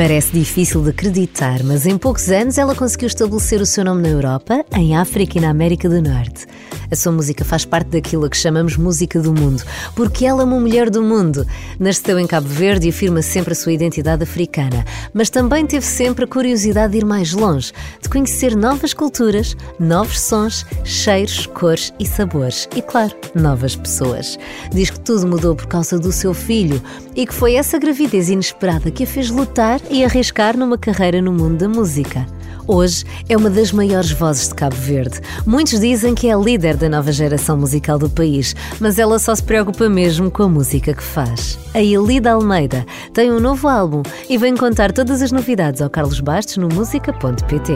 Parece 0.00 0.32
difícil 0.32 0.82
de 0.82 0.88
acreditar, 0.88 1.62
mas 1.62 1.84
em 1.84 1.98
poucos 1.98 2.30
anos 2.30 2.56
ela 2.56 2.74
conseguiu 2.74 3.06
estabelecer 3.06 3.60
o 3.60 3.66
seu 3.66 3.84
nome 3.84 4.00
na 4.00 4.08
Europa, 4.08 4.64
em 4.74 4.96
África 4.96 5.36
e 5.36 5.42
na 5.42 5.50
América 5.50 5.90
do 5.90 6.00
Norte. 6.00 6.46
A 6.90 6.96
sua 6.96 7.12
música 7.12 7.44
faz 7.44 7.66
parte 7.66 7.90
daquilo 7.90 8.28
que 8.28 8.36
chamamos 8.36 8.78
música 8.78 9.20
do 9.20 9.32
mundo, 9.32 9.62
porque 9.94 10.24
ela 10.24 10.40
é 10.40 10.44
uma 10.44 10.58
mulher 10.58 10.88
do 10.88 11.02
mundo. 11.02 11.46
Nasceu 11.78 12.18
em 12.18 12.26
Cabo 12.26 12.48
Verde 12.48 12.86
e 12.86 12.90
afirma 12.90 13.20
sempre 13.20 13.52
a 13.52 13.54
sua 13.54 13.72
identidade 13.72 14.22
africana, 14.22 14.84
mas 15.12 15.28
também 15.28 15.66
teve 15.66 15.84
sempre 15.84 16.24
a 16.24 16.26
curiosidade 16.26 16.92
de 16.92 16.98
ir 16.98 17.04
mais 17.04 17.32
longe, 17.32 17.70
de 18.02 18.08
conhecer 18.08 18.56
novas 18.56 18.94
culturas, 18.94 19.54
novos 19.78 20.18
sons, 20.18 20.64
cheiros, 20.82 21.46
cores 21.46 21.92
e 22.00 22.06
sabores 22.06 22.68
e, 22.74 22.80
claro, 22.82 23.14
novas 23.34 23.76
pessoas. 23.76 24.38
Diz 24.72 24.88
que 24.90 24.98
tudo 24.98 25.28
mudou 25.28 25.54
por 25.54 25.66
causa 25.66 25.98
do 25.98 26.10
seu 26.10 26.32
filho 26.32 26.82
e 27.20 27.26
que 27.26 27.34
foi 27.34 27.56
essa 27.56 27.78
gravidez 27.78 28.30
inesperada 28.30 28.90
que 28.90 29.04
a 29.04 29.06
fez 29.06 29.30
lutar 29.30 29.78
e 29.90 30.02
arriscar 30.02 30.56
numa 30.56 30.78
carreira 30.78 31.20
no 31.20 31.30
mundo 31.30 31.58
da 31.58 31.68
música. 31.68 32.26
Hoje 32.66 33.04
é 33.28 33.36
uma 33.36 33.50
das 33.50 33.72
maiores 33.72 34.10
vozes 34.10 34.48
de 34.48 34.54
Cabo 34.54 34.74
Verde. 34.74 35.20
Muitos 35.44 35.78
dizem 35.80 36.14
que 36.14 36.28
é 36.28 36.32
a 36.32 36.38
líder 36.38 36.78
da 36.78 36.88
nova 36.88 37.12
geração 37.12 37.58
musical 37.58 37.98
do 37.98 38.08
país, 38.08 38.56
mas 38.80 38.98
ela 38.98 39.18
só 39.18 39.34
se 39.34 39.42
preocupa 39.42 39.86
mesmo 39.86 40.30
com 40.30 40.44
a 40.44 40.48
música 40.48 40.94
que 40.94 41.02
faz. 41.02 41.58
A 41.74 41.82
Elida 41.82 42.32
Almeida 42.32 42.86
tem 43.12 43.30
um 43.30 43.38
novo 43.38 43.68
álbum 43.68 44.02
e 44.26 44.38
vem 44.38 44.56
contar 44.56 44.90
todas 44.90 45.20
as 45.20 45.30
novidades 45.30 45.82
ao 45.82 45.90
Carlos 45.90 46.20
Bastos 46.20 46.56
no 46.56 46.70
música.pt. 46.70 47.72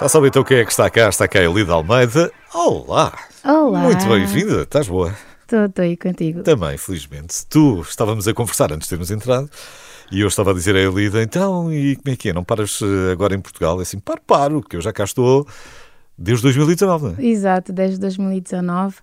Já 0.00 0.08
sabe 0.08 0.28
então 0.28 0.42
quem 0.42 0.56
é 0.56 0.64
que 0.64 0.70
está 0.70 0.88
cá? 0.88 1.10
Está 1.10 1.28
cá 1.28 1.40
a 1.40 1.44
Elida 1.44 1.74
Almeida. 1.74 2.32
Olá! 2.54 3.12
Olá! 3.44 3.80
Muito 3.80 4.06
bem-vinda, 4.06 4.62
estás 4.62 4.88
boa? 4.88 5.12
Estou 5.46 5.82
aí 5.82 5.96
contigo. 5.96 6.42
Também, 6.42 6.76
felizmente. 6.76 7.46
Tu 7.46 7.80
estávamos 7.82 8.26
a 8.26 8.34
conversar 8.34 8.72
antes 8.72 8.86
de 8.86 8.90
termos 8.90 9.10
entrado 9.10 9.48
e 10.10 10.20
eu 10.20 10.28
estava 10.28 10.50
a 10.50 10.54
dizer 10.54 10.76
a 10.76 10.80
Elida, 10.80 11.22
então, 11.22 11.72
e 11.72 11.96
como 11.96 12.12
é 12.12 12.16
que 12.16 12.28
é? 12.28 12.32
Não 12.32 12.44
paras 12.44 12.80
eh, 12.82 13.12
agora 13.12 13.34
em 13.34 13.40
Portugal? 13.40 13.78
É 13.80 13.82
assim, 13.82 13.98
paro, 13.98 14.20
paro, 14.26 14.62
que 14.62 14.76
eu 14.76 14.80
já 14.80 14.92
cá 14.92 15.04
estou 15.04 15.46
desde 16.16 16.42
2019, 16.42 17.04
não 17.04 17.14
é? 17.18 17.26
Exato, 17.26 17.72
desde 17.72 17.98
2019. 17.98 18.96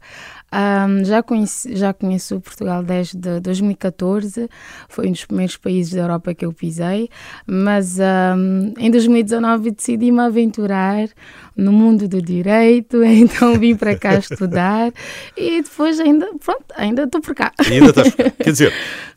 Um, 0.53 1.03
já, 1.03 1.23
conheci, 1.23 1.75
já 1.75 1.91
conheço 1.91 2.39
Portugal 2.39 2.83
desde 2.83 3.39
2014, 3.39 4.47
foi 4.87 5.07
um 5.07 5.11
dos 5.11 5.25
primeiros 5.25 5.57
países 5.57 5.93
da 5.93 6.01
Europa 6.01 6.35
que 6.35 6.45
eu 6.45 6.53
pisei, 6.53 7.09
mas 7.47 7.97
um, 7.97 8.71
em 8.77 8.91
2019 8.91 9.71
decidi-me 9.71 10.19
aventurar 10.19 11.09
no 11.57 11.71
mundo 11.71 12.07
do 12.07 12.21
direito, 12.21 13.01
então 13.03 13.57
vim 13.57 13.75
para 13.75 13.97
cá 13.97 14.13
estudar 14.19 14.93
e 15.35 15.63
depois 15.63 15.99
ainda, 15.99 16.29
pronto, 16.43 16.65
ainda 16.75 17.03
estou 17.03 17.19
por 17.19 17.33
cá. 17.33 17.51
E 17.67 17.73
ainda 17.73 17.89
estás 17.89 18.13
por 18.13 18.23
cá. 18.25 18.31
Quer 18.43 18.51
dizer, 18.51 18.73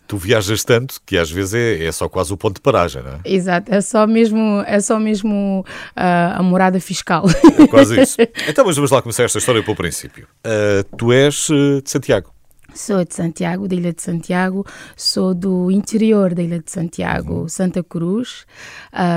tu 0.07 0.17
viajas 0.17 0.65
tanto 0.65 1.01
que 1.05 1.17
às 1.17 1.31
vezes 1.31 1.55
é, 1.55 1.85
é, 1.85 1.93
só 1.93 2.09
quase 2.09 2.33
o 2.33 2.37
ponto 2.37 2.57
de 2.57 2.61
paragem, 2.61 3.03
não 3.03 3.13
é? 3.13 3.21
Exato, 3.25 3.73
é 3.73 3.81
só 3.81 4.07
mesmo, 4.07 4.63
é 4.67 4.81
só 4.81 4.99
mesmo 4.99 5.65
uh, 5.97 6.39
a 6.39 6.43
morada 6.43 6.81
fiscal. 6.81 7.25
É 7.59 7.67
quase 7.67 8.01
isso. 8.01 8.17
Então, 8.49 8.65
mas 8.65 8.77
vamos 8.77 8.91
lá 8.91 9.03
começar 9.03 9.25
esta 9.25 9.39
história 9.39 9.63
pelo 9.63 9.77
princípio. 9.77 10.27
Uh, 10.45 10.97
tu 10.97 11.13
és 11.13 11.49
uh, 11.49 11.83
de 11.83 11.91
Santiago. 11.91 12.33
Sou 12.75 13.05
de 13.05 13.15
Santiago, 13.15 13.67
da 13.67 13.75
Ilha 13.75 13.93
de 13.93 14.03
Santiago, 14.03 14.65
sou 14.95 15.35
do 15.35 15.71
interior 15.71 16.35
da 16.35 16.43
Ilha 16.43 16.59
de 16.59 16.71
Santiago, 16.71 17.41
uhum. 17.41 17.49
Santa 17.49 17.83
Cruz, 17.83 18.45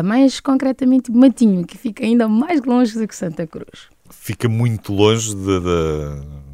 mais 0.05 0.39
concretamente 0.39 1.11
Matinho, 1.11 1.65
que 1.65 1.77
fica 1.77 2.05
ainda 2.05 2.25
mais 2.29 2.63
longe 2.63 2.97
do 2.97 3.05
que 3.05 3.13
Santa 3.13 3.45
Cruz. 3.45 3.89
Fica 4.09 4.47
muito 4.47 4.93
longe 4.93 5.35
de, 5.35 5.59
de 5.59 6.48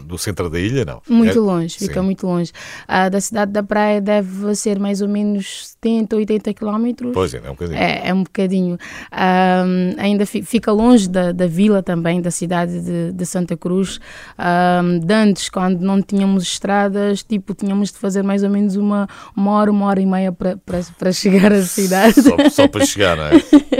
do 0.00 0.18
centro 0.18 0.48
da 0.50 0.58
ilha, 0.58 0.84
não? 0.84 1.02
Muito 1.08 1.38
é? 1.38 1.40
longe, 1.40 1.78
fica 1.78 2.00
Sim. 2.00 2.06
muito 2.06 2.26
longe. 2.26 2.52
Ah, 2.86 3.08
da 3.08 3.20
cidade 3.20 3.52
da 3.52 3.62
praia 3.62 4.00
deve 4.00 4.54
ser 4.54 4.78
mais 4.78 5.00
ou 5.00 5.08
menos 5.08 5.68
70, 5.80 6.16
80 6.16 6.54
quilómetros. 6.54 7.12
Pois 7.12 7.34
é, 7.34 7.38
é 7.44 7.50
um 7.50 7.54
bocadinho. 7.54 7.78
É, 7.78 8.08
é 8.08 8.14
um 8.14 8.22
bocadinho. 8.22 8.78
Ah, 9.10 9.64
ainda 9.98 10.26
fica 10.26 10.72
longe 10.72 11.08
da, 11.08 11.32
da 11.32 11.46
vila 11.46 11.82
também, 11.82 12.20
da 12.20 12.30
cidade 12.30 12.80
de, 12.80 13.12
de 13.12 13.26
Santa 13.26 13.56
Cruz. 13.56 14.00
Ah, 14.36 14.82
de 15.02 15.14
antes, 15.14 15.48
quando 15.48 15.80
não 15.80 16.00
tínhamos 16.02 16.44
estradas, 16.44 17.22
tipo, 17.22 17.54
tínhamos 17.54 17.90
de 17.90 17.98
fazer 17.98 18.22
mais 18.22 18.42
ou 18.42 18.50
menos 18.50 18.76
uma, 18.76 19.08
uma 19.36 19.52
hora, 19.52 19.70
uma 19.70 19.86
hora 19.86 20.00
e 20.00 20.06
meia 20.06 20.32
para 20.32 21.12
chegar 21.12 21.52
à 21.52 21.62
cidade. 21.62 22.20
Só, 22.22 22.36
só 22.50 22.68
para 22.68 22.84
chegar, 22.84 23.16
não 23.16 23.24
é? 23.24 23.30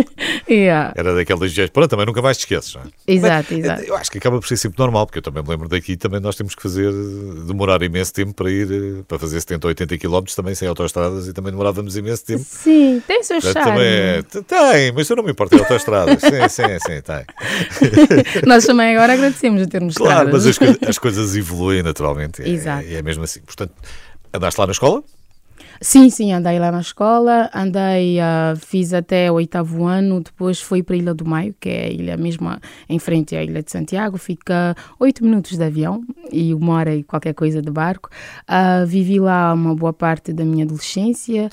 yeah. 0.50 0.92
Era 0.96 1.14
daquelas 1.14 1.52
dias. 1.52 1.70
Pronto, 1.70 1.88
também 1.88 2.06
nunca 2.06 2.20
mais 2.22 2.36
te 2.36 2.40
esqueces, 2.40 2.74
não 2.74 2.82
é? 2.82 2.86
Exato, 3.06 3.48
Mas, 3.50 3.64
exato. 3.64 3.82
Eu 3.82 3.96
acho 3.96 4.10
que 4.10 4.18
acaba 4.18 4.38
por 4.38 4.46
ser 4.46 4.56
sempre 4.56 4.78
normal, 4.78 5.06
porque 5.06 5.18
eu 5.18 5.22
também 5.22 5.42
me 5.42 5.48
lembro 5.48 5.68
daqui, 5.68 5.96
também 5.96 6.09
nós 6.18 6.34
temos 6.34 6.54
que 6.54 6.62
fazer, 6.62 6.90
demorar 7.46 7.82
imenso 7.82 8.12
tempo 8.12 8.34
para 8.34 8.50
ir, 8.50 9.04
para 9.06 9.18
fazer 9.18 9.40
70 9.40 9.66
ou 9.66 9.68
80 9.68 9.98
km 9.98 10.24
também 10.34 10.54
sem 10.54 10.66
autoestradas 10.66 11.28
e 11.28 11.32
também 11.32 11.52
demorávamos 11.52 11.96
imenso 11.96 12.24
tempo. 12.24 12.44
Sim, 12.44 13.02
tem 13.06 13.22
seu 13.22 13.40
charme. 13.40 13.62
Também 13.62 13.86
é, 13.86 14.22
tem, 14.22 14.92
mas 14.92 15.08
eu 15.08 15.16
não 15.16 15.22
me 15.22 15.30
importo 15.30 15.54
de 15.54 15.62
autoestradas. 15.62 16.18
sim, 16.20 16.48
sim, 16.48 16.78
sim, 16.80 17.02
tem. 17.02 17.24
nós 18.46 18.64
também 18.64 18.96
agora 18.96 19.12
agradecemos 19.12 19.62
a 19.62 19.66
termos 19.66 19.94
Claro, 19.94 20.36
estradas. 20.36 20.58
mas 20.58 20.80
as, 20.82 20.88
as, 20.88 20.98
coisas 20.98 21.36
evoluem 21.36 21.82
naturalmente. 21.82 22.42
É, 22.42 22.48
exato. 22.48 22.86
É, 22.88 22.94
é 22.94 23.02
mesmo 23.02 23.22
assim. 23.22 23.40
Portanto, 23.40 23.72
andaste 24.32 24.58
lá 24.58 24.66
na 24.66 24.72
escola? 24.72 25.04
Sim, 25.82 26.10
sim, 26.10 26.30
andei 26.30 26.58
lá 26.58 26.70
na 26.70 26.80
escola, 26.80 27.48
andei, 27.54 28.18
uh, 28.18 28.54
fiz 28.54 28.92
até 28.92 29.32
o 29.32 29.36
oitavo 29.36 29.86
ano, 29.86 30.20
depois 30.20 30.60
fui 30.60 30.82
para 30.82 30.94
a 30.94 30.98
Ilha 30.98 31.14
do 31.14 31.24
Maio, 31.24 31.54
que 31.58 31.70
é 31.70 31.86
a 31.86 31.88
ilha 31.88 32.16
mesma 32.18 32.60
em 32.86 32.98
frente 32.98 33.34
à 33.34 33.42
Ilha 33.42 33.62
de 33.62 33.70
Santiago, 33.70 34.18
fica 34.18 34.76
oito 34.98 35.24
minutos 35.24 35.56
de 35.56 35.64
avião 35.64 36.04
e 36.30 36.52
uma 36.52 36.74
hora 36.74 36.94
e 36.94 37.02
qualquer 37.02 37.32
coisa 37.32 37.62
de 37.62 37.70
barco. 37.70 38.10
Uh, 38.42 38.86
vivi 38.86 39.18
lá 39.18 39.54
uma 39.54 39.74
boa 39.74 39.92
parte 39.92 40.34
da 40.34 40.44
minha 40.44 40.66
adolescência, 40.66 41.48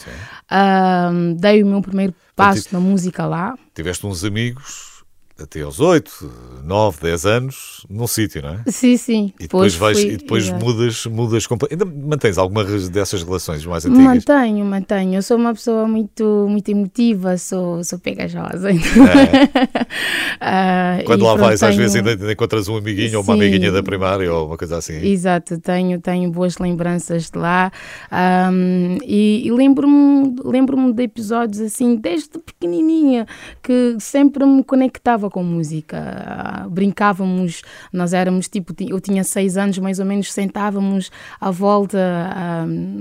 uh, 0.51 1.33
dei 1.39 1.63
o 1.63 1.65
meu 1.65 1.81
primeiro 1.81 2.13
passo 2.35 2.67
na 2.73 2.81
música 2.81 3.25
lá. 3.25 3.55
Tiveste 3.73 4.05
uns 4.05 4.25
amigos 4.25 4.96
até 5.41 5.61
aos 5.61 5.79
8, 5.79 6.31
9, 6.63 6.97
10 7.01 7.25
anos 7.25 7.85
num 7.89 8.07
sítio, 8.07 8.41
não 8.41 8.49
é? 8.49 8.59
Sim, 8.67 8.97
sim. 8.97 9.33
E 9.39 9.43
depois, 9.43 9.75
vais, 9.75 9.99
fui, 9.99 10.13
e 10.13 10.17
depois 10.17 10.49
mudas, 10.49 11.05
mudas 11.05 11.47
Ainda 11.69 11.85
mantens 11.85 12.37
alguma 12.37 12.63
dessas 12.63 13.23
relações 13.23 13.65
mais 13.65 13.85
antigas? 13.85 14.03
Mantenho, 14.03 14.65
mantenho. 14.65 15.15
Eu 15.15 15.21
sou 15.21 15.37
uma 15.37 15.53
pessoa 15.53 15.87
muito, 15.87 16.47
muito 16.49 16.69
emotiva, 16.69 17.37
sou, 17.37 17.83
sou 17.83 17.99
pegajosa. 17.99 18.71
Então... 18.77 19.07
É. 19.07 21.01
uh, 21.01 21.03
Quando 21.05 21.25
lá 21.25 21.35
vais, 21.35 21.59
tenho... 21.59 21.71
às 21.71 21.75
vezes 21.75 21.95
ainda 21.95 22.31
encontras 22.31 22.67
um 22.67 22.77
amiguinho 22.77 23.09
sim. 23.09 23.15
ou 23.15 23.23
uma 23.23 23.33
amiguinha 23.33 23.71
da 23.71 23.81
primária 23.81 24.31
ou 24.31 24.47
uma 24.47 24.57
coisa 24.57 24.77
assim. 24.77 24.97
Exato, 25.05 25.59
tenho, 25.59 25.99
tenho 25.99 26.31
boas 26.31 26.57
lembranças 26.57 27.29
de 27.29 27.37
lá 27.37 27.71
um, 28.11 28.97
e, 29.03 29.45
e 29.45 29.51
lembro-me 29.51 30.35
lembro 30.43 30.93
de 30.93 31.03
episódios 31.03 31.61
assim, 31.61 31.95
desde 31.95 32.37
pequenininha, 32.39 33.25
que 33.61 33.95
sempre 33.99 34.45
me 34.45 34.63
conectava 34.63 35.26
com 35.29 35.43
música, 35.43 36.65
brincávamos, 36.69 37.61
nós 37.91 38.13
éramos 38.13 38.47
tipo, 38.47 38.73
eu 38.79 38.99
tinha 38.99 39.23
seis 39.23 39.57
anos 39.57 39.77
mais 39.77 39.99
ou 39.99 40.05
menos, 40.05 40.31
sentávamos 40.31 41.11
à 41.39 41.51
volta, 41.51 41.97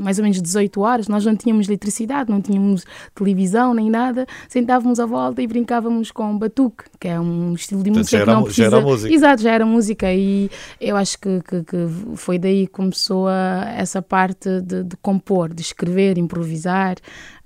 mais 0.03 0.19
ou 0.19 0.23
menos 0.23 0.41
18 0.41 0.81
horas, 0.81 1.09
nós 1.09 1.25
não 1.25 1.37
tínhamos 1.37 1.69
eletricidade, 1.69 2.31
não 2.31 2.41
tínhamos 2.41 2.85
televisão 3.15 3.75
nem 3.75 3.91
nada, 3.91 4.27
sentávamos 4.49 5.01
à 5.01 5.07
volta 5.07 5.43
e 5.43 5.47
brincávamos 5.47 6.11
com 6.11 6.37
batuque, 6.37 6.85
que 7.01 7.09
é 7.09 7.21
um 7.21 7.55
estilo 7.55 7.83
de 7.83 7.91
música 7.91 8.21
que 8.21 8.27
não 8.27 8.43
precisa... 8.43 8.71
Já 8.71 8.77
era 8.77 8.87
música. 8.87 9.15
Exato, 9.15 9.43
já 9.43 9.53
era 9.53 9.67
música 9.67 10.13
e 10.13 10.51
eu 10.81 10.97
acho 10.97 11.19
que, 11.19 11.41
que, 11.43 11.63
que 11.65 11.89
foi 12.17 12.39
daí 12.39 12.67
que 12.67 12.73
começou 12.73 13.29
a, 13.29 13.65
essa 13.77 14.03
parte 14.03 14.61
de, 14.61 14.85
de 14.85 14.97
compor, 14.97 15.53
de 15.53 15.63
escrever, 15.63 16.19
improvisar, 16.19 16.97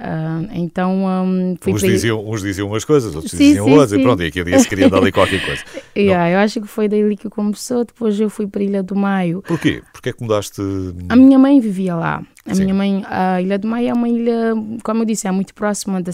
uh, 0.00 0.49
então 0.53 1.05
um, 1.05 1.56
uns, 1.66 1.83
diziam, 1.83 2.28
uns 2.28 2.43
diziam 2.43 2.66
umas 2.69 2.84
coisas, 2.84 3.15
outros 3.15 3.31
sim, 3.31 3.38
diziam 3.38 3.66
sim, 3.66 3.71
outras, 3.72 3.91
sim. 3.91 4.00
e 4.00 4.03
pronto, 4.03 4.22
e 4.22 4.27
aquele 4.27 4.50
dia 4.50 4.65
queria 4.65 4.88
dar 4.88 4.99
ali 4.99 5.12
qualquer 5.12 5.44
coisa. 5.44 5.62
yeah, 5.97 6.31
eu 6.31 6.38
acho 6.38 6.61
que 6.61 6.66
foi 6.66 6.88
daí 6.88 7.16
que 7.16 7.28
começou. 7.28 7.84
Depois 7.84 8.19
eu 8.19 8.31
fui 8.31 8.47
para 8.47 8.61
a 8.61 8.65
Ilha 8.65 8.83
do 8.83 8.94
Maio. 8.97 9.43
Porquê? 9.43 9.83
Porquê 9.93 10.12
que 10.12 10.22
mudaste? 10.22 10.62
A 11.09 11.16
minha 11.16 11.38
mãe 11.38 11.61
vivia 11.61 11.94
lá. 11.94 12.22
A 12.46 12.54
Sim. 12.54 12.62
minha 12.62 12.74
mãe, 12.74 13.04
a 13.06 13.40
Ilha 13.40 13.58
do 13.58 13.68
Maio 13.68 13.90
é 13.90 13.92
uma 13.92 14.08
ilha, 14.08 14.54
como 14.82 15.02
eu 15.02 15.04
disse, 15.04 15.28
é 15.28 15.31
muito 15.31 15.52
próxima 15.52 16.02
de, 16.02 16.12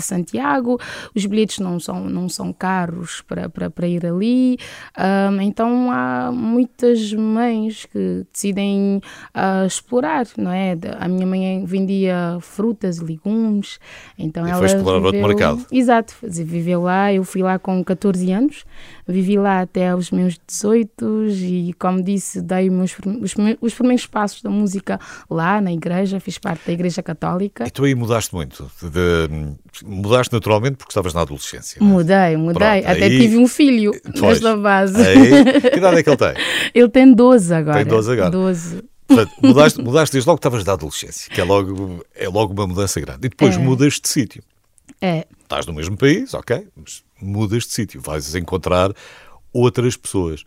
Santiago. 0.00 0.80
Os 1.14 1.26
bilhetes 1.26 1.58
não 1.58 1.78
são, 1.78 2.08
não 2.08 2.30
são 2.30 2.50
caros 2.50 3.20
para, 3.20 3.48
para, 3.50 3.68
para 3.68 3.86
ir 3.86 4.06
ali. 4.06 4.56
Um, 4.98 5.40
então 5.42 5.90
há 5.90 6.32
muitas 6.32 7.12
mães 7.12 7.84
que 7.84 8.24
decidem 8.32 9.02
uh, 9.34 9.66
explorar, 9.66 10.26
não 10.38 10.50
é? 10.50 10.76
A 10.98 11.06
minha 11.08 11.26
mãe 11.26 11.62
vendia 11.66 12.38
frutas 12.40 12.96
e 12.96 13.04
legumes. 13.04 13.78
Então 14.18 14.46
e 14.46 14.50
ela 14.50 14.58
foi 14.58 14.68
explorar 14.68 14.98
viveu, 14.98 15.20
outro 15.20 15.28
mercado. 15.28 15.66
Exato, 15.70 16.14
viveu 16.22 16.82
lá. 16.82 17.12
Eu 17.12 17.22
fui 17.22 17.42
lá 17.42 17.58
com 17.58 17.84
14 17.84 18.32
anos. 18.32 18.64
Vivi 19.06 19.38
lá 19.38 19.60
até 19.60 19.90
aos 19.90 20.10
meus 20.10 20.40
18 20.46 21.26
e, 21.28 21.72
como 21.78 22.02
disse, 22.02 22.40
dei 22.40 22.68
meus, 22.68 22.96
os, 23.20 23.34
os 23.60 23.74
primeiros 23.74 24.06
passos 24.06 24.42
da 24.42 24.50
música 24.50 24.98
lá 25.30 25.60
na 25.66 25.72
igreja, 25.72 26.20
fiz 26.20 26.38
parte 26.38 26.64
da 26.66 26.72
Igreja 26.72 27.02
Católica. 27.02 27.66
E 27.66 27.70
tu 27.70 27.84
aí 27.84 27.94
mudaste 27.94 28.32
muito? 28.34 28.70
De, 28.80 29.28
mudaste 29.84 30.32
naturalmente 30.32 30.76
porque 30.76 30.92
estavas 30.92 31.12
na 31.12 31.22
adolescência? 31.22 31.78
É? 31.80 31.84
Mudei, 31.84 32.36
mudei. 32.36 32.82
Pronto, 32.82 32.96
Até 32.96 33.04
aí, 33.06 33.18
tive 33.18 33.36
um 33.36 33.48
filho 33.48 33.90
pois, 34.18 34.40
nesta 34.40 34.56
base. 34.56 35.00
Aí, 35.04 35.60
que 35.70 35.76
idade 35.78 35.98
é 35.98 36.02
que 36.02 36.08
ele 36.10 36.16
tem? 36.16 36.34
Ele 36.74 36.88
tem 36.88 37.12
12 37.12 37.54
agora. 37.54 37.76
Tem 37.78 37.86
12 37.86 38.12
agora. 38.12 38.30
12. 38.30 38.84
Portanto, 39.08 39.32
mudaste, 39.42 39.82
mudaste 39.82 40.12
desde 40.12 40.28
logo 40.28 40.38
que 40.38 40.46
estavas 40.46 40.64
da 40.64 40.72
adolescência, 40.74 41.32
que 41.34 41.40
é 41.40 41.44
logo, 41.44 42.04
é 42.14 42.28
logo 42.28 42.52
uma 42.52 42.66
mudança 42.66 43.00
grande. 43.00 43.26
E 43.26 43.28
depois 43.28 43.56
É. 43.56 43.58
mudas 43.58 43.94
de 43.94 44.08
sítio. 44.08 44.42
É, 45.00 45.26
Estás 45.42 45.66
no 45.66 45.74
mesmo 45.74 45.96
país, 45.96 46.32
ok, 46.34 46.66
mas 46.76 47.02
mudas 47.20 47.64
de 47.64 47.72
sítio, 47.72 48.00
vais 48.00 48.34
encontrar 48.34 48.92
outras 49.52 49.96
pessoas. 49.96 50.42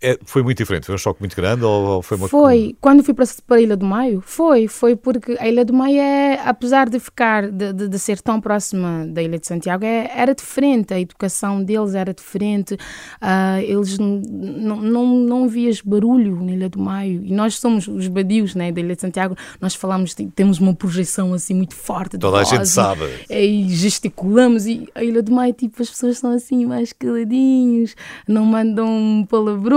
É- 0.00 0.18
foi 0.24 0.42
muito 0.42 0.58
diferente, 0.58 0.86
foi 0.86 0.94
um 0.94 0.98
choque 0.98 1.20
muito 1.20 1.36
grande 1.36 1.64
ou, 1.64 1.84
ou 1.96 2.02
foi 2.02 2.16
uma 2.16 2.28
Foi, 2.28 2.76
quando 2.80 3.02
fui 3.02 3.14
para, 3.14 3.26
para 3.46 3.56
a 3.56 3.60
Ilha 3.60 3.76
do 3.76 3.84
Maio, 3.84 4.22
foi, 4.24 4.66
foi 4.68 4.96
porque 4.96 5.36
a 5.38 5.48
Ilha 5.48 5.64
do 5.64 5.72
Maio 5.72 5.98
é, 5.98 6.40
apesar 6.44 6.88
de 6.88 6.98
ficar, 6.98 7.50
de, 7.50 7.72
de, 7.72 7.88
de 7.88 7.98
ser 7.98 8.20
tão 8.20 8.40
próxima 8.40 9.06
da 9.06 9.22
Ilha 9.22 9.38
de 9.38 9.46
Santiago, 9.46 9.84
é, 9.84 10.10
era 10.14 10.34
diferente, 10.34 10.94
a 10.94 11.00
educação 11.00 11.62
deles 11.62 11.94
era 11.94 12.14
diferente, 12.14 12.76
ah, 13.20 13.62
eles 13.62 13.98
não, 13.98 14.16
não, 14.18 15.06
não 15.18 15.48
vias 15.48 15.80
barulho 15.80 16.42
na 16.42 16.52
Ilha 16.52 16.68
do 16.68 16.78
Maio, 16.78 17.22
e 17.24 17.32
nós 17.32 17.58
somos 17.58 17.86
os 17.86 18.08
badios 18.08 18.54
né, 18.54 18.72
da 18.72 18.80
Ilha 18.80 18.94
de 18.94 19.00
Santiago, 19.00 19.36
nós 19.60 19.74
falamos, 19.74 20.14
temos 20.34 20.58
uma 20.58 20.74
projeção 20.74 21.34
assim 21.34 21.54
muito 21.54 21.74
forte 21.74 22.18
Toda 22.18 22.38
a 22.38 22.44
gente 22.44 22.58
voz, 22.58 22.70
sabe. 22.70 23.04
e, 23.28 23.66
e 23.66 23.68
gesticulamos, 23.70 24.66
e 24.66 24.88
a 24.94 25.02
Ilha 25.04 25.22
do 25.22 25.32
Maio, 25.32 25.52
tipo, 25.52 25.82
as 25.82 25.90
pessoas 25.90 26.18
são 26.18 26.30
assim 26.30 26.64
mais 26.64 26.92
caladinhos, 26.92 27.94
não 28.26 28.44
mandam 28.44 29.26
palavrões 29.28 29.73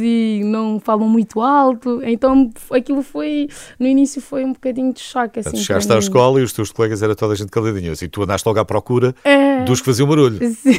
e 0.00 0.42
não 0.44 0.78
falam 0.80 1.08
muito 1.08 1.40
alto. 1.40 2.00
Então 2.04 2.50
aquilo 2.70 3.02
foi, 3.02 3.48
no 3.78 3.86
início 3.86 4.20
foi 4.20 4.44
um 4.44 4.52
bocadinho 4.52 4.92
de 4.92 5.00
choque. 5.00 5.40
Assim, 5.40 5.56
Chegaste 5.56 5.92
à 5.92 5.98
escola 5.98 6.40
e 6.40 6.42
os 6.42 6.52
teus 6.52 6.70
colegas 6.72 7.02
era 7.02 7.14
toda 7.14 7.32
a 7.32 7.36
gente 7.36 7.50
caladinha. 7.50 7.92
E 8.00 8.08
tu 8.08 8.22
andaste 8.22 8.46
logo 8.46 8.58
à 8.60 8.64
procura 8.64 9.14
É. 9.24 9.62
dos 9.64 9.80
que 9.80 9.86
faziam 9.86 10.08
barulho. 10.08 10.38
Sim. 10.54 10.78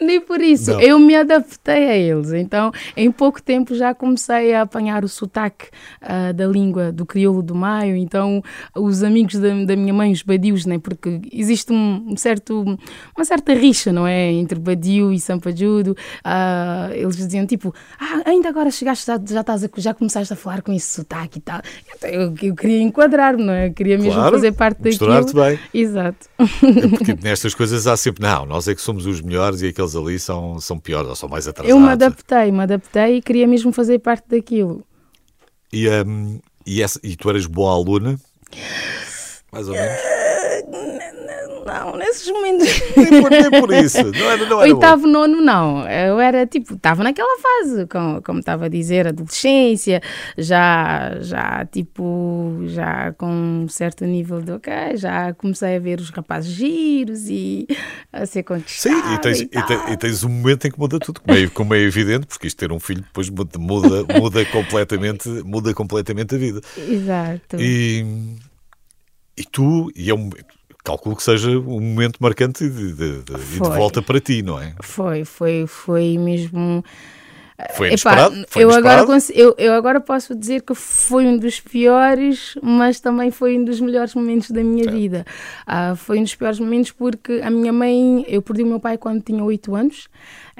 Nem 0.00 0.20
por 0.20 0.40
isso. 0.40 0.72
Não. 0.72 0.80
Eu 0.80 0.98
me 0.98 1.14
adaptei 1.14 1.88
a 1.88 1.96
eles. 1.96 2.32
Então, 2.32 2.72
em 2.96 3.10
pouco 3.10 3.42
tempo 3.42 3.74
já 3.74 3.94
comecei 3.94 4.54
a 4.54 4.62
apanhar 4.62 5.04
o 5.04 5.08
sotaque 5.08 5.66
ah, 6.00 6.32
da 6.32 6.46
língua 6.46 6.92
do 6.92 7.04
crioulo 7.06 7.42
do 7.42 7.54
Maio. 7.54 7.96
Então, 7.96 8.42
os 8.76 9.02
amigos 9.02 9.34
da, 9.34 9.48
da 9.64 9.76
minha 9.76 9.92
mãe, 9.94 10.12
os 10.12 10.22
badios, 10.22 10.66
né? 10.66 10.78
Porque 10.78 11.20
existe 11.32 11.72
um, 11.72 12.06
um 12.08 12.16
certo, 12.16 12.62
uma 13.16 13.24
certa 13.24 13.52
rixa, 13.54 13.92
não 13.92 14.06
é? 14.06 14.30
Entre 14.32 14.58
badio 14.58 15.12
e 15.12 15.20
sampajudo. 15.20 15.96
Ah, 16.24 16.90
eles 16.92 17.16
diziam 17.16 17.46
tipo, 17.46 17.74
ah, 17.98 18.22
ainda 18.26 18.48
agora 18.48 18.70
chegaste, 18.70 19.06
já, 19.06 19.20
já, 19.26 19.40
estás 19.40 19.64
a, 19.64 19.68
já 19.76 19.92
começaste 19.94 20.32
a 20.32 20.36
falar 20.36 20.62
com 20.62 20.72
esse 20.72 20.86
sotaque 20.94 21.38
e 21.38 21.42
tal. 21.42 21.60
Eu, 22.02 22.34
eu 22.42 22.54
queria 22.54 22.80
enquadrar-me, 22.82 23.44
não 23.44 23.52
é? 23.52 23.68
Eu 23.68 23.72
queria 23.74 23.98
mesmo 23.98 24.14
Claro, 24.14 24.34
fazer 24.36 24.52
parte 24.52 24.76
daquilo. 24.78 24.90
misturar-te 24.90 25.34
bem. 25.34 25.58
Exato. 25.74 26.28
Porque 26.36 27.16
nestas 27.22 27.54
coisas 27.54 27.86
há 27.86 27.96
sempre, 27.96 28.22
não, 28.22 28.46
nós 28.46 28.66
é 28.68 28.74
que 28.74 28.80
somos 28.80 29.04
os 29.06 29.20
melhores 29.20 29.60
e 29.62 29.68
aqueles 29.68 29.94
ali 29.94 30.18
são, 30.18 30.58
são 30.60 30.78
piores 30.78 31.08
ou 31.08 31.16
são 31.16 31.28
mais 31.28 31.46
atrasados. 31.46 31.70
Eu 31.70 31.80
me 31.80 31.90
adaptei, 31.92 32.50
me 32.52 32.62
adaptei 32.62 33.16
e 33.16 33.22
queria 33.22 33.46
mesmo 33.46 33.72
fazer 33.72 33.98
parte 33.98 34.24
daquilo. 34.28 34.82
E, 35.72 35.88
hum, 35.88 36.40
e, 36.66 36.82
essa- 36.82 37.00
e 37.02 37.16
tu 37.16 37.28
eras 37.30 37.46
boa 37.46 37.72
aluna? 37.74 38.18
Mais 39.52 39.68
ou 39.68 39.74
menos? 39.74 40.00
Não, 41.72 41.96
nesses 41.96 42.28
momentos. 42.30 42.66
nem, 42.96 43.22
por, 43.22 43.30
nem 43.30 43.50
por 43.50 43.72
isso. 43.74 44.02
Não 44.12 44.30
era, 44.30 44.46
não 44.46 44.62
era 44.62 44.74
Oitavo, 44.74 45.06
nono, 45.06 45.40
não. 45.40 45.88
Eu 45.88 46.18
era 46.18 46.46
tipo, 46.46 46.74
estava 46.74 47.02
naquela 47.04 47.38
fase, 47.40 47.86
como, 47.86 48.20
como 48.22 48.38
estava 48.40 48.66
a 48.66 48.68
dizer, 48.68 49.06
adolescência, 49.06 50.02
já, 50.36 51.16
já 51.20 51.64
tipo, 51.66 52.60
já 52.66 53.12
com 53.12 53.30
um 53.64 53.68
certo 53.68 54.04
nível 54.04 54.40
de 54.42 54.52
ok, 54.52 54.72
já 54.96 55.32
comecei 55.34 55.76
a 55.76 55.78
ver 55.78 56.00
os 56.00 56.10
rapazes 56.10 56.50
giros 56.52 57.28
e 57.28 57.66
a 58.12 58.26
ser 58.26 58.40
Sim, 58.40 58.42
conquistada. 58.44 59.14
e 59.14 59.18
tens, 59.18 59.40
e 59.40 59.44
e, 59.44 59.48
te- 59.48 59.62
tal. 59.66 59.92
e 59.92 59.96
tens 59.96 60.24
um 60.24 60.28
momento 60.28 60.66
em 60.66 60.70
que 60.70 60.78
muda 60.78 60.98
tudo, 60.98 61.20
como 61.20 61.36
é, 61.36 61.46
como 61.48 61.74
é 61.74 61.78
evidente, 61.80 62.26
porque 62.26 62.46
isto 62.46 62.56
ter 62.58 62.72
um 62.72 62.80
filho 62.80 63.02
depois 63.02 63.28
muda, 63.30 63.58
muda, 63.58 64.44
completamente, 64.46 65.28
muda 65.44 65.72
completamente 65.74 66.34
a 66.34 66.38
vida. 66.38 66.60
Exato. 66.76 67.56
E, 67.58 68.04
e 69.36 69.44
tu, 69.44 69.90
e 69.94 70.10
é 70.10 70.14
um, 70.14 70.30
calculo 70.84 71.16
que 71.16 71.22
seja 71.22 71.50
um 71.50 71.80
momento 71.80 72.18
marcante 72.20 72.64
e 72.64 72.70
de, 72.70 72.92
de- 72.92 73.22
de- 73.22 73.34
de 73.34 73.58
volta 73.58 74.00
para 74.02 74.20
ti, 74.20 74.42
não 74.42 74.60
é? 74.60 74.74
Foi, 74.82 75.24
foi, 75.24 75.66
foi 75.66 76.16
mesmo. 76.18 76.84
Foi 77.74 77.88
Epá, 77.88 77.88
inesperado? 77.88 78.44
Foi 78.48 78.62
eu, 78.64 78.70
agora, 78.70 79.02
inesperado? 79.02 79.06
cons- 79.06 79.30
eu, 79.34 79.54
eu 79.58 79.74
agora 79.74 80.00
posso 80.00 80.34
dizer 80.34 80.62
que 80.62 80.74
foi 80.74 81.26
um 81.26 81.36
dos 81.36 81.60
piores, 81.60 82.54
mas 82.62 83.00
também 83.00 83.30
foi 83.30 83.58
um 83.58 83.64
dos 83.64 83.78
melhores 83.82 84.14
momentos 84.14 84.50
da 84.50 84.64
minha 84.64 84.90
vida. 84.90 85.26
Ah, 85.66 85.94
foi 85.94 86.18
um 86.18 86.22
dos 86.22 86.34
piores 86.34 86.58
momentos 86.58 86.90
porque 86.92 87.40
a 87.44 87.50
minha 87.50 87.70
mãe, 87.70 88.24
eu 88.26 88.40
perdi 88.40 88.62
o 88.62 88.66
meu 88.66 88.80
pai 88.80 88.96
quando 88.96 89.20
tinha 89.22 89.44
8 89.44 89.74
anos, 89.74 90.08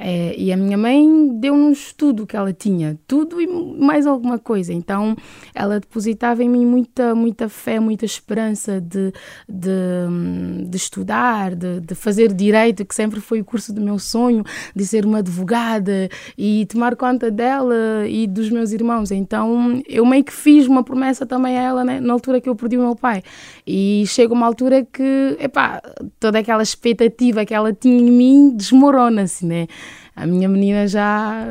eh, 0.02 0.34
e 0.36 0.50
a 0.50 0.56
minha 0.56 0.78
mãe 0.78 1.28
deu-nos 1.38 1.92
tudo 1.92 2.26
que 2.26 2.34
ela 2.34 2.54
tinha, 2.54 2.98
tudo 3.06 3.38
e 3.38 3.46
mais 3.46 4.06
alguma 4.06 4.38
coisa. 4.38 4.72
Então 4.72 5.14
ela 5.54 5.78
depositava 5.78 6.42
em 6.42 6.48
mim 6.48 6.64
muita, 6.64 7.14
muita 7.14 7.50
fé, 7.50 7.78
muita 7.78 8.06
esperança 8.06 8.80
de, 8.80 9.12
de, 9.46 10.66
de 10.66 10.76
estudar, 10.76 11.54
de, 11.54 11.80
de 11.80 11.94
fazer 11.94 12.32
direito, 12.32 12.84
que 12.84 12.94
sempre 12.94 13.20
foi 13.20 13.42
o 13.42 13.44
curso 13.44 13.74
do 13.74 13.80
meu 13.82 13.98
sonho, 13.98 14.42
de 14.74 14.86
ser 14.86 15.04
uma 15.04 15.18
advogada 15.18 16.08
e 16.36 16.64
tomar 16.66 16.96
conta 16.96 17.30
dela 17.30 18.06
e 18.08 18.26
dos 18.26 18.48
meus 18.48 18.72
irmãos. 18.72 19.10
Então 19.10 19.82
eu 19.86 20.06
meio 20.06 20.24
que 20.24 20.32
fiz 20.32 20.66
uma 20.66 20.82
promessa 20.82 21.26
também 21.26 21.58
a 21.58 21.62
ela 21.62 21.84
né, 21.84 22.00
na 22.00 22.14
altura 22.14 22.40
que 22.40 22.48
eu 22.48 22.56
perdi 22.56 22.78
o 22.78 22.80
meu 22.80 22.96
pai. 22.96 23.22
E 23.66 24.04
chega 24.06 24.32
uma 24.32 24.46
altura 24.46 24.82
que, 24.82 25.36
epá, 25.38 25.82
toda 26.18 26.38
aquela 26.38 26.62
expectativa 26.62 27.44
que 27.44 27.52
ela 27.52 27.70
tinha 27.70 27.98
em 27.98 28.10
mim 28.10 28.56
desmorona-se, 28.56 29.44
né? 29.44 29.66
A 30.14 30.26
minha 30.26 30.48
menina 30.48 30.86
já 30.86 31.46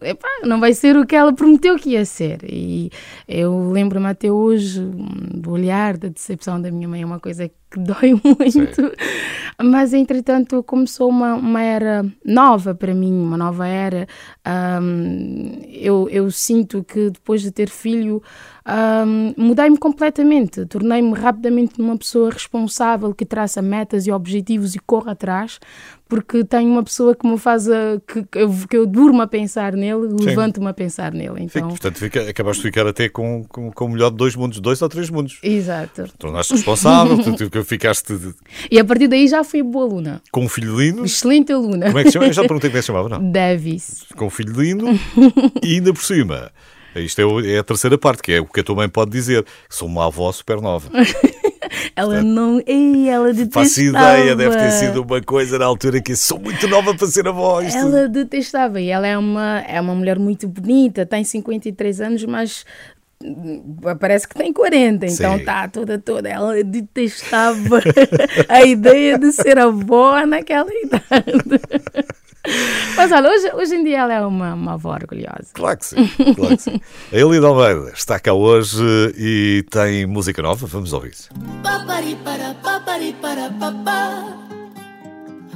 epá, 0.00 0.28
não 0.44 0.58
vai 0.58 0.72
ser 0.72 0.96
o 0.96 1.06
que 1.06 1.14
ela 1.14 1.32
prometeu 1.32 1.76
que 1.76 1.90
ia 1.90 2.04
ser. 2.04 2.40
E 2.44 2.90
eu 3.28 3.70
lembro-me 3.70 4.06
até 4.06 4.30
hoje 4.30 4.80
hum, 4.80 5.06
do 5.34 5.52
olhar, 5.52 5.96
da 5.96 6.08
decepção 6.08 6.60
da 6.60 6.70
minha 6.70 6.88
mãe, 6.88 7.02
é 7.02 7.06
uma 7.06 7.20
coisa 7.20 7.48
que 7.48 7.78
dói 7.80 8.12
muito. 8.22 8.92
Mas, 9.62 9.92
entretanto, 9.92 10.62
começou 10.62 11.08
uma, 11.08 11.34
uma 11.34 11.62
era 11.62 12.04
nova 12.24 12.74
para 12.74 12.94
mim, 12.94 13.12
uma 13.12 13.36
nova 13.36 13.66
era. 13.66 14.06
Hum, 14.80 15.60
eu, 15.68 16.08
eu 16.10 16.30
sinto 16.30 16.84
que 16.84 17.10
depois 17.10 17.42
de 17.42 17.50
ter 17.50 17.68
filho, 17.68 18.22
hum, 18.66 19.34
mudei-me 19.36 19.78
completamente. 19.78 20.66
Tornei-me 20.66 21.12
rapidamente 21.14 21.80
uma 21.80 21.96
pessoa 21.96 22.30
responsável 22.30 23.14
que 23.14 23.24
traça 23.24 23.62
metas 23.62 24.06
e 24.06 24.12
objetivos 24.12 24.74
e 24.74 24.78
corre 24.78 25.10
atrás, 25.10 25.58
porque 26.12 26.44
tenho 26.44 26.70
uma 26.70 26.82
pessoa 26.82 27.14
que 27.16 27.26
me 27.26 27.38
faz 27.38 27.66
a, 27.70 27.98
que, 28.06 28.22
que 28.24 28.38
eu, 28.38 28.54
que 28.68 28.76
eu 28.76 28.86
durmo 28.86 29.22
a 29.22 29.26
pensar 29.26 29.72
nele, 29.72 30.08
levanto-me 30.20 30.66
a 30.68 30.74
pensar 30.74 31.10
nele. 31.10 31.36
Então, 31.38 31.68
portanto, 31.70 31.96
fica, 31.96 32.28
acabaste 32.28 32.60
de 32.62 32.68
ficar 32.68 32.86
até 32.86 33.08
com, 33.08 33.42
com, 33.48 33.72
com 33.72 33.84
o 33.86 33.88
melhor 33.88 34.10
de 34.10 34.18
dois 34.18 34.36
mundos, 34.36 34.60
dois 34.60 34.82
ou 34.82 34.88
três 34.90 35.08
mundos. 35.08 35.38
exato. 35.42 36.04
Tornaste 36.18 36.52
responsável, 36.52 37.16
tu, 37.16 37.48
tu 37.48 37.64
ficaste 37.64 38.14
de- 38.14 38.34
E 38.70 38.78
a 38.78 38.84
partir 38.84 39.08
daí 39.08 39.26
já 39.26 39.42
fui 39.42 39.62
boa 39.62 39.86
aluna. 39.86 40.20
com 40.30 40.44
um 40.44 40.48
filho 40.50 40.78
lindo. 40.78 41.02
Excelente 41.06 41.50
aluna. 41.50 41.86
Como 41.86 41.98
é 41.98 42.02
que 42.02 42.10
se 42.10 42.12
chama? 42.12 42.26
Eu 42.26 42.32
já 42.34 42.42
te 42.42 42.48
perguntei 42.48 42.68
como 42.68 42.76
é 42.76 42.80
que 42.80 42.82
se 42.82 42.86
chamava, 42.88 43.08
não? 43.08 43.18
Davis. 43.32 44.04
Com 44.14 44.26
um 44.26 44.30
filho 44.30 44.52
lindo 44.60 44.84
e 45.64 45.76
ainda 45.76 45.94
por 45.94 46.02
cima. 46.04 46.50
Isto 46.96 47.40
é, 47.40 47.54
é 47.54 47.58
a 47.58 47.64
terceira 47.64 47.96
parte, 47.96 48.22
que 48.22 48.32
é 48.32 48.40
o 48.40 48.46
que 48.46 48.60
a 48.60 48.64
tua 48.64 48.76
mãe 48.76 48.88
pode 48.88 49.10
dizer. 49.10 49.44
Sou 49.68 49.88
uma 49.88 50.06
avó 50.06 50.30
super 50.32 50.60
nova. 50.60 50.90
Ela 51.96 52.22
não. 52.22 52.62
Ei, 52.66 53.08
ela 53.08 53.32
detestava. 53.32 53.66
Faço 53.66 53.80
ideia, 53.80 54.36
deve 54.36 54.56
ter 54.56 54.70
sido 54.72 55.02
uma 55.02 55.20
coisa 55.20 55.58
na 55.58 55.64
altura 55.64 56.00
que 56.00 56.14
sou 56.14 56.38
muito 56.38 56.66
nova 56.68 56.94
para 56.94 57.06
ser 57.06 57.26
avó. 57.26 57.60
Isto... 57.62 57.78
Ela 57.78 58.08
detestava. 58.08 58.80
E 58.80 58.88
ela 58.88 59.06
é 59.06 59.16
uma, 59.16 59.60
é 59.60 59.80
uma 59.80 59.94
mulher 59.94 60.18
muito 60.18 60.48
bonita, 60.48 61.06
tem 61.06 61.24
53 61.24 62.00
anos, 62.00 62.24
mas 62.24 62.64
hum, 63.22 63.76
parece 63.98 64.28
que 64.28 64.34
tem 64.34 64.52
40, 64.52 65.06
então 65.06 65.34
Sim. 65.34 65.40
está 65.40 65.68
toda, 65.68 65.98
toda. 65.98 66.28
Ela 66.28 66.62
detestava 66.62 67.80
a 68.48 68.62
ideia 68.62 69.18
de 69.18 69.32
ser 69.32 69.58
avó 69.58 70.24
naquela 70.26 70.70
idade. 70.74 71.60
Mas 72.96 73.12
olha, 73.12 73.30
hoje, 73.30 73.52
hoje 73.54 73.74
em 73.76 73.84
dia 73.84 73.98
ela 74.00 74.14
é 74.14 74.20
uma, 74.20 74.54
uma 74.54 74.72
avó 74.74 74.94
orgulhosa. 74.94 75.50
Claro 75.52 75.78
que 75.78 75.86
sim, 75.86 76.08
claro 76.34 76.56
que 76.56 76.62
sim. 76.62 76.80
A 77.12 77.16
Elida 77.16 77.46
Almeida 77.46 77.92
está 77.94 78.18
cá 78.18 78.32
hoje 78.32 78.82
e 79.16 79.64
tem 79.70 80.06
música 80.06 80.42
nova. 80.42 80.66
Vamos 80.66 80.92
ouvir. 80.92 81.14
Papari 81.62 82.16
para 82.24 82.54
papari 82.54 83.12
para 83.20 83.48
papá. 83.50 84.36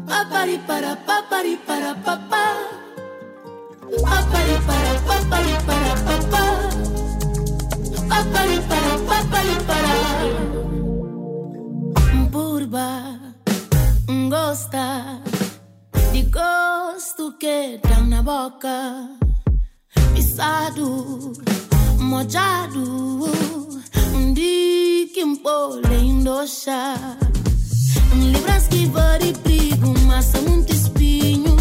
Papari 0.07 0.59
para 0.67 0.97
papari 0.97 1.57
para 1.67 1.95
papá. 1.97 2.57
Papari 4.03 4.57
para 4.67 4.95
papari 5.07 5.57
para 5.67 5.97
papá. 6.07 6.47
Papari 8.09 8.61
para 8.69 8.99
papari 9.09 9.57
para. 9.67 9.97
Burba, 12.31 12.89
gosta 14.29 15.36
de 16.17 16.23
gosto 16.31 17.37
que 17.39 17.79
dá 17.83 18.01
na 18.01 18.23
boca. 18.23 19.07
Pisado, 20.15 21.35
mojado, 21.99 23.29
um 24.15 24.33
dia 24.33 25.09
que 25.13 25.23
um 25.23 25.37
pole 25.37 25.95
endoxa. 25.95 26.95
Libras 28.15 28.67
que 28.69 28.87
vari 28.87 29.35
brigo, 29.45 29.93
massa 30.07 30.41
muito 30.41 30.73
espinho. 30.73 31.55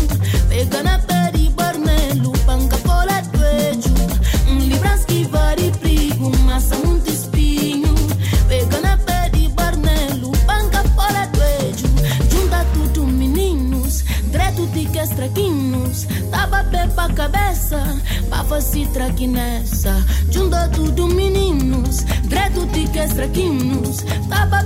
Pega 0.48 0.84
na 0.84 1.00
pele 1.00 1.25
nessa. 19.28 20.06
Junta 20.32 20.68
tudo 20.70 21.08
meninos, 21.08 22.04
dreto 22.24 22.66
tique 22.68 23.00
traquinos. 23.16 24.04
Tapa 24.30 24.64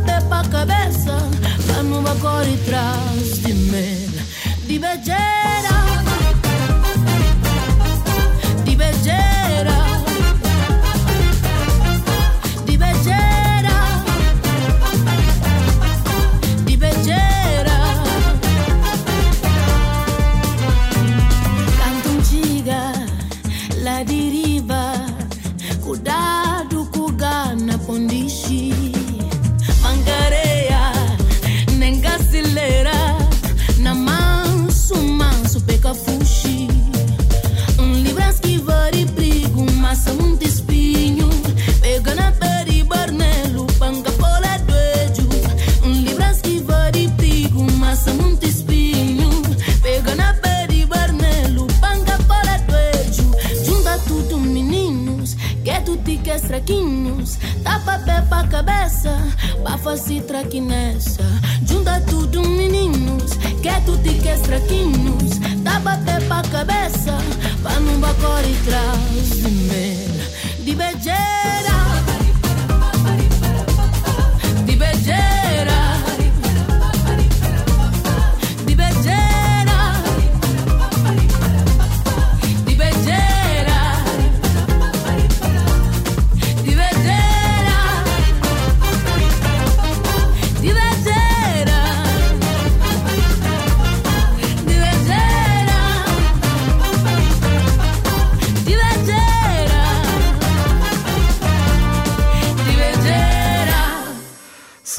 dias 64.30 64.42
fraquinhos, 64.42 65.40
dá 65.64 65.80
bater 65.80 66.22
pra 66.28 66.44
cabeça, 66.44 67.18
pra 67.64 67.80
num 67.80 68.00
bacor 68.00 68.42
e 68.44 68.56
traz 68.64 69.30
de 69.30 69.52
mer, 69.52 70.64
de 70.64 70.76
beijeira. 70.76 71.89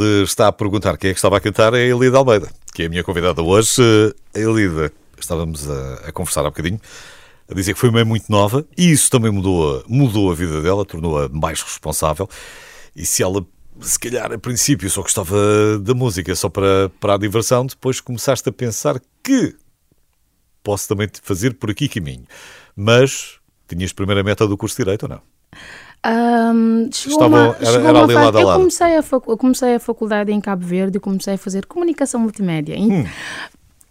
Se 0.00 0.22
está 0.22 0.48
a 0.48 0.52
perguntar 0.52 0.96
quem 0.96 1.10
é 1.10 1.12
que 1.12 1.18
estava 1.18 1.36
a 1.36 1.40
cantar, 1.40 1.74
é 1.74 1.82
a 1.82 1.86
Elida 1.86 2.16
Almeida, 2.16 2.50
que 2.72 2.84
é 2.84 2.86
a 2.86 2.88
minha 2.88 3.04
convidada 3.04 3.42
hoje. 3.42 3.82
A 4.34 4.38
Elida, 4.38 4.90
estávamos 5.18 5.68
a, 5.68 5.94
a 6.06 6.12
conversar 6.12 6.40
há 6.40 6.44
bocadinho, 6.44 6.80
a 7.46 7.52
dizer 7.52 7.74
que 7.74 7.78
foi 7.78 7.90
uma 7.90 8.02
muito 8.02 8.32
nova 8.32 8.66
e 8.78 8.90
isso 8.92 9.10
também 9.10 9.30
mudou, 9.30 9.84
mudou 9.86 10.32
a 10.32 10.34
vida 10.34 10.62
dela, 10.62 10.86
tornou-a 10.86 11.28
mais 11.28 11.60
responsável. 11.60 12.26
E 12.96 13.04
se 13.04 13.22
ela, 13.22 13.46
se 13.78 13.98
calhar, 13.98 14.32
a 14.32 14.38
princípio 14.38 14.88
só 14.88 15.02
gostava 15.02 15.36
da 15.78 15.92
música 15.92 16.34
só 16.34 16.48
para, 16.48 16.88
para 16.98 17.16
a 17.16 17.18
diversão, 17.18 17.66
depois 17.66 18.00
começaste 18.00 18.48
a 18.48 18.52
pensar 18.52 18.98
que 19.22 19.54
posso 20.62 20.88
também 20.88 21.10
fazer 21.22 21.52
por 21.56 21.70
aqui 21.70 21.90
caminho. 21.90 22.24
Mas 22.74 23.38
tinhas 23.68 23.92
primeira 23.92 24.24
meta 24.24 24.48
do 24.48 24.56
curso 24.56 24.78
de 24.78 24.82
Direito 24.82 25.02
ou 25.02 25.10
não? 25.10 25.20
Ahm, 26.02 26.88
chegou 26.92 27.18
Estavam- 27.18 27.38
uma, 27.48 27.56
era- 27.56 27.66
chegou 27.66 27.88
era 27.88 27.98
uma 27.98 28.04
ali 28.04 28.14
lado 28.14 28.38
eu 28.38 28.46
lado. 28.46 28.58
comecei 28.58 28.96
a, 28.96 29.04
eu 29.28 29.36
comecei 29.36 29.74
a 29.74 29.80
faculdade 29.80 30.32
em 30.32 30.40
Cabo 30.40 30.64
Verde 30.64 30.96
e 30.96 31.00
comecei 31.00 31.34
a 31.34 31.38
fazer 31.38 31.66
comunicação 31.66 32.20
multimédia. 32.20 32.76
Hum. 32.78 33.04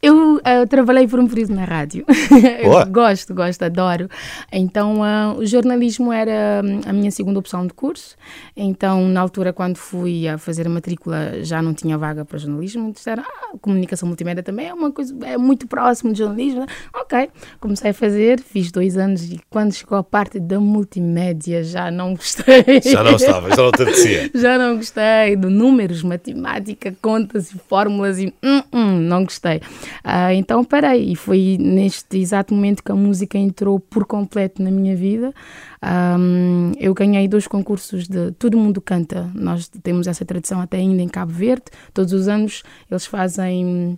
Eu 0.01 0.39
ah, 0.45 0.65
trabalhei 0.65 1.07
por 1.07 1.19
um 1.19 1.27
período 1.27 1.53
na 1.53 1.65
rádio. 1.65 2.05
Eu 2.63 2.85
gosto, 2.87 3.33
gosto, 3.33 3.63
adoro. 3.63 4.09
Então, 4.51 5.03
ah, 5.03 5.35
o 5.37 5.45
jornalismo 5.45 6.13
era 6.13 6.61
hum, 6.63 6.81
a 6.85 6.93
minha 6.93 7.11
segunda 7.11 7.39
opção 7.39 7.67
de 7.67 7.73
curso. 7.73 8.15
Então, 8.55 9.07
na 9.09 9.19
altura, 9.19 9.51
quando 9.51 9.75
fui 9.75 10.27
a 10.27 10.37
fazer 10.37 10.67
a 10.67 10.69
matrícula, 10.69 11.43
já 11.43 11.61
não 11.61 11.73
tinha 11.73 11.97
vaga 11.97 12.23
para 12.23 12.37
jornalismo. 12.37 12.93
Disseram, 12.93 13.23
ah, 13.23 13.57
comunicação 13.59 14.07
multimédia 14.07 14.41
também 14.41 14.67
é 14.67 14.73
uma 14.73 14.89
coisa, 14.91 15.13
é 15.25 15.37
muito 15.37 15.67
próximo 15.67 16.13
de 16.13 16.19
jornalismo. 16.19 16.65
Ok, 16.93 17.29
comecei 17.59 17.91
a 17.91 17.93
fazer, 17.93 18.39
fiz 18.39 18.71
dois 18.71 18.97
anos 18.97 19.23
e 19.29 19.39
quando 19.49 19.73
chegou 19.73 19.97
a 19.97 20.03
parte 20.03 20.39
da 20.39 20.61
multimédia, 20.61 21.61
já 21.61 21.91
não 21.91 22.13
gostei. 22.15 22.63
Já 22.83 23.03
não 23.03 23.15
estava, 23.15 23.49
já 23.49 23.57
não 23.57 23.71
te 23.71 23.81
apetecia. 23.81 24.31
Já 24.39 24.57
não 24.57 24.77
gostei 24.77 25.35
de 25.35 25.47
números, 25.47 26.03
matemática, 26.03 26.95
contas 27.01 27.51
e 27.51 27.59
fórmulas 27.67 28.19
e 28.19 28.33
hum, 28.43 28.61
hum, 28.71 28.97
não 28.99 29.23
gostei. 29.23 29.61
Ah, 30.03 30.33
então 30.33 30.63
parei 30.63 31.11
e 31.11 31.15
foi 31.15 31.57
neste 31.59 32.17
exato 32.17 32.53
momento 32.53 32.83
que 32.83 32.91
a 32.91 32.95
música 32.95 33.37
entrou 33.37 33.79
por 33.79 34.05
completo 34.05 34.61
na 34.61 34.71
minha 34.71 34.95
vida. 34.95 35.33
Ahm, 35.81 36.71
eu 36.79 36.93
ganhei 36.93 37.27
dois 37.27 37.47
concursos 37.47 38.07
de 38.07 38.31
Todo 38.33 38.57
Mundo 38.57 38.81
Canta. 38.81 39.29
Nós 39.33 39.67
temos 39.67 40.07
essa 40.07 40.25
tradição 40.25 40.59
até 40.61 40.77
ainda 40.77 41.01
em 41.01 41.07
Cabo 41.07 41.31
Verde. 41.31 41.65
Todos 41.93 42.13
os 42.13 42.27
anos 42.27 42.63
eles 42.89 43.05
fazem 43.05 43.97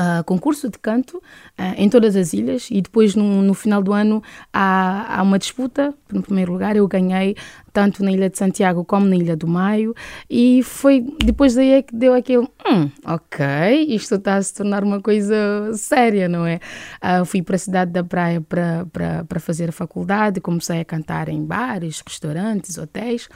ah, 0.00 0.22
concurso 0.22 0.70
de 0.70 0.78
canto 0.78 1.20
ah, 1.56 1.74
em 1.76 1.88
todas 1.88 2.14
as 2.14 2.32
ilhas 2.32 2.68
e 2.70 2.80
depois 2.80 3.16
no, 3.16 3.42
no 3.42 3.52
final 3.52 3.82
do 3.82 3.92
ano 3.92 4.22
há, 4.52 5.18
há 5.18 5.22
uma 5.22 5.40
disputa. 5.40 5.92
No 6.12 6.22
primeiro 6.22 6.52
lugar 6.52 6.76
eu 6.76 6.86
ganhei 6.86 7.34
tanto 7.72 8.04
na 8.04 8.12
Ilha 8.12 8.30
de 8.30 8.38
Santiago 8.38 8.84
como 8.84 9.06
na 9.06 9.16
Ilha 9.16 9.36
do 9.36 9.48
Maio 9.48 9.92
e 10.30 10.62
foi 10.62 11.04
depois 11.24 11.56
daí 11.56 11.72
é 11.72 11.82
que 11.82 11.96
deu 11.96 12.14
aquele 12.14 12.46
hum, 12.64 12.88
ok, 13.04 13.44
isto 13.88 14.14
está 14.14 14.36
a 14.36 14.42
se 14.42 14.54
tornar 14.54 14.84
uma 14.84 15.00
coisa 15.00 15.34
séria, 15.74 16.28
não 16.28 16.46
é? 16.46 16.60
Ah, 17.00 17.24
fui 17.24 17.42
para 17.42 17.56
a 17.56 17.58
cidade 17.58 17.90
da 17.90 18.04
Praia 18.04 18.40
para, 18.40 18.86
para, 18.92 19.24
para 19.24 19.40
fazer 19.40 19.70
a 19.70 19.72
faculdade, 19.72 20.40
comecei 20.40 20.78
a 20.78 20.84
cantar 20.84 21.28
em 21.28 21.44
bares, 21.44 22.00
restaurantes, 22.06 22.78
hotéis, 22.78 23.28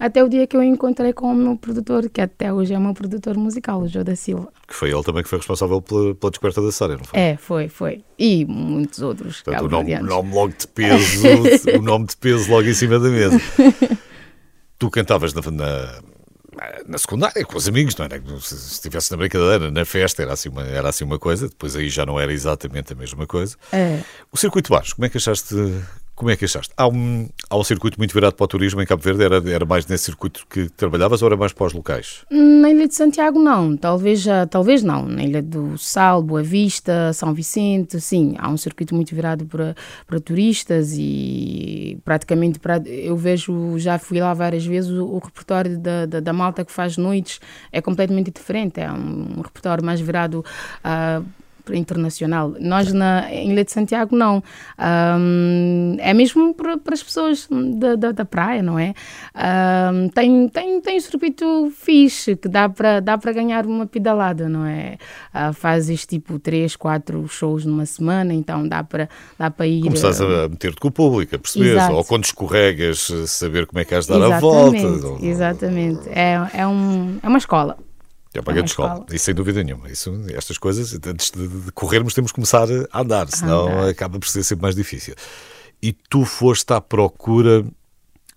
até 0.00 0.24
o 0.24 0.28
dia 0.30 0.46
que 0.46 0.56
eu 0.56 0.62
encontrei 0.62 1.12
com 1.12 1.30
o 1.30 1.34
meu 1.34 1.56
produtor, 1.56 2.08
que 2.08 2.22
até 2.22 2.50
hoje 2.50 2.72
é 2.72 2.78
o 2.78 2.80
meu 2.80 2.94
produtor 2.94 3.36
musical, 3.36 3.82
o 3.82 3.86
João 3.86 4.02
da 4.02 4.16
Silva. 4.16 4.48
Que 4.66 4.74
foi 4.74 4.90
ele 4.90 5.02
também 5.02 5.22
que 5.22 5.28
foi 5.28 5.38
responsável 5.38 5.82
pela, 5.82 6.14
pela 6.14 6.30
descoberta 6.30 6.62
da 6.62 6.72
Sara, 6.72 6.96
não 6.96 7.04
foi? 7.04 7.20
É, 7.20 7.36
foi, 7.36 7.68
foi. 7.68 8.02
E 8.18 8.46
muitos 8.46 9.02
outros. 9.02 9.42
Portanto, 9.42 9.66
o 9.66 9.68
nome, 9.68 9.94
nome 9.98 10.34
logo 10.34 10.54
de 10.56 10.66
peso, 10.66 11.22
o 11.78 11.82
nome 11.82 12.06
de 12.06 12.16
peso 12.16 12.50
logo 12.50 12.66
em 12.66 12.72
cima 12.72 12.98
da 12.98 13.10
mesa. 13.10 13.38
tu 14.78 14.90
cantavas 14.90 15.34
na, 15.34 15.42
na, 15.50 16.02
na 16.88 16.98
secundária 16.98 17.44
com 17.44 17.58
os 17.58 17.68
amigos, 17.68 17.94
não 17.96 18.06
era? 18.06 18.22
Se 18.40 18.54
estivesse 18.54 19.10
na 19.10 19.18
brincadeira, 19.18 19.70
na 19.70 19.84
festa, 19.84 20.22
era 20.22 20.32
assim, 20.32 20.48
uma, 20.48 20.62
era 20.62 20.88
assim 20.88 21.04
uma 21.04 21.18
coisa, 21.18 21.46
depois 21.46 21.76
aí 21.76 21.90
já 21.90 22.06
não 22.06 22.18
era 22.18 22.32
exatamente 22.32 22.94
a 22.94 22.96
mesma 22.96 23.26
coisa. 23.26 23.54
É. 23.70 24.00
O 24.32 24.38
circuito 24.38 24.70
baixo, 24.70 24.96
como 24.96 25.04
é 25.04 25.10
que 25.10 25.18
achaste? 25.18 25.54
Como 26.20 26.30
é 26.30 26.36
que 26.36 26.44
achaste? 26.44 26.70
Há 26.76 26.86
um, 26.86 27.30
há 27.48 27.56
um 27.56 27.64
circuito 27.64 27.96
muito 27.96 28.12
virado 28.12 28.34
para 28.34 28.44
o 28.44 28.46
turismo 28.46 28.82
em 28.82 28.84
Cabo 28.84 29.02
Verde, 29.02 29.24
era, 29.24 29.36
era 29.50 29.64
mais 29.64 29.86
nesse 29.86 30.04
circuito 30.04 30.46
que 30.50 30.68
trabalhavas 30.68 31.22
ou 31.22 31.26
era 31.28 31.34
mais 31.34 31.54
para 31.54 31.66
os 31.66 31.72
locais? 31.72 32.26
Na 32.30 32.68
Ilha 32.68 32.86
de 32.86 32.94
Santiago, 32.94 33.38
não. 33.38 33.74
Talvez, 33.74 34.26
talvez 34.50 34.82
não. 34.82 35.06
Na 35.06 35.24
Ilha 35.24 35.40
do 35.40 35.78
Sal, 35.78 36.22
Boa 36.22 36.42
Vista, 36.42 37.10
São 37.14 37.32
Vicente, 37.32 37.98
sim. 38.02 38.34
Há 38.38 38.50
um 38.50 38.58
circuito 38.58 38.94
muito 38.94 39.14
virado 39.14 39.46
para, 39.46 39.74
para 40.06 40.20
turistas 40.20 40.92
e 40.94 41.98
praticamente 42.04 42.58
para, 42.58 42.86
eu 42.86 43.16
vejo, 43.16 43.78
já 43.78 43.98
fui 43.98 44.20
lá 44.20 44.34
várias 44.34 44.66
vezes, 44.66 44.90
o, 44.90 45.06
o 45.06 45.18
repertório 45.20 45.78
da, 45.78 46.04
da, 46.04 46.20
da 46.20 46.32
malta 46.34 46.66
que 46.66 46.70
faz 46.70 46.98
noites 46.98 47.40
é 47.72 47.80
completamente 47.80 48.30
diferente. 48.30 48.78
É 48.78 48.92
um, 48.92 49.38
um 49.38 49.40
repertório 49.40 49.82
mais 49.82 49.98
virado 50.02 50.44
a 50.84 51.22
internacional. 51.74 52.54
Nós 52.60 52.92
na 52.92 53.30
em 53.32 53.52
Ilha 53.52 53.64
de 53.64 53.72
Santiago 53.72 54.16
não. 54.16 54.42
Ahm, 54.78 55.96
é 55.98 56.12
mesmo 56.14 56.54
para, 56.54 56.76
para 56.78 56.94
as 56.94 57.02
pessoas 57.02 57.48
da, 57.76 57.96
da, 57.96 58.12
da 58.12 58.24
praia, 58.24 58.62
não 58.62 58.78
é? 58.78 58.94
Ahm, 59.34 60.08
tem, 60.08 60.48
tem, 60.48 60.80
tem 60.80 60.96
um 60.96 61.00
circuito 61.00 61.72
fixe 61.76 62.36
que 62.36 62.48
dá 62.48 62.68
para 62.68 63.00
dá 63.00 63.18
para 63.18 63.32
ganhar 63.32 63.66
uma 63.66 63.86
pedalada, 63.86 64.48
não 64.48 64.64
é? 64.64 64.96
Ah, 65.32 65.52
fazes 65.52 66.06
tipo 66.06 66.38
três, 66.38 66.76
quatro 66.76 67.26
shows 67.28 67.64
numa 67.64 67.86
semana, 67.86 68.32
então 68.32 68.66
dá 68.66 68.82
para 68.82 69.08
dá 69.38 69.50
para 69.50 69.66
ir. 69.66 69.82
Começaste 69.82 70.22
ah, 70.22 70.44
a 70.44 70.48
meter-te 70.48 70.80
com 70.80 70.88
o 70.88 70.92
público, 70.92 71.36
a 71.36 71.38
perceber, 71.38 71.78
ou 71.90 72.04
quando 72.04 72.24
escorregas, 72.24 73.10
saber 73.26 73.66
como 73.66 73.80
é 73.80 73.84
que 73.84 73.94
has 73.94 74.06
de 74.06 74.18
dar 74.18 74.36
a 74.36 74.40
volta. 74.40 74.76
Exatamente, 74.76 75.26
exatamente. 75.26 76.08
É, 76.08 76.40
é, 76.54 76.66
um, 76.66 77.18
é 77.22 77.28
uma 77.28 77.38
escola. 77.38 77.76
É 78.32 78.40
grande 78.40 78.58
É 78.58 78.62
uma 78.62 78.66
escola, 78.66 79.06
isso 79.12 79.24
sem 79.24 79.34
dúvida 79.34 79.62
nenhuma. 79.62 79.90
Isso, 79.90 80.12
estas 80.28 80.56
coisas, 80.56 80.98
antes 81.04 81.30
de, 81.30 81.48
de 81.48 81.72
corrermos, 81.72 82.14
temos 82.14 82.30
que 82.30 82.36
começar 82.36 82.68
a 82.92 83.00
andar, 83.00 83.28
senão 83.28 83.68
andar. 83.68 83.88
acaba 83.88 84.18
por 84.18 84.28
ser 84.28 84.44
sempre 84.44 84.62
mais 84.62 84.76
difícil. 84.76 85.14
E 85.82 85.92
tu 85.92 86.24
foste 86.24 86.72
à 86.72 86.80
procura 86.80 87.64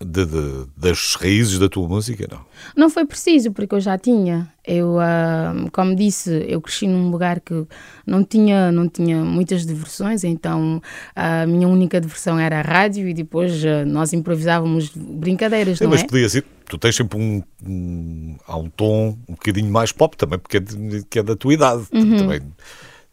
de, 0.04 0.26
de, 0.26 0.66
das 0.76 1.14
raízes 1.14 1.58
da 1.58 1.68
tua 1.68 1.86
música, 1.86 2.26
não? 2.30 2.40
Não 2.76 2.90
foi 2.90 3.06
preciso, 3.06 3.52
porque 3.52 3.74
eu 3.74 3.80
já 3.80 3.96
tinha. 3.96 4.52
Eu, 4.66 4.96
uh, 4.96 5.70
como 5.70 5.94
disse, 5.94 6.44
eu 6.48 6.60
cresci 6.60 6.86
num 6.88 7.10
lugar 7.10 7.40
que 7.40 7.66
não 8.06 8.24
tinha, 8.24 8.72
não 8.72 8.88
tinha 8.88 9.22
muitas 9.24 9.64
diversões, 9.64 10.24
então 10.24 10.82
a 11.14 11.46
minha 11.46 11.68
única 11.68 12.00
diversão 12.00 12.38
era 12.38 12.58
a 12.58 12.62
rádio 12.62 13.06
e 13.08 13.14
depois 13.14 13.62
uh, 13.62 13.86
nós 13.86 14.12
improvisávamos 14.12 14.90
brincadeiras, 14.94 15.80
não 15.80 15.90
mas 15.90 16.02
é? 16.02 16.06
podia 16.06 16.28
ser, 16.28 16.44
tu 16.68 16.78
tens 16.78 16.96
sempre 16.96 17.18
um, 17.18 17.42
um, 17.66 18.36
há 18.46 18.56
um 18.56 18.68
tom 18.68 19.18
um 19.28 19.32
bocadinho 19.34 19.70
mais 19.70 19.92
pop 19.92 20.16
também, 20.16 20.38
porque 20.38 20.56
é, 20.58 20.60
de, 20.60 21.04
que 21.08 21.18
é 21.18 21.22
da 21.22 21.36
tua 21.36 21.54
idade. 21.54 21.84
Uhum. 21.92 22.16
Também 22.16 22.40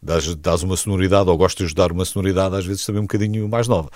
dás, 0.02 0.34
dás 0.36 0.62
uma 0.62 0.76
sonoridade, 0.76 1.28
ou 1.30 1.36
gostas 1.36 1.68
de 1.68 1.74
dar 1.74 1.92
uma 1.92 2.04
sonoridade, 2.04 2.56
às 2.56 2.66
vezes 2.66 2.84
também 2.84 3.00
um 3.00 3.04
bocadinho 3.04 3.48
mais 3.48 3.68
nova. 3.68 3.88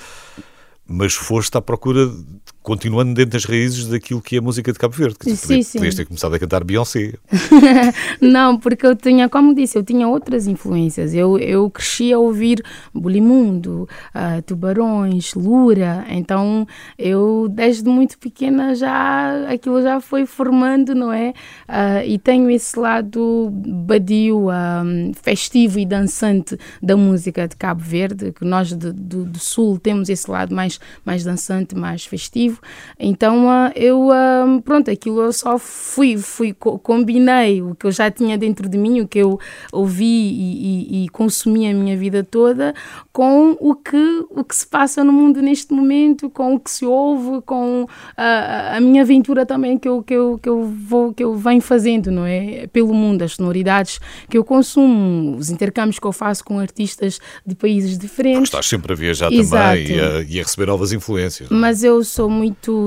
Mas 0.87 1.15
foste 1.15 1.57
à 1.57 1.61
procura, 1.61 2.07
de- 2.07 2.25
continuando 2.67 3.15
dentro 3.15 3.31
das 3.31 3.45
raízes 3.45 3.87
daquilo 3.87 4.21
que 4.21 4.35
é 4.35 4.39
a 4.41 4.43
música 4.43 4.73
de 4.73 4.79
Cabo 4.79 4.93
Verde. 4.93 5.15
Dizer, 5.25 5.37
Sim, 5.37 5.47
podia- 5.47 5.63
sim. 5.63 5.79
Podias 5.79 5.95
ter 5.95 6.05
começado 6.05 6.35
a 6.35 6.39
cantar 6.41 6.65
Beyoncé. 6.65 7.13
Não, 8.21 8.59
porque 8.59 8.85
eu 8.85 8.97
tinha, 8.97 9.29
como 9.29 9.55
disse, 9.55 9.79
eu 9.79 9.85
tinha 9.85 10.09
outras 10.09 10.49
influências. 10.49 11.15
Eu, 11.15 11.39
eu 11.39 11.71
cresci 11.71 12.13
a 12.13 12.19
ouvir 12.19 12.61
Bulimundo, 12.93 13.89
ah, 14.13 14.43
Tubarões, 14.45 15.33
Lura. 15.35 16.05
Então, 16.09 16.67
eu 16.99 17.47
desde 17.49 17.89
muito 17.89 18.19
pequena 18.19 18.75
já 18.75 19.47
aquilo 19.49 19.81
já 19.81 20.01
foi 20.01 20.27
formando, 20.27 20.93
não 20.93 21.13
é? 21.13 21.35
Ah, 21.69 22.05
e 22.05 22.19
tenho 22.19 22.51
esse 22.51 22.77
lado 22.79 23.49
badio, 23.53 24.51
ah, 24.51 24.83
festivo 25.23 25.79
e 25.79 25.87
dançante 25.87 26.59
da 26.83 26.97
música 26.97 27.47
de 27.47 27.55
Cabo 27.55 27.81
Verde, 27.81 28.33
que 28.33 28.45
nós 28.45 28.69
de- 28.73 28.93
do, 28.93 29.25
do 29.25 29.39
Sul 29.39 29.79
temos 29.79 30.09
esse 30.09 30.29
lado 30.29 30.53
mais, 30.53 30.81
mais 31.05 31.23
dançante, 31.23 31.77
mais 31.77 32.05
festivo. 32.05 32.56
Então, 32.99 33.49
ah, 33.51 33.71
eu, 33.75 34.11
ah, 34.13 34.61
pronto, 34.65 34.91
aquilo 34.91 35.21
eu 35.21 35.33
só 35.33 35.59
fui, 35.59 36.17
fui 36.17 36.53
co- 36.53 36.79
combinei 36.79 37.61
o 37.63 37.75
que 37.75 37.87
eu 37.87 37.91
já 37.93 38.11
tinha 38.11 38.37
dentro 38.39 38.69
de 38.69 38.79
mim, 38.79 39.01
o 39.01 39.09
que 39.09 39.19
eu 39.19 39.39
ouvi 39.73 40.05
e, 40.05 41.03
e, 41.03 41.05
e 41.05 41.09
consumi 41.09 41.69
a 41.69 41.75
minha 41.75 41.97
vida 41.97 42.23
toda, 42.25 42.75
com 43.13 43.57
o 43.61 43.75
que, 43.75 44.25
o 44.31 44.45
que 44.45 44.55
se 44.55 44.67
passa 44.67 45.03
no 45.03 45.13
mundo 45.13 45.41
neste 45.43 45.73
momento, 45.73 46.29
com 46.31 46.55
o 46.55 46.61
que 46.61 46.71
se 46.71 46.85
ouve, 46.85 47.43
com 47.43 47.87
a, 48.17 48.77
a 48.77 48.81
minha 48.81 49.03
aventura 49.03 49.45
também 49.45 49.79
que 49.79 49.89
eu, 49.89 50.03
que, 50.03 50.15
eu, 50.15 50.39
que, 50.43 50.49
eu 50.49 50.63
vou, 50.65 51.13
que 51.13 51.23
eu 51.25 51.35
venho 51.37 51.61
fazendo, 51.61 52.11
não 52.11 52.25
é? 52.27 52.67
Pelo 52.69 52.93
mundo, 52.95 53.23
as 53.23 53.33
sonoridades 53.33 53.99
que 54.29 54.37
eu 54.39 54.45
consumo, 54.45 55.37
os 55.37 55.51
intercâmbios 55.51 55.99
que 55.99 56.07
eu 56.07 56.13
faço 56.13 56.45
com 56.45 56.59
artistas 56.59 57.19
de 57.47 57.55
países 57.55 57.93
Porque 57.93 58.07
diferentes. 58.07 58.45
estás 58.45 58.67
sempre 58.67 58.93
a 58.93 58.97
viajar 58.97 59.33
Exato. 59.33 59.77
também 59.79 59.97
e 59.97 60.01
a, 60.01 60.23
e 60.23 60.41
a 60.41 60.43
receber 60.43 60.67
novas 60.67 60.93
influências. 60.93 61.51
é? 61.51 61.55
Mas 61.55 61.83
eu 61.83 62.03
sou 62.05 62.29
muito, 62.29 62.46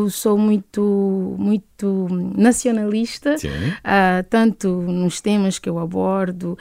sou 0.10 0.38
muito, 0.38 1.36
muito 1.38 2.08
nacionalista, 2.36 3.36
ah, 3.84 4.24
tanto 4.30 4.68
nos 4.68 5.22
temas 5.22 5.58
que 5.60 5.70
eu 5.70 5.80
abordo 5.80 6.58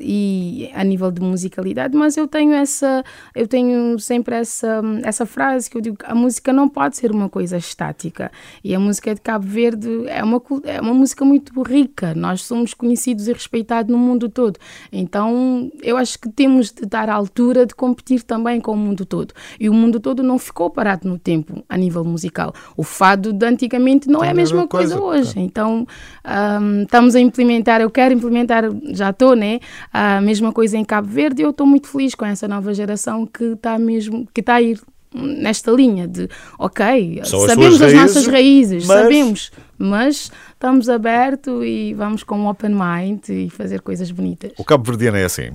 e 0.00 0.70
a 0.74 0.82
nível 0.84 1.10
de 1.10 1.20
musicalidade, 1.20 1.96
mas 1.96 2.16
eu 2.16 2.26
tenho 2.26 2.52
essa, 2.52 3.04
eu 3.34 3.46
tenho 3.46 3.98
sempre 3.98 4.36
essa, 4.36 4.82
essa 5.02 5.26
frase 5.26 5.70
que 5.70 5.76
eu 5.76 5.80
digo, 5.80 5.96
a 6.04 6.14
música 6.14 6.52
não 6.52 6.68
pode 6.68 6.96
ser 6.96 7.10
uma 7.10 7.28
coisa 7.28 7.56
estática. 7.56 8.30
E 8.62 8.74
a 8.74 8.80
música 8.80 9.14
de 9.14 9.20
Cabo 9.20 9.46
Verde 9.46 10.06
é 10.08 10.22
uma, 10.22 10.42
é 10.64 10.80
uma 10.80 10.94
música 10.94 11.24
muito 11.24 11.62
rica, 11.62 12.14
nós 12.14 12.42
somos 12.42 12.72
conhecidos 12.74 13.28
e 13.28 13.32
respeitados 13.32 13.90
no 13.90 13.98
mundo 13.98 14.28
todo, 14.28 14.58
então 14.90 15.70
eu 15.82 15.96
acho 15.96 16.18
que 16.18 16.28
temos 16.28 16.70
de 16.70 16.86
dar 16.86 17.08
à 17.08 17.14
altura 17.14 17.66
de 17.66 17.74
competir 17.74 18.22
também 18.22 18.60
com 18.60 18.72
o 18.72 18.76
mundo 18.76 19.04
todo. 19.04 19.34
E 19.58 19.68
o 19.68 19.74
mundo 19.74 20.00
todo 20.00 20.22
não 20.22 20.38
ficou 20.38 20.70
parado 20.70 21.08
no 21.08 21.13
tempo 21.18 21.64
a 21.68 21.76
nível 21.76 22.04
musical, 22.04 22.52
o 22.76 22.82
fado 22.82 23.32
de 23.32 23.46
antigamente 23.46 24.08
não 24.08 24.22
é 24.24 24.30
a 24.30 24.34
mesma 24.34 24.66
coisa, 24.66 24.98
coisa, 24.98 25.28
hoje, 25.28 25.40
então 25.40 25.86
ahm, 26.24 26.82
estamos 26.82 27.14
a 27.14 27.20
implementar, 27.20 27.80
eu 27.80 27.90
quero 27.90 28.14
implementar, 28.14 28.64
já 28.92 29.10
estou, 29.10 29.34
né? 29.34 29.60
A 29.92 30.20
mesma 30.20 30.52
coisa 30.52 30.76
em 30.76 30.84
Cabo 30.84 31.08
Verde 31.08 31.42
e 31.42 31.44
eu 31.44 31.50
estou 31.50 31.66
muito 31.66 31.88
feliz 31.88 32.14
com 32.14 32.24
essa 32.24 32.46
nova 32.48 32.72
geração 32.74 33.26
que 33.26 33.44
está 33.44 33.78
mesmo, 33.78 34.26
que 34.32 34.40
está 34.40 34.54
a 34.54 34.62
ir 34.62 34.80
nesta 35.14 35.70
linha 35.70 36.08
de, 36.08 36.28
ok, 36.58 37.20
São 37.24 37.44
as 37.44 37.50
sabemos 37.50 37.76
suas 37.76 37.92
as 37.92 38.00
nossas 38.00 38.26
raízes, 38.26 38.84
raízes, 38.84 38.86
mas- 38.88 39.00
sabemos, 39.02 39.52
mas 39.78 40.32
estamos 40.52 40.88
abertos 40.88 41.62
e 41.64 41.94
vamos 41.94 42.24
com 42.24 42.36
um 42.36 42.48
open 42.48 42.70
mind 42.74 43.28
e 43.28 43.48
fazer 43.48 43.80
coisas 43.80 44.10
bonitas. 44.10 44.52
O 44.58 44.64
Cabo 44.64 44.82
Verdeano 44.84 45.16
é 45.16 45.24
assim. 45.24 45.50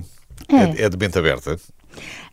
É. 0.48 0.84
É, 0.84 0.88
de 0.88 0.96
mente 0.96 1.18
aberta. 1.18 1.58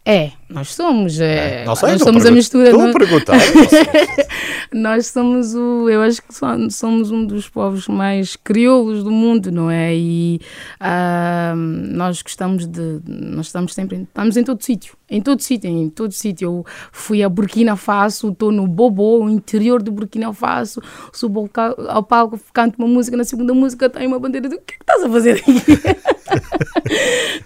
É, 0.05 0.31
nós 0.49 0.73
somos, 0.73 1.19
é, 1.19 1.65
Não 1.65 1.75
sei, 1.75 1.89
nós 1.91 1.99
não 1.99 2.07
somos 2.07 2.25
a 2.25 2.31
mistura. 2.31 2.69
Estou 2.69 2.83
no- 2.83 2.89
a 2.89 2.93
perguntar. 2.93 3.37
não. 3.37 4.27
Nós 4.73 5.07
somos 5.07 5.55
o, 5.55 5.89
eu 5.89 6.01
acho 6.01 6.21
que 6.21 6.33
so- 6.35 6.69
somos 6.69 7.09
um 7.09 7.25
dos 7.25 7.47
povos 7.47 7.87
mais 7.87 8.35
crioulos 8.35 9.01
do 9.01 9.09
mundo, 9.11 9.49
não 9.49 9.71
é? 9.71 9.95
E 9.95 10.41
ah, 10.77 11.53
nós 11.55 12.21
gostamos 12.21 12.67
de, 12.67 12.99
nós 13.07 13.45
estamos 13.47 13.73
sempre, 13.73 13.95
em- 13.97 14.03
estamos 14.03 14.35
em 14.35 14.43
todo 14.43 14.61
sítio, 14.61 14.95
em 15.09 15.21
todo 15.21 15.41
sítio, 15.41 15.69
em 15.69 15.89
todo 15.89 16.11
sítio. 16.11 16.45
Eu 16.47 16.65
fui 16.91 17.23
a 17.23 17.29
Burkina 17.29 17.77
Faso, 17.77 18.29
estou 18.29 18.51
no 18.51 18.67
Bobo, 18.67 19.23
o 19.23 19.29
interior 19.29 19.81
do 19.81 19.89
Burkina 19.91 20.33
Faso, 20.33 20.81
subo 21.13 21.49
ao, 21.87 22.03
palco, 22.03 22.37
canto 22.53 22.75
uma 22.77 22.87
música, 22.89 23.15
na 23.15 23.23
segunda 23.23 23.53
música 23.53 23.89
tem 23.89 24.05
uma 24.05 24.19
bandeira, 24.19 24.49
de, 24.49 24.55
o 24.55 24.59
que 24.59 24.73
é 24.73 24.77
que 24.77 24.83
estás 24.83 25.01
a 25.01 25.09
fazer 25.09 25.37
aqui? 25.37 25.53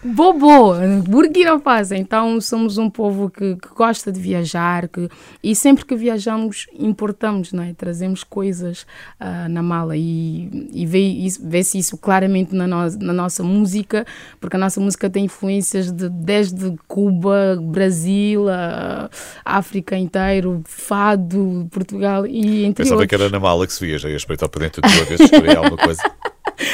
Bobo, 0.04 0.74
Burkina 1.08 1.60
Faso. 1.60 1.94
Então 1.96 2.40
somos 2.42 2.78
um 2.78 2.90
povo 2.92 3.30
que, 3.30 3.56
que 3.56 3.70
gosta 3.76 4.12
de 4.12 4.20
viajar 4.20 4.88
que, 4.88 5.10
e 5.44 5.56
sempre 5.56 5.86
que 5.86 5.96
viajamos 5.96 6.68
importamos, 6.78 7.52
não 7.54 7.64
é? 7.64 7.74
Trazemos 7.74 8.24
coisas 8.24 8.86
ah, 9.20 9.48
na 9.50 9.64
mala 9.64 9.96
e, 9.98 10.70
e 10.74 10.86
vê 10.86 11.00
isso- 11.00 11.42
vê-se 11.44 11.78
isso 11.80 11.98
claramente 11.98 12.54
na, 12.54 12.68
no- 12.68 12.98
na 13.00 13.14
nossa 13.14 13.42
música, 13.44 14.06
porque 14.40 14.56
a 14.56 14.60
nossa 14.60 14.80
música 14.80 15.10
tem 15.10 15.26
influências 15.26 15.92
de, 15.92 16.10
desde 16.10 16.76
Cuba, 16.88 17.58
Brasil, 17.62 18.48
a 18.50 19.10
África 19.46 19.98
inteiro, 19.98 20.62
Fado, 20.66 21.68
Portugal 21.72 22.28
e 22.28 22.66
entre 22.66 22.84
Pensava 22.84 23.08
que 23.08 23.16
outros. 23.16 23.22
era 23.22 23.30
na 23.30 23.40
mala 23.40 23.66
que 23.66 23.74
se 23.74 23.86
via, 23.86 23.98
já 23.98 24.10
ia 24.10 24.16
espreitar 24.18 24.50
para 24.50 24.64
dentro 24.64 24.82
de 24.82 25.04
vez, 25.06 25.20
escolher 25.22 25.58
alguma 25.58 25.78
coisa. 25.78 26.02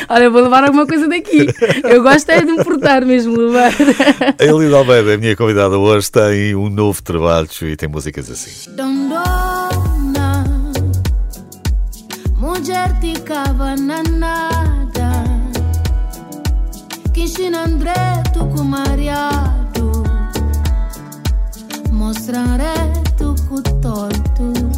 Olha, 0.10 0.30
vou 0.30 0.41
levar 0.41 0.63
alguma 0.63 0.86
coisa 0.86 1.08
daqui. 1.08 1.47
Eu 1.84 2.02
gosto 2.04 2.30
é 2.30 2.41
de 2.41 2.52
importar 2.52 3.06
mesmo, 3.06 3.36
levar. 3.36 3.71
A 4.39 4.43
Elida 4.43 4.78
Almeida, 4.78 5.13
a 5.13 5.17
minha 5.17 5.36
convidada 5.36 5.78
hoje, 5.78 6.12
tem 6.12 6.56
um 6.56 6.69
novo 6.69 7.02
trabalho 7.02 7.47
e 7.62 7.76
tem 7.76 7.89
músicas 7.89 8.30
assim. 8.30 8.71
Dondona, 8.76 10.43
mulher 12.38 12.93
de 13.00 13.13
nada. 14.12 14.78
Kishina 17.13 17.65
André, 17.65 18.23
tu 18.34 18.45
com 18.47 18.63
mariado. 18.63 20.04
Mostraré 21.91 22.76
tu 23.17 23.36
com 23.50 23.62
torto. 23.82 24.77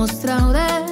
Mostraré 0.00 0.66
tu 0.86 0.89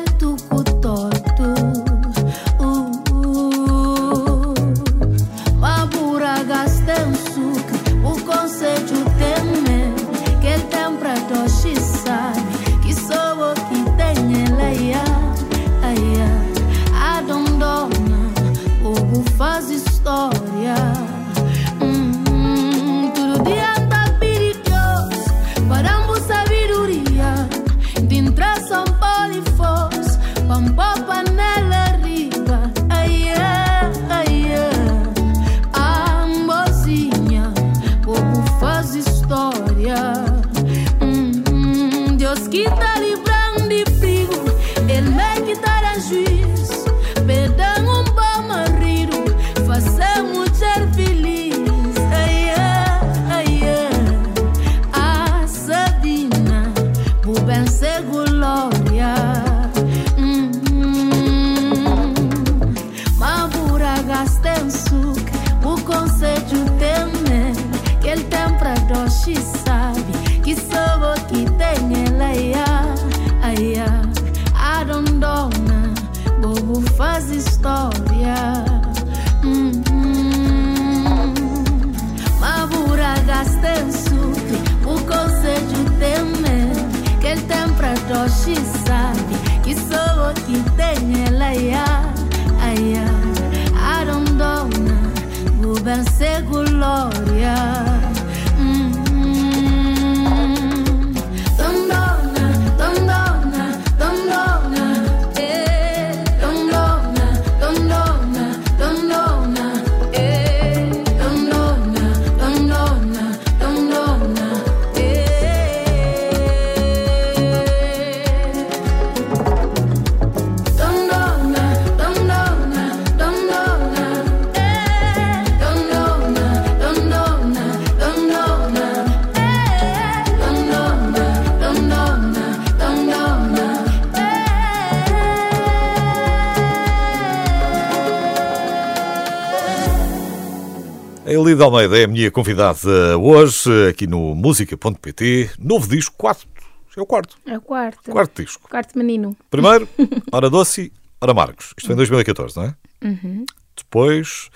A 141.49 141.51
Elida 141.51 141.65
Almeida 141.65 141.99
é 141.99 142.05
a 142.05 142.07
minha 142.09 142.31
convidada 142.31 143.17
hoje, 143.17 143.71
aqui 143.89 144.07
no 144.07 144.35
música.pt. 144.35 145.53
Novo 145.59 145.89
disco, 145.89 146.15
quarto. 146.15 146.47
É 146.95 147.01
o 147.01 147.07
quarto. 147.07 147.39
É 147.47 147.57
o 147.57 147.61
quarto. 147.63 148.11
Quarto 148.11 148.43
disco. 148.43 148.69
Quarto 148.69 148.99
menino. 148.99 149.35
Primeiro, 149.49 149.89
Hora 150.31 150.51
Doce, 150.51 150.93
Hora 151.19 151.33
Marcos. 151.33 151.73
Isto 151.79 151.87
foi 151.87 151.95
em 151.95 151.97
2014, 151.97 152.55
não 152.55 152.65
é? 152.65 152.75
Uhum. 153.03 153.47
Depois, 153.75 154.51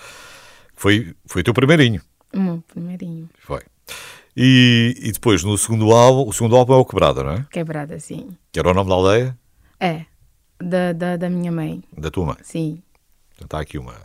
foi, 0.75 1.15
foi 1.25 1.41
o 1.41 1.43
teu 1.43 1.53
primeirinho. 1.55 1.99
O 2.31 2.39
meu 2.39 2.63
primeirinho. 2.67 3.27
Foi. 3.39 3.61
E, 4.37 4.93
e 5.01 5.11
depois, 5.11 5.43
no 5.43 5.57
segundo 5.57 5.91
álbum, 5.93 6.29
o 6.29 6.31
segundo 6.33 6.55
álbum 6.55 6.73
é 6.73 6.77
o 6.77 6.85
Quebrada, 6.85 7.23
não 7.23 7.31
é? 7.31 7.45
Quebrada, 7.49 7.99
sim. 7.99 8.37
Que 8.51 8.59
era 8.59 8.69
o 8.69 8.73
nome 8.75 8.89
da 8.91 8.95
aldeia 8.95 9.37
É. 9.79 10.05
Da, 10.61 10.93
da, 10.93 11.17
da 11.17 11.27
minha 11.27 11.51
mãe. 11.51 11.83
da 11.97 12.11
tua 12.11 12.27
mãe. 12.27 12.37
Sim. 12.43 12.83
Portanto, 13.31 13.55
há 13.55 13.61
aqui 13.61 13.79
uma, 13.79 13.95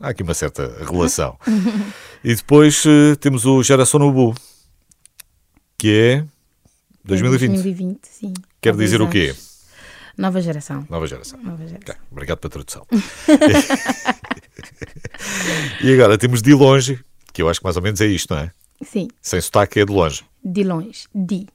há 0.00 0.08
aqui 0.08 0.22
uma 0.22 0.34
certa 0.34 0.84
relação. 0.84 1.38
e 2.24 2.34
depois 2.34 2.84
eh, 2.86 3.14
temos 3.16 3.44
o 3.44 3.62
Geração 3.62 4.00
Nubu, 4.00 4.34
que 5.76 5.92
é 5.92 6.24
2020. 7.04 7.48
2020, 7.50 8.00
sim. 8.04 8.32
Quer 8.60 8.74
Há 8.74 8.76
dizer 8.76 9.00
o 9.00 9.08
quê? 9.08 9.34
Nova 10.16 10.40
geração. 10.40 10.86
Nova 10.90 11.06
geração. 11.06 11.40
Nova 11.40 11.64
geração. 11.64 11.78
Ok, 11.80 11.94
Obrigado 12.10 12.38
pela 12.38 12.50
tradução. 12.50 12.84
e 15.80 15.94
agora 15.94 16.18
temos 16.18 16.42
De 16.42 16.52
Longe, 16.54 16.98
que 17.32 17.40
eu 17.40 17.48
acho 17.48 17.60
que 17.60 17.64
mais 17.64 17.76
ou 17.76 17.82
menos 17.82 18.00
é 18.00 18.06
isto, 18.06 18.34
não 18.34 18.40
é? 18.42 18.50
Sim. 18.82 19.08
Sem 19.22 19.40
sotaque 19.40 19.80
é 19.80 19.84
de 19.84 19.92
longe. 19.92 20.24
De 20.44 20.64
longe. 20.64 21.06
De. 21.14 21.46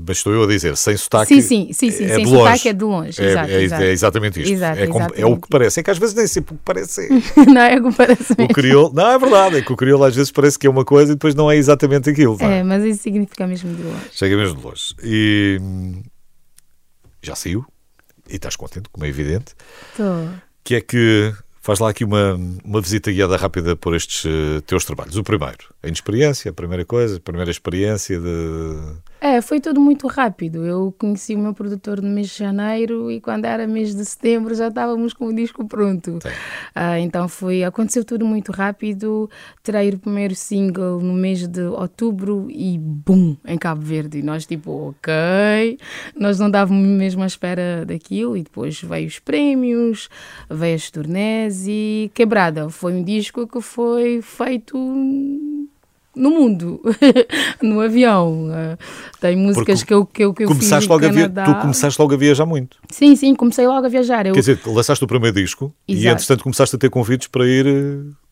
Mas 0.00 0.16
estou 0.16 0.32
eu 0.32 0.44
a 0.44 0.46
dizer, 0.46 0.74
sem 0.78 0.96
sotaque. 0.96 1.34
Sim, 1.34 1.40
sim, 1.42 1.72
sim, 1.72 1.90
sim. 1.90 2.04
é 2.04 2.14
Sem 2.14 2.24
de 2.24 2.30
longe. 2.30 2.44
sotaque 2.44 2.68
é 2.68 2.72
de 2.72 2.84
longe. 2.84 3.20
É, 3.22 3.30
Exato, 3.30 3.50
é- 3.50 3.62
exato. 3.62 3.82
é 3.82 3.90
exatamente 3.92 4.40
isto. 4.40 4.52
Exato, 4.52 4.80
é, 4.80 4.86
como- 4.86 4.98
é 5.00 5.06
o 5.06 5.10
exatamente. 5.12 5.40
que 5.42 5.48
parece. 5.50 5.80
É 5.80 5.82
que 5.82 5.90
às 5.90 5.98
vezes 5.98 6.14
nem 6.14 6.26
sempre 6.26 6.54
o 6.54 6.56
que 6.56 6.64
parece 6.64 7.00
é. 7.06 7.44
Não 7.46 7.60
é 7.60 7.78
comparação. 7.80 8.36
O 8.38 8.48
crioulo. 8.48 8.94
Não, 8.94 9.06
é 9.10 9.18
verdade. 9.18 9.56
É 9.58 9.62
que 9.62 9.70
o 9.72 9.76
crioulo 9.76 10.04
às 10.04 10.16
vezes 10.16 10.32
parece 10.32 10.58
que 10.58 10.66
é 10.66 10.70
uma 10.70 10.84
coisa 10.84 11.12
e 11.12 11.14
depois 11.14 11.34
não 11.34 11.50
é 11.50 11.56
exatamente 11.56 12.08
aquilo. 12.08 12.38
não 12.40 12.48
é? 12.48 12.60
É, 12.60 12.62
mas 12.62 12.82
isso 12.84 13.02
significa 13.02 13.46
mesmo 13.46 13.74
de 13.74 13.82
longe. 13.82 14.06
Chega 14.12 14.34
mesmo 14.34 14.56
de 14.56 14.64
longe. 14.64 14.94
E 15.04 15.58
hum, 15.60 16.02
já 17.22 17.34
saiu. 17.34 17.64
E 18.30 18.36
estás 18.36 18.56
contente, 18.56 18.88
como 18.90 19.04
é 19.04 19.08
evidente. 19.10 19.52
Estou. 19.90 20.28
Que 20.64 20.76
é 20.76 20.80
que 20.80 21.34
faz 21.62 21.78
lá 21.78 21.88
aqui 21.88 22.04
uma, 22.04 22.34
uma 22.64 22.80
visita 22.80 23.10
guiada 23.10 23.36
rápida 23.36 23.76
por 23.76 23.94
estes 23.94 24.26
eh, 24.26 24.60
teus 24.66 24.84
trabalhos. 24.84 25.16
O 25.16 25.22
primeiro, 25.22 25.72
a 25.80 25.86
inexperiência, 25.86 26.50
a 26.50 26.52
primeira 26.54 26.84
coisa, 26.84 27.16
a 27.16 27.20
primeira 27.20 27.50
experiência 27.50 28.18
de. 28.18 28.76
É, 29.20 29.40
foi 29.40 29.60
tudo 29.60 29.80
muito 29.80 30.08
rápido. 30.08 30.66
Eu 30.66 30.92
conheci 30.98 31.36
o 31.36 31.38
meu 31.38 31.54
produtor 31.54 32.02
no 32.02 32.08
mês 32.08 32.30
de 32.30 32.38
janeiro 32.38 33.08
e 33.08 33.20
quando 33.20 33.44
era 33.44 33.68
mês 33.68 33.94
de 33.94 34.04
setembro 34.04 34.52
já 34.52 34.66
estávamos 34.66 35.12
com 35.12 35.26
o 35.26 35.34
disco 35.34 35.64
pronto. 35.64 36.18
Ah, 36.74 36.98
então 36.98 37.28
foi, 37.28 37.62
aconteceu 37.62 38.04
tudo 38.04 38.26
muito 38.26 38.50
rápido. 38.50 39.30
Terei 39.62 39.90
o 39.90 39.98
primeiro 39.98 40.34
single 40.34 40.98
no 41.00 41.12
mês 41.12 41.46
de 41.46 41.60
outubro 41.60 42.48
e 42.50 42.76
bum, 42.76 43.36
em 43.46 43.56
Cabo 43.56 43.82
Verde. 43.82 44.18
E 44.18 44.22
nós 44.22 44.44
tipo, 44.44 44.88
ok, 44.88 45.78
nós 46.16 46.40
não 46.40 46.50
dávamos 46.50 46.88
mesmo 46.88 47.22
à 47.22 47.26
espera 47.26 47.84
daquilo 47.86 48.36
e 48.36 48.42
depois 48.42 48.82
veio 48.82 49.06
os 49.06 49.20
prémios, 49.20 50.08
veio 50.50 50.74
as 50.74 50.90
turnés 50.90 51.51
e 51.66 52.10
Quebrada. 52.14 52.68
Foi 52.68 52.92
um 52.92 53.02
disco 53.02 53.46
que 53.46 53.60
foi 53.60 54.20
feito 54.22 54.76
no 56.14 56.30
mundo, 56.30 56.80
no 57.62 57.80
avião. 57.80 58.48
Ah, 58.52 58.78
tem 59.20 59.36
músicas 59.36 59.80
Porque 59.80 59.86
que 59.86 59.94
eu, 59.94 60.06
que 60.06 60.24
eu, 60.24 60.34
que 60.34 60.44
eu 60.44 60.48
fiz 60.48 60.58
Começaste 60.58 60.88
logo 60.88 61.06
a 61.06 61.08
via... 61.08 61.28
Tu 61.28 61.54
começaste 61.56 62.00
logo 62.00 62.14
a 62.14 62.16
viajar 62.16 62.46
muito. 62.46 62.76
Sim, 62.90 63.16
sim, 63.16 63.34
comecei 63.34 63.66
logo 63.66 63.86
a 63.86 63.88
viajar. 63.88 64.26
Eu, 64.26 64.34
Quer 64.34 64.40
dizer, 64.40 64.60
lançaste 64.66 65.04
o 65.04 65.08
primeiro 65.08 65.34
disco 65.34 65.74
e, 65.88 65.94
Exato. 65.94 66.14
entretanto, 66.14 66.42
começaste 66.42 66.76
a 66.76 66.78
ter 66.78 66.90
convites 66.90 67.28
para 67.28 67.46
ir 67.46 67.66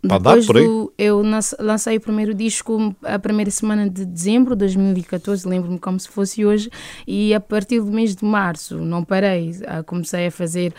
andar 0.02 0.38
Depois 0.38 0.46
do, 0.46 0.92
eu 0.96 1.22
lancei 1.58 1.96
o 1.96 2.00
primeiro 2.00 2.34
disco 2.34 2.94
a 3.04 3.18
primeira 3.18 3.50
semana 3.50 3.88
de 3.88 4.04
dezembro 4.04 4.54
de 4.54 4.60
2014, 4.60 5.46
lembro-me 5.46 5.78
como 5.78 6.00
se 6.00 6.08
fosse 6.08 6.44
hoje, 6.44 6.70
e 7.06 7.34
a 7.34 7.40
partir 7.40 7.80
do 7.80 7.92
mês 7.92 8.16
de 8.16 8.24
março 8.24 8.78
não 8.78 9.04
parei, 9.04 9.54
ah, 9.66 9.82
comecei 9.82 10.26
a 10.26 10.30
fazer 10.30 10.72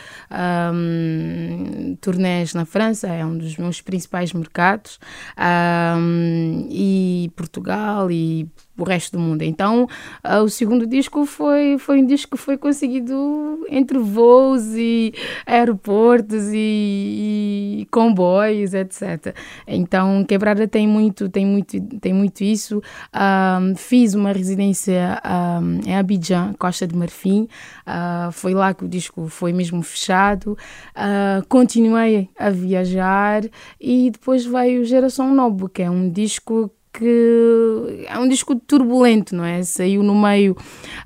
turnés 2.00 2.54
na 2.54 2.66
França, 2.66 3.08
é 3.08 3.26
um 3.26 3.38
dos 3.38 3.58
meus 3.58 3.82
principais 3.82 4.34
mercados, 4.34 5.00
ahm, 5.38 6.68
e 6.70 7.32
Portugal 7.36 8.10
e 8.10 8.50
o 8.84 8.88
resto 8.88 9.18
do 9.18 9.20
mundo. 9.20 9.42
Então, 9.44 9.88
ah, 10.24 10.42
o 10.42 10.50
segundo 10.50 10.86
disco 10.86 11.26
foi, 11.26 11.78
foi 11.78 12.02
um 12.02 12.06
disco 12.06 12.36
que 12.36 12.42
foi 12.42 12.58
conseguido 12.58 13.66
entre 13.70 13.98
voos 13.98 14.76
e 14.76 15.14
aeroportos 15.46 16.50
e, 16.54 17.82
e 17.82 17.88
comboios, 17.92 18.74
etc. 18.74 19.36
Então, 19.68 20.24
Quebrada 20.26 20.68
tem 20.68 20.88
muito, 20.88 21.30
tem 21.30 21.46
muito, 21.46 21.80
tem 22.00 22.14
muito 22.14 22.44
isso. 22.44 22.82
Ahm, 23.14 23.76
fiz 23.76 24.14
uma 24.14 24.32
residência 24.32 25.20
ahm, 25.24 25.80
em 25.86 25.96
Abidjan, 25.96 26.54
Costa 26.58 26.88
de 26.88 26.96
Marfim. 26.96 27.48
Ah, 27.86 28.30
foi 28.32 28.54
lá 28.54 28.74
que 28.74 28.86
o 28.86 28.88
disco 28.88 29.28
foi 29.28 29.54
mesmo 29.54 29.82
fechado. 29.82 30.58
Ah, 30.96 31.42
continuei 31.50 32.30
a 32.38 32.50
viajar 32.50 33.44
e 33.80 34.12
depois 34.12 34.46
veio 34.46 34.86
Geração 34.86 35.34
Novo, 35.34 35.70
que 35.70 35.82
é 35.82 35.90
um 35.90 36.10
disco 36.10 36.72
que 36.94 38.06
é 38.08 38.18
um 38.18 38.28
disco 38.28 38.56
turbulento, 38.56 39.36
não 39.36 39.46
é? 39.46 39.64
Saiu 39.64 40.04
no 40.04 40.14
meio 40.14 40.56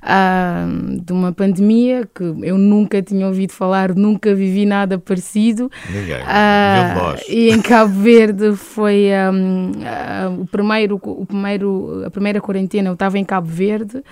ah, 0.02 0.66
de 1.02 1.12
uma 1.12 1.32
pandemia 1.32 2.08
que 2.12 2.22
eu 2.22 2.58
nunca 2.58 3.00
tinha 3.00 3.26
ouvido 3.26 3.52
falar, 3.52 3.94
nunca 3.94 4.34
vivi 4.34 4.66
nada 4.66 4.98
parecido. 4.98 5.70
Ninguém. 5.88 6.18
Nós. 6.96 7.22
e 7.28 7.50
em 7.50 7.62
Cabo 7.62 7.92
Verde 8.00 8.56
foi 8.56 9.10
hum, 9.32 9.72
ah, 9.84 10.28
o 10.40 10.46
primeiro, 10.46 11.00
o 11.02 11.24
primeiro, 11.24 12.02
a 12.04 12.10
primeira 12.10 12.40
quarentena. 12.40 12.88
Eu 12.88 12.94
estava 12.94 13.18
em 13.18 13.24
Cabo 13.24 13.46
Verde, 13.46 14.02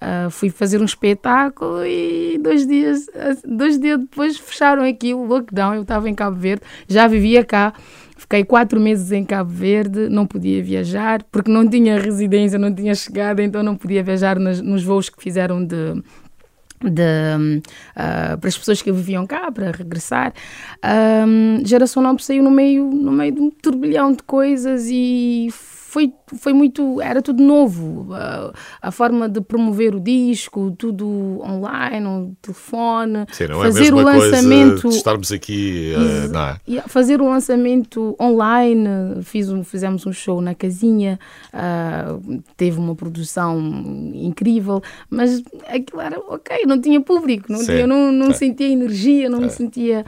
ah, 0.00 0.28
fui 0.30 0.48
fazer 0.50 0.80
um 0.80 0.84
espetáculo 0.84 1.84
e 1.84 2.38
dois 2.38 2.66
dias, 2.66 3.06
dois 3.44 3.78
dias 3.80 3.98
depois 3.98 4.38
fecharam 4.38 4.84
aquilo, 4.84 5.26
lockdown. 5.26 5.74
Eu 5.74 5.82
estava 5.82 6.08
em 6.08 6.14
Cabo 6.14 6.36
Verde, 6.36 6.62
já 6.86 7.08
vivia 7.08 7.44
cá. 7.44 7.72
Fiquei 8.16 8.44
quatro 8.44 8.80
meses 8.80 9.12
em 9.12 9.24
Cabo 9.24 9.50
Verde, 9.50 10.08
não 10.08 10.26
podia 10.26 10.62
viajar, 10.62 11.22
porque 11.30 11.50
não 11.50 11.68
tinha 11.68 12.00
residência, 12.00 12.58
não 12.58 12.74
tinha 12.74 12.94
chegada, 12.94 13.42
então 13.42 13.62
não 13.62 13.76
podia 13.76 14.02
viajar 14.02 14.38
nos, 14.38 14.60
nos 14.62 14.82
voos 14.82 15.10
que 15.10 15.22
fizeram 15.22 15.62
de, 15.62 16.02
de, 16.82 17.62
ah, 17.94 18.38
para 18.40 18.48
as 18.48 18.56
pessoas 18.56 18.80
que 18.80 18.90
viviam 18.90 19.26
cá, 19.26 19.52
para 19.52 19.70
regressar. 19.70 20.32
Hum, 21.26 21.62
Geração 21.64 22.02
Nova 22.02 22.18
saiu 22.18 22.42
no 22.42 22.50
meio, 22.50 22.90
no 22.90 23.12
meio 23.12 23.32
de 23.32 23.40
um 23.40 23.50
turbilhão 23.50 24.12
de 24.12 24.22
coisas 24.22 24.88
e 24.90 25.48
foi, 25.96 26.12
foi 26.36 26.52
muito, 26.52 27.00
era 27.00 27.22
tudo 27.22 27.42
novo. 27.42 28.12
A, 28.12 28.52
a 28.82 28.90
forma 28.90 29.30
de 29.30 29.40
promover 29.40 29.94
o 29.94 30.00
disco, 30.00 30.74
tudo 30.76 31.40
online, 31.42 32.06
o 32.06 32.36
telefone, 32.42 33.24
Sim, 33.32 33.46
não 33.46 33.62
fazer 33.62 33.88
é 33.88 33.94
o 33.94 34.02
lançamento. 34.02 34.88
estarmos 34.88 35.32
aqui, 35.32 35.94
não 36.30 36.48
é? 36.48 36.82
Fazer 36.86 37.22
o 37.22 37.30
lançamento 37.30 38.14
online, 38.20 39.22
fiz 39.22 39.48
um, 39.48 39.64
fizemos 39.64 40.04
um 40.04 40.12
show 40.12 40.42
na 40.42 40.54
casinha, 40.54 41.18
ah, 41.50 42.18
teve 42.58 42.78
uma 42.78 42.94
produção 42.94 43.58
incrível, 44.12 44.82
mas 45.08 45.42
aquilo 45.66 46.02
era 46.02 46.20
ok, 46.20 46.66
não 46.66 46.78
tinha 46.78 47.00
público, 47.00 47.50
não, 47.50 47.64
tinha, 47.64 47.86
não, 47.86 48.12
não 48.12 48.32
sim. 48.32 48.50
sentia 48.50 48.68
energia, 48.68 49.30
não 49.30 49.40
me 49.40 49.48
sentia. 49.48 50.04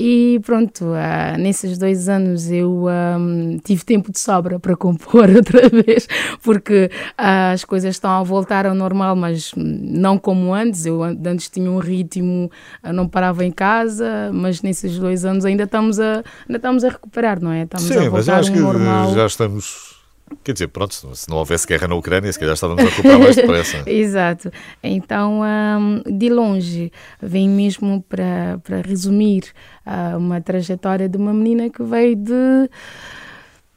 E 0.00 0.38
pronto, 0.46 0.92
ah, 0.94 1.36
nesses 1.36 1.76
dois 1.76 2.08
anos 2.08 2.48
eu 2.52 2.86
ahm, 2.86 3.56
tive 3.64 3.84
tempo 3.84 4.12
de 4.12 4.20
sobra 4.20 4.60
para 4.60 4.76
compor 4.76 5.28
outra 5.34 5.68
vez, 5.68 6.06
porque 6.40 6.88
ah, 7.16 7.50
as 7.50 7.64
coisas 7.64 7.96
estão 7.96 8.10
a 8.12 8.22
voltar 8.22 8.64
ao 8.64 8.76
normal, 8.76 9.16
mas 9.16 9.50
não 9.56 10.16
como 10.16 10.54
antes. 10.54 10.86
Eu 10.86 11.02
an- 11.02 11.18
antes 11.26 11.48
tinha 11.50 11.68
um 11.68 11.78
ritmo, 11.80 12.48
ah, 12.80 12.92
não 12.92 13.08
parava 13.08 13.44
em 13.44 13.50
casa, 13.50 14.30
mas 14.32 14.62
nesses 14.62 14.96
dois 15.00 15.24
anos 15.24 15.44
ainda 15.44 15.64
estamos 15.64 15.98
a, 15.98 16.22
ainda 16.46 16.58
estamos 16.58 16.84
a 16.84 16.90
recuperar, 16.90 17.42
não 17.42 17.50
é? 17.50 17.64
Estamos 17.64 17.90
a 17.90 17.94
Sim, 17.94 17.94
mas 17.98 18.04
eu 18.06 18.10
voltar 18.12 18.38
acho 18.38 18.50
ao 18.50 18.54
que 18.56 18.60
normal. 18.62 19.14
já 19.14 19.26
estamos. 19.26 19.97
Quer 20.44 20.52
dizer, 20.52 20.68
pronto, 20.68 20.94
se 20.94 21.06
não- 21.06 21.14
se 21.14 21.28
não 21.28 21.36
houvesse 21.38 21.66
guerra 21.66 21.88
na 21.88 21.94
Ucrânia, 21.94 22.32
se 22.32 22.38
calhar 22.38 22.54
estávamos 22.54 22.84
a 22.84 22.88
recuperar 22.88 23.18
mais 23.18 23.36
depressa. 23.36 23.82
Exato. 23.90 24.50
Então, 24.82 25.42
ahm, 25.42 26.02
de 26.06 26.28
longe, 26.30 26.90
vem 27.20 27.48
mesmo 27.48 28.02
para 28.08 28.58
para 28.64 28.80
resumir 28.80 29.44
ah, 29.84 30.14
uma 30.16 30.40
trajetória 30.40 31.08
de 31.08 31.16
uma 31.18 31.32
menina 31.34 31.68
que 31.70 31.82
veio 31.82 32.16
de 32.16 32.68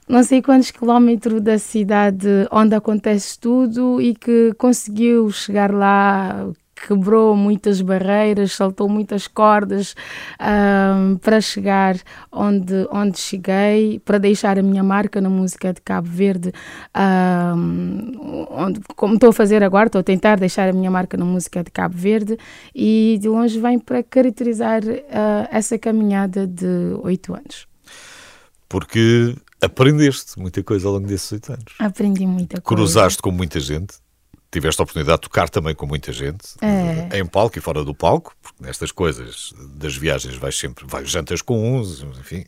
não 0.08 0.24
sei 0.24 0.42
quantos 0.42 0.72
quilómetros 0.72 1.42
da 1.42 1.58
cidade 1.58 2.28
onde 2.52 2.76
acontece 2.76 3.40
tudo 3.40 4.02
e 4.02 4.14
que 4.14 4.54
conseguiu 4.58 5.30
chegar 5.32 5.72
lá, 5.74 6.50
quebrou 6.88 7.36
muitas 7.36 7.82
barreiras, 7.82 8.54
saltou 8.54 8.90
muitas 8.90 9.28
cordas 9.28 9.96
ahm, 10.40 11.16
para 11.18 11.40
chegar 11.40 11.96
onde, 12.32 12.88
onde 12.92 13.20
cheguei, 13.20 14.00
para 14.00 14.18
deixar 14.18 14.58
a 14.58 14.64
minha 14.64 14.84
marca 14.84 15.22
na 15.22 15.30
música 15.30 15.74
de 15.74 15.82
Cabo 15.82 16.08
Verde, 16.08 16.52
ahm, 16.94 18.12
onde, 18.50 18.80
como 18.96 19.16
estou 19.16 19.30
a 19.30 19.34
fazer 19.34 19.64
agora, 19.64 19.88
estou 19.88 20.00
a 20.00 20.04
tentar 20.04 20.40
deixar 20.40 20.70
a 20.70 20.74
minha 20.74 20.90
marca 20.90 21.18
na 21.18 21.26
música 21.26 21.64
de 21.64 21.72
Cabo 21.72 21.96
Verde 21.98 22.38
e 22.74 23.18
de 23.22 23.30
longe 23.30 23.60
vem 23.60 23.78
para 23.80 24.04
caracterizar 24.04 24.82
ah, 25.12 25.48
essa 25.52 25.78
caminhada 25.78 26.48
de 26.48 26.96
oito 27.04 27.34
anos. 27.34 27.68
Porque 28.68 29.36
aprendeste 29.62 30.40
muita 30.40 30.64
coisa 30.64 30.88
ao 30.88 30.94
longo 30.94 31.08
desses 31.08 31.32
oito 31.32 31.52
anos. 31.52 31.74
Aprendi 31.78 32.26
muita 32.26 32.62
coisa. 32.62 32.82
Cruzaste 32.82 33.22
com 33.22 33.32
muita 33.32 33.60
gente, 33.60 33.96
tiveste 34.52 34.82
a 34.82 34.84
oportunidade 34.84 35.18
de 35.22 35.30
tocar 35.30 35.50
também 35.50 35.74
com 35.74 35.86
muita 35.88 36.12
gente, 36.12 36.46
É. 36.62 37.18
em 37.20 37.26
palco 37.26 37.58
e 37.58 37.62
fora 37.62 37.84
do 37.86 37.96
palco, 37.96 38.34
porque 38.42 38.62
nestas 38.64 38.92
coisas 38.92 39.54
das 39.76 39.96
viagens 39.96 40.36
vais 40.36 40.58
sempre, 40.58 40.86
vais 40.88 41.10
jantas 41.10 41.42
com 41.42 41.78
uns, 41.78 42.04
enfim, 42.20 42.44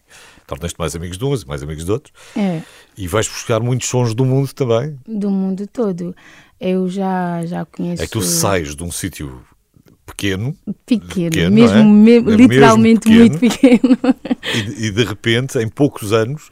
tornas-te 0.46 0.78
mais 0.78 0.96
amigos 0.96 1.18
de 1.18 1.24
uns 1.24 1.44
e 1.44 1.48
mais 1.48 1.63
amigos 1.63 1.86
de 1.86 1.92
outros, 1.92 2.13
É. 2.36 2.62
e 2.98 3.08
vais 3.08 3.28
buscar 3.28 3.62
muitos 3.62 3.88
sons 3.88 4.13
do 4.13 4.26
mundo 4.26 4.54
também. 4.54 5.00
do 5.08 5.30
mundo 5.32 5.66
todo. 5.68 6.13
Eu 6.60 6.88
já, 6.89 7.46
já 7.46 7.66
conheço. 7.66 8.02
É 8.04 8.06
que 8.06 8.12
tu 8.13 8.22
sais 8.22 8.76
de 8.76 8.84
um 8.84 8.92
sítio 8.92 9.42
pequeno 10.06 10.56
pequeno, 10.86 11.30
pequeno, 11.32 11.56
mesmo, 11.56 11.78
é? 11.78 11.84
me- 11.84 12.12
É 12.18 12.22
mesmo 12.22 12.30
literalmente 12.32 13.00
pequeno. 13.02 13.20
muito 13.20 13.39
pequeno. 13.39 13.98
e, 14.78 14.86
e 14.88 14.92
de 14.92 15.04
repente, 15.06 15.58
em 15.60 15.68
poucos 15.70 16.12
anos, 16.13 16.50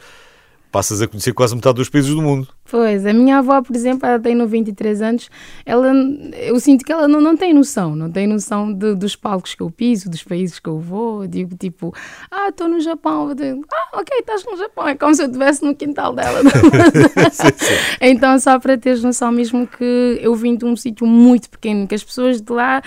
passas 0.71 1.01
a 1.01 1.07
conhecer 1.07 1.33
quase 1.33 1.53
metade 1.55 1.75
dos 1.75 1.89
países 1.89 2.09
do 2.13 2.21
mundo. 2.21 2.47
Pois, 2.69 3.05
a 3.05 3.11
minha 3.11 3.39
avó, 3.39 3.61
por 3.61 3.75
exemplo, 3.75 4.07
ela 4.07 4.17
tem 4.17 4.33
93 4.33 5.01
anos, 5.01 5.29
ela, 5.65 5.91
eu 6.39 6.57
sinto 6.57 6.85
que 6.85 6.91
ela 6.91 7.05
não, 7.05 7.19
não 7.19 7.35
tem 7.35 7.53
noção, 7.53 7.95
não 7.97 8.09
tem 8.09 8.25
noção 8.25 8.71
de- 8.71 8.95
dos 8.95 9.13
palcos 9.13 9.53
que 9.53 9.61
eu 9.61 9.69
piso, 9.69 10.09
dos 10.09 10.23
países 10.23 10.57
que 10.57 10.69
eu 10.69 10.79
vou. 10.79 11.27
Digo 11.27 11.53
tipo, 11.57 11.93
ah, 12.31 12.47
estou 12.47 12.69
no 12.69 12.79
Japão. 12.79 13.33
Digo, 13.35 13.65
ah, 13.73 13.99
ok, 13.99 14.19
estás 14.19 14.45
no 14.45 14.55
Japão. 14.55 14.87
É 14.87 14.95
como 14.95 15.13
se 15.13 15.21
eu 15.21 15.25
estivesse 15.25 15.65
no 15.65 15.75
quintal 15.75 16.13
dela. 16.13 16.39
então, 17.99 18.39
só 18.39 18.57
para 18.59 18.77
teres 18.77 19.03
noção 19.03 19.31
mesmo 19.31 19.67
que 19.67 20.19
eu 20.21 20.33
vim 20.35 20.55
de 20.55 20.63
um 20.65 20.75
sítio 20.75 21.05
muito 21.05 21.49
pequeno, 21.49 21.87
que 21.87 21.95
as 21.95 22.03
pessoas 22.03 22.41
de 22.41 22.51
lá, 22.53 22.81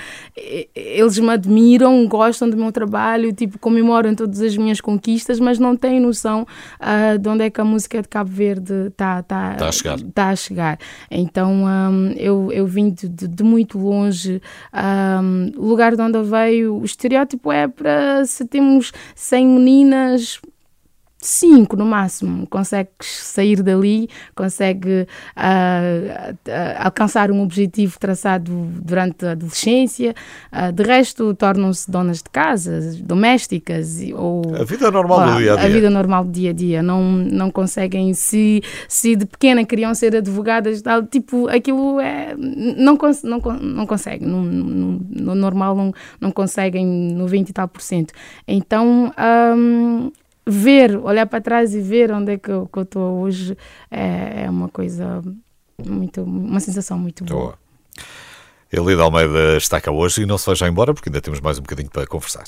eles 0.74 1.18
me 1.18 1.30
admiram, 1.30 2.06
gostam 2.06 2.48
do 2.48 2.56
meu 2.56 2.72
trabalho, 2.72 3.32
tipo, 3.32 3.58
comemoram 3.58 4.14
todas 4.14 4.40
as 4.40 4.56
minhas 4.56 4.80
conquistas, 4.80 5.38
mas 5.38 5.58
não 5.58 5.76
têm 5.76 6.00
noção 6.00 6.46
ah, 6.80 7.16
de 7.18 7.28
onde 7.28 7.44
é 7.44 7.50
que 7.50 7.60
a 7.60 7.64
música 7.64 8.00
de 8.00 8.08
Cabo 8.08 8.30
Verde 8.30 8.87
está 8.88 9.22
tá, 9.22 9.54
Tá 9.56 9.73
chegar. 9.74 9.98
tá 10.14 10.28
a 10.30 10.37
chegar. 10.37 10.78
Então, 11.10 11.64
hum, 11.64 12.12
eu, 12.16 12.50
eu 12.52 12.66
vim 12.66 12.90
de, 12.90 13.08
de- 13.08 13.28
de 13.28 13.42
muito 13.44 13.78
longe. 13.78 14.40
hum, 15.22 15.52
o 15.56 15.66
lugar 15.66 15.94
de 15.96 16.02
onde 16.02 16.16
eu 16.18 16.24
veio, 16.24 16.76
o 16.76 16.84
estereótipo 16.84 17.50
é 17.52 17.68
para 17.68 18.24
se 18.26 18.44
temos 18.46 18.92
100 19.14 19.46
meninas, 19.46 20.40
cinco 21.24 21.76
no 21.76 21.87
máximo, 21.87 22.46
consegues 22.46 23.06
sair 23.06 23.62
dali, 23.62 24.08
consegue 24.34 25.06
ah, 25.34 26.34
ah, 26.48 26.84
alcançar 26.84 27.30
um 27.30 27.42
objetivo 27.42 27.98
traçado 27.98 28.52
durante 28.82 29.24
a 29.24 29.32
adolescência. 29.32 30.14
Ah, 30.52 30.70
de 30.70 30.82
resto, 30.82 31.34
tornam-se 31.34 31.90
donas 31.90 32.18
de 32.18 32.30
casa, 32.30 32.80
domésticas 33.00 33.98
ou 34.14 34.42
A 34.54 34.64
vida 34.64 34.90
normal 34.90 35.20
do 35.20 35.26
Pá, 35.26 35.38
dia 35.38 35.52
a 35.52 35.56
dia. 35.56 35.64
A 35.64 35.68
vida 35.68 35.90
normal 35.90 36.24
do 36.24 36.30
dia 36.30 36.50
a 36.50 36.52
dia. 36.52 36.82
Não, 36.82 37.02
não 37.02 37.50
conseguem, 37.50 38.12
se, 38.12 38.62
se 38.87 39.16
de 39.16 39.24
pequena 39.24 39.64
queriam 39.64 39.94
ser 39.94 40.14
advogadas, 40.14 40.82
tal, 40.82 41.02
tipo, 41.04 41.48
aquilo 41.48 42.00
é. 42.00 42.34
Não, 42.37 42.96
cons, 42.96 43.22
não, 43.22 43.38
não 43.38 43.87
conseguem. 43.87 44.28
No, 44.28 44.42
no, 44.42 45.00
no 45.10 45.34
normal 45.34 45.74
não, 45.74 45.92
não 46.20 46.30
conseguem 46.30 46.87
no 46.87 47.26
20 47.26 47.48
e 47.48 47.52
tal 47.52 47.68
por 47.68 47.80
cento. 47.80 48.12
Então. 48.46 49.12
hum, 49.56 50.12
ver, 50.46 50.96
olhar 50.96 51.26
para 51.26 51.40
trás 51.40 51.74
e 51.74 51.80
ver 51.80 52.12
onde 52.12 52.33
é 52.33 52.38
que 52.38 52.50
eu 52.50 52.68
estou 52.76 53.20
hoje 53.20 53.57
é, 53.90 54.44
é 54.44 54.50
uma 54.50 54.68
coisa 54.68 55.22
muito, 55.85 56.22
uma 56.22 56.61
sensação 56.61 56.98
muito 56.98 57.24
boa. 57.24 57.40
Boa. 57.40 57.59
Elida 58.72 59.02
Almeida 59.02 59.57
está 59.57 59.80
cá 59.80 59.92
hoje 59.92 60.22
e 60.22 60.26
não 60.26 60.37
se 60.37 60.46
vai 60.46 60.57
já 60.57 60.68
embora 60.68 60.92
porque 60.92 61.09
ainda 61.09 61.20
temos 61.20 61.40
mais 61.40 61.59
um 61.59 61.62
bocadinho 61.62 61.90
para 61.90 62.07
conversar. 62.07 62.44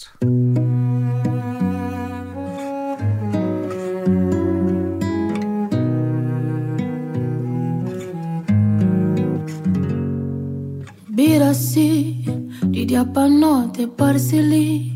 Birasi, 11.08 12.25
di 12.70 12.84
dia 12.84 13.04
pa 13.04 13.28
noite 13.28 13.86
parceli 13.86 14.92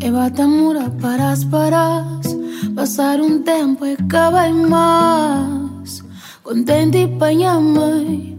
E 0.00 0.10
batamura 0.10 0.90
para 1.00 1.30
as 1.32 1.44
paras 1.44 2.26
Passar 2.74 3.20
um 3.20 3.42
tempo 3.42 3.84
e 3.84 3.92
acaba 3.94 4.48
em 4.48 4.66
mais 4.66 6.02
Contente 6.42 7.06
pa 7.18 7.28
minha 7.28 7.60
mãe 7.60 8.38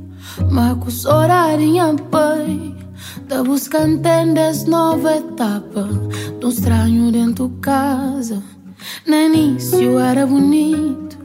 Mas 0.49 0.77
com 0.77 0.87
os 0.87 1.05
horários 1.05 1.77
em 1.77 1.97
pai 2.09 2.75
Da 3.27 3.43
busca 3.43 3.87
entendes 3.87 4.65
nova 4.65 5.17
etapa 5.17 5.87
De 6.39 6.47
estranho 6.47 7.11
dentro 7.11 7.49
de 7.49 7.59
casa 7.59 8.41
No 9.05 9.15
início 9.15 9.99
era 9.99 10.25
bonito. 10.25 11.17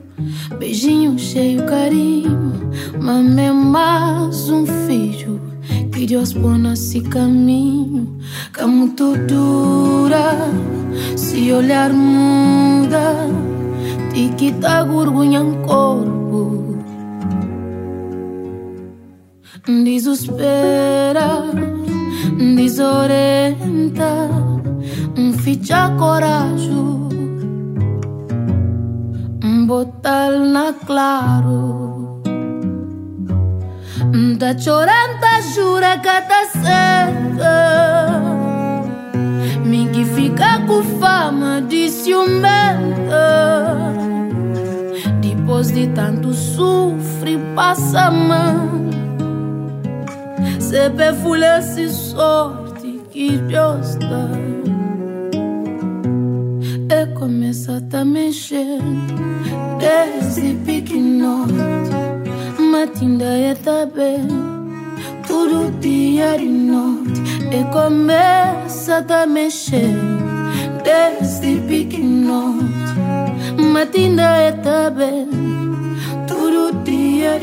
Beijinho 0.58 1.18
cheio 1.18 1.64
carinho 1.66 2.70
Mas 3.00 3.54
mais 3.54 4.50
um 4.50 4.66
filho 4.66 5.47
Que 5.92 6.06
Deus 6.06 6.32
põe 6.32 6.58
nesse 6.58 7.00
caminho 7.00 8.18
Que 8.52 8.60
é 8.60 8.66
muito 8.66 9.16
dura 9.26 10.48
Se 11.16 11.52
olhar 11.52 11.92
muda 11.92 13.26
Te 14.12 14.28
quita 14.36 14.84
vergonha 14.84 15.40
em 15.40 15.62
corpo. 15.62 16.78
Desespera 19.66 21.44
Desorienta 22.56 24.28
Ficha 25.42 25.90
coragem 25.98 26.88
botar 29.68 30.30
na 30.30 30.72
claro 30.72 31.97
Tá 34.38 34.56
chorando, 34.56 35.18
tá 35.20 35.40
jura 35.40 35.98
que 35.98 36.04
tá 36.04 36.46
certa 36.52 38.22
Me 39.64 39.88
que 39.88 40.04
fica 40.04 40.60
com 40.66 40.84
fama 40.98 41.60
de 41.60 41.90
ciumenta 41.90 43.92
Depois 45.20 45.72
de 45.72 45.88
tanto 45.88 46.32
sofrer, 46.32 47.40
passa 47.54 48.10
mal 48.10 48.68
Sempre 50.60 51.12
fulece 51.14 51.90
sorte 51.90 53.02
que 53.10 53.38
Deus 53.38 53.96
dá 53.96 54.28
E 56.90 57.06
começa 57.14 57.82
a 57.92 58.04
mexer 58.04 58.78
desde 59.78 60.54
pequenote. 60.64 62.07
Matinda 62.70 63.24
é 63.24 63.54
também 63.54 64.28
tudo 65.26 65.70
dia 65.80 66.36
e 66.36 66.46
noite. 66.46 67.22
E 67.50 67.64
começa 67.72 69.04
a 69.08 69.26
mexer 69.26 69.96
desde 70.84 71.60
pequenote. 71.62 72.94
Matinda 73.72 74.22
é 74.22 74.52
também 74.52 75.28
tudo 76.26 76.72
dia 76.84 77.38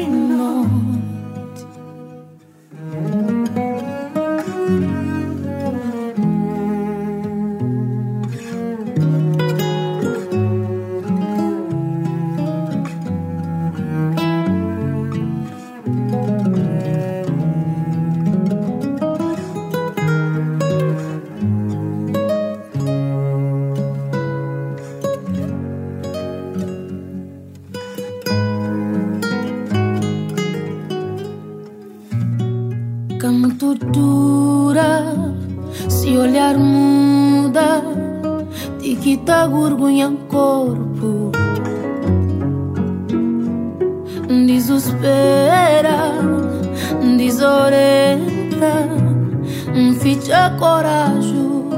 ficha 50.26 50.50
coragem, 50.58 51.70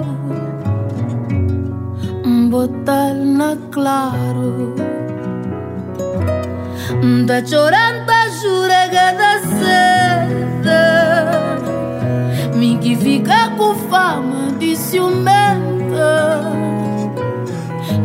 botar 2.50 3.14
na 3.14 3.58
claro. 3.72 4.74
Da 7.26 7.46
chorando, 7.46 8.14
jura 8.42 8.88
que 8.88 9.12
dá 9.18 9.40
certo. 9.60 10.78
Me 12.58 12.78
que 12.78 12.96
fica 12.96 13.50
com 13.58 13.76
fama 13.90 14.52
de 14.58 14.78
ciumenta. 14.78 16.42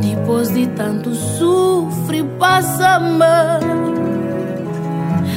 Depois 0.00 0.48
de 0.52 0.66
tanto 0.68 1.14
sofrer, 1.14 2.24
passa 2.40 2.98
mal. 2.98 3.61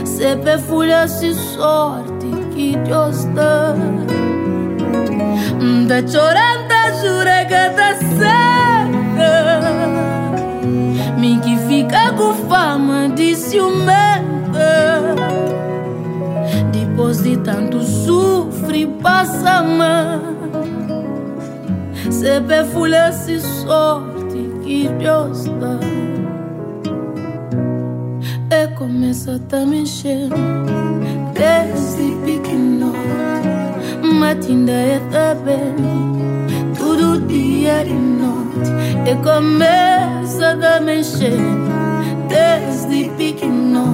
Sempre 0.04 0.58
folha 0.58 1.08
se 1.08 1.34
sorte 1.36 2.28
que 2.56 2.76
Deus 2.78 3.26
dá. 3.36 3.76
Da 5.88 6.08
chorando, 6.08 6.66
que 7.48 7.70
dá 7.76 7.96
certo. 8.20 9.30
Me 11.18 11.40
que 11.40 11.58
fica 11.68 12.12
com 12.14 12.34
fama 12.48 13.10
de 13.10 13.36
ciumenta. 13.36 15.16
Depois 16.72 17.24
de 17.24 17.38
tanto 17.38 17.82
sofrer, 17.82 18.88
passa 19.02 19.64
mal. 19.64 20.36
Se 23.12 23.40
sorte 23.42 24.50
que 24.64 24.88
Deus 25.00 25.46
dá. 25.46 25.80
E 28.52 28.68
começa 28.76 29.42
a 29.52 29.66
mexer 29.66 30.30
desde 31.34 32.16
pequeno. 32.24 33.35
Matinda 34.26 35.00
também, 35.12 35.76
todo 36.76 37.20
dia 37.28 37.84
e 37.86 37.94
noite. 37.94 38.72
E 39.06 39.16
começa 39.24 40.58
a 40.76 40.80
mexer 40.80 41.38
desde 42.28 43.08
pequeno. 43.18 43.94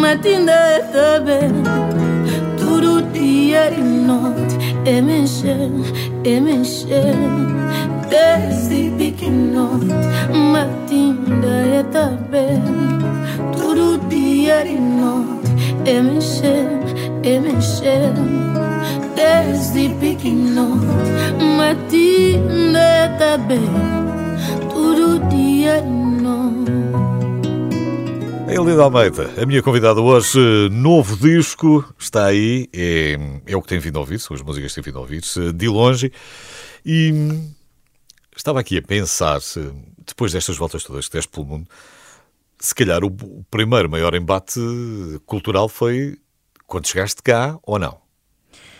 Matinda 0.00 0.88
também, 0.92 1.50
todo 2.56 3.02
dia 3.12 3.72
e 3.72 3.80
noite. 3.80 4.56
E 4.86 5.02
mexer, 5.02 5.68
e 6.22 6.40
mexer 6.40 7.16
desde 8.08 8.88
pequeno. 8.96 9.80
Matinda 10.32 11.84
também, 11.90 12.62
todo 13.56 13.98
dia 14.08 14.64
e 14.64 14.78
noite. 14.78 15.50
E 15.86 16.00
mexer, 16.00 16.68
e 17.24 17.40
mexer 17.40 18.31
Matinda 21.72 22.78
é 22.78 23.08
também, 23.16 23.66
todo 24.68 25.26
dia. 25.30 25.82
A 28.46 28.52
Elida 28.54 28.82
Almeida, 28.82 29.30
a 29.40 29.46
minha 29.46 29.62
convidada 29.62 29.98
hoje, 29.98 30.38
novo 30.70 31.16
disco, 31.16 31.82
está 31.98 32.26
aí, 32.26 32.68
é, 32.74 33.16
é 33.46 33.56
o 33.56 33.62
que 33.62 33.68
tem 33.68 33.78
vindo 33.78 33.96
a 33.96 34.00
ouvir, 34.00 34.20
são 34.20 34.36
as 34.36 34.42
músicas 34.42 34.74
tem 34.74 34.84
vindo 34.84 34.98
a 34.98 35.00
ouvir, 35.00 35.22
de 35.54 35.66
longe. 35.66 36.12
E 36.84 37.10
estava 38.36 38.60
aqui 38.60 38.76
a 38.76 38.82
pensar, 38.82 39.40
depois 40.06 40.32
destas 40.32 40.58
voltas 40.58 40.84
todas 40.84 41.08
que 41.08 41.16
deste 41.16 41.30
pelo 41.30 41.46
mundo, 41.46 41.66
se 42.58 42.74
calhar 42.74 43.02
o 43.02 43.10
primeiro 43.50 43.88
maior 43.88 44.14
embate 44.14 44.60
cultural 45.24 45.70
foi 45.70 46.18
quando 46.66 46.86
chegaste 46.86 47.22
cá 47.22 47.58
ou 47.62 47.78
não? 47.78 48.01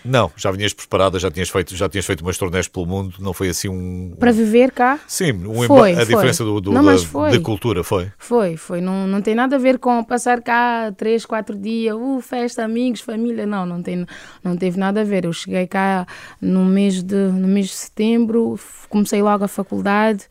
Não, 0.05 0.31
já 0.37 0.51
vinhas 0.51 0.73
preparada, 0.73 1.19
já 1.19 1.31
tinhas 1.31 1.49
feito, 1.49 1.77
já 1.77 1.89
tinhas 1.89 2.05
feito 2.05 2.23
umas 2.23 2.37
turnés 2.37 2.67
pelo 2.69 2.87
mundo, 2.87 3.15
não 3.21 3.33
foi 3.33 3.49
assim 3.49 3.69
um. 3.69 4.15
Para 4.19 4.33
viver 4.33 4.73
cá? 4.73 4.99
Sim, 5.07 5.33
um 5.47 5.63
Foi, 5.63 5.93
a 5.93 5.97
foi. 5.97 6.05
diferença 6.07 6.45
do, 6.45 6.61
do- 6.61 6.73
Não, 6.73 6.85
da, 6.85 7.31
da 7.31 7.41
cultura 7.41 7.85
foi. 7.85 8.11
Foi, 8.19 8.57
foi. 8.57 8.81
Não, 8.81 9.07
não 9.07 9.23
tem 9.23 9.35
nada 9.35 9.57
a 9.57 9.59
ver 9.59 9.79
com 9.79 10.03
passar 10.03 10.41
cá 10.43 10.93
três, 10.97 11.25
quatro 11.25 11.57
dias, 11.57 11.95
uh, 11.97 12.21
festa, 12.21 12.65
amigos, 12.65 13.01
família. 13.01 13.47
Não, 13.47 13.65
não, 13.65 13.83
tem, 13.83 14.05
não 14.43 14.57
teve 14.57 14.79
nada 14.79 15.03
a 15.03 15.05
ver. 15.05 15.25
Eu 15.25 15.33
cheguei 15.33 15.67
cá 15.67 16.07
no 16.41 16.65
mês 16.65 17.03
de, 17.03 17.15
no 17.15 17.47
mês 17.47 17.67
de 17.67 17.75
setembro, 17.75 18.59
comecei 18.89 19.23
logo 19.23 19.45
a 19.45 19.49
faculdade. 19.49 20.27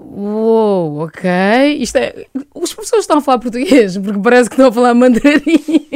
Uou, 0.00 1.00
ok. 1.00 1.28
Isto 1.80 1.96
é, 1.98 2.26
os 2.54 2.72
professores 2.72 3.02
estão 3.02 3.18
a 3.18 3.20
falar 3.20 3.40
português, 3.40 3.98
porque 3.98 4.20
parece 4.20 4.48
que 4.48 4.54
estão 4.54 4.68
a 4.68 4.72
falar 4.72 4.94
mandarim. 4.94 5.58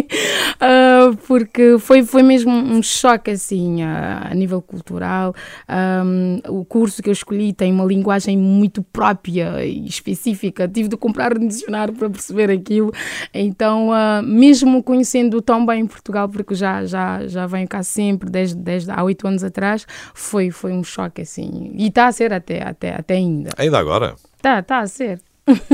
Ah, 0.65 1.11
porque 1.27 1.77
foi, 1.81 2.05
foi 2.05 2.23
mesmo 2.23 2.53
um 2.53 2.81
choque, 2.83 3.33
assim, 3.33 3.83
a, 3.83 4.29
a 4.31 4.35
nível 4.35 4.63
cultural. 4.63 5.35
Ahm, 5.67 6.39
o 6.49 6.65
curso 6.65 7.03
que 7.03 7.09
eu 7.09 7.13
escolhi 7.13 7.53
tem 7.53 7.73
uma 7.73 7.85
linguagem 7.85 8.37
muito 8.39 8.81
própria 8.83 9.65
e 9.65 9.87
específica. 9.87 10.69
Tive 10.69 10.89
de 10.89 10.97
comprar 10.97 11.37
um 11.37 11.49
dicionário 11.49 11.95
para 11.95 12.09
perceber 12.09 12.49
aquilo. 12.51 12.93
Então, 13.35 13.93
ah, 13.93 14.23
mesmo 14.23 14.83
conhecendo 14.85 15.43
tão 15.43 15.67
bem 15.67 15.85
Portugal, 15.87 16.29
porque 16.29 16.55
já, 16.55 16.85
já, 16.85 17.27
já 17.27 17.47
venho 17.47 17.67
cá 17.67 17.83
sempre, 17.83 18.31
desde, 18.31 18.55
desde 18.55 18.91
há 18.91 19.03
oito 19.03 19.27
anos 19.27 19.43
atrás, 19.43 19.85
foi, 20.15 20.51
foi 20.51 20.73
um 20.73 20.85
choque, 20.85 21.23
assim. 21.23 21.73
E 21.77 21.89
está 21.89 22.07
a 22.07 22.13
ser 22.13 22.33
até, 22.33 22.63
até, 22.63 22.95
até 22.95 23.15
ainda. 23.15 23.51
Ainda 23.57 23.79
agora. 23.79 23.92
Está, 24.37 24.63
tá 24.63 24.79
a 24.81 24.87
ser. 24.87 25.21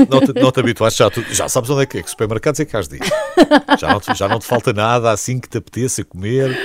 Não 0.09 0.19
te, 0.19 0.33
não 0.41 0.51
te 0.51 0.59
habituaste, 0.59 0.97
já, 0.99 1.09
tu- 1.11 1.23
já 1.31 1.47
sabes 1.47 1.69
onde 1.69 1.83
é 1.83 1.85
que 1.85 1.99
é, 1.99 2.03
que 2.03 2.09
supermercados 2.09 2.59
é 2.59 2.65
que 2.65 2.75
has 2.75 2.87
de 2.87 2.95
ir. 2.97 3.01
Já 3.79 3.89
não, 3.93 3.99
te, 3.99 4.13
já 4.15 4.27
não 4.27 4.39
te 4.39 4.45
falta 4.45 4.73
nada 4.73 5.11
assim 5.11 5.39
que 5.39 5.47
te 5.47 5.57
apeteça 5.59 6.03
comer. 6.03 6.57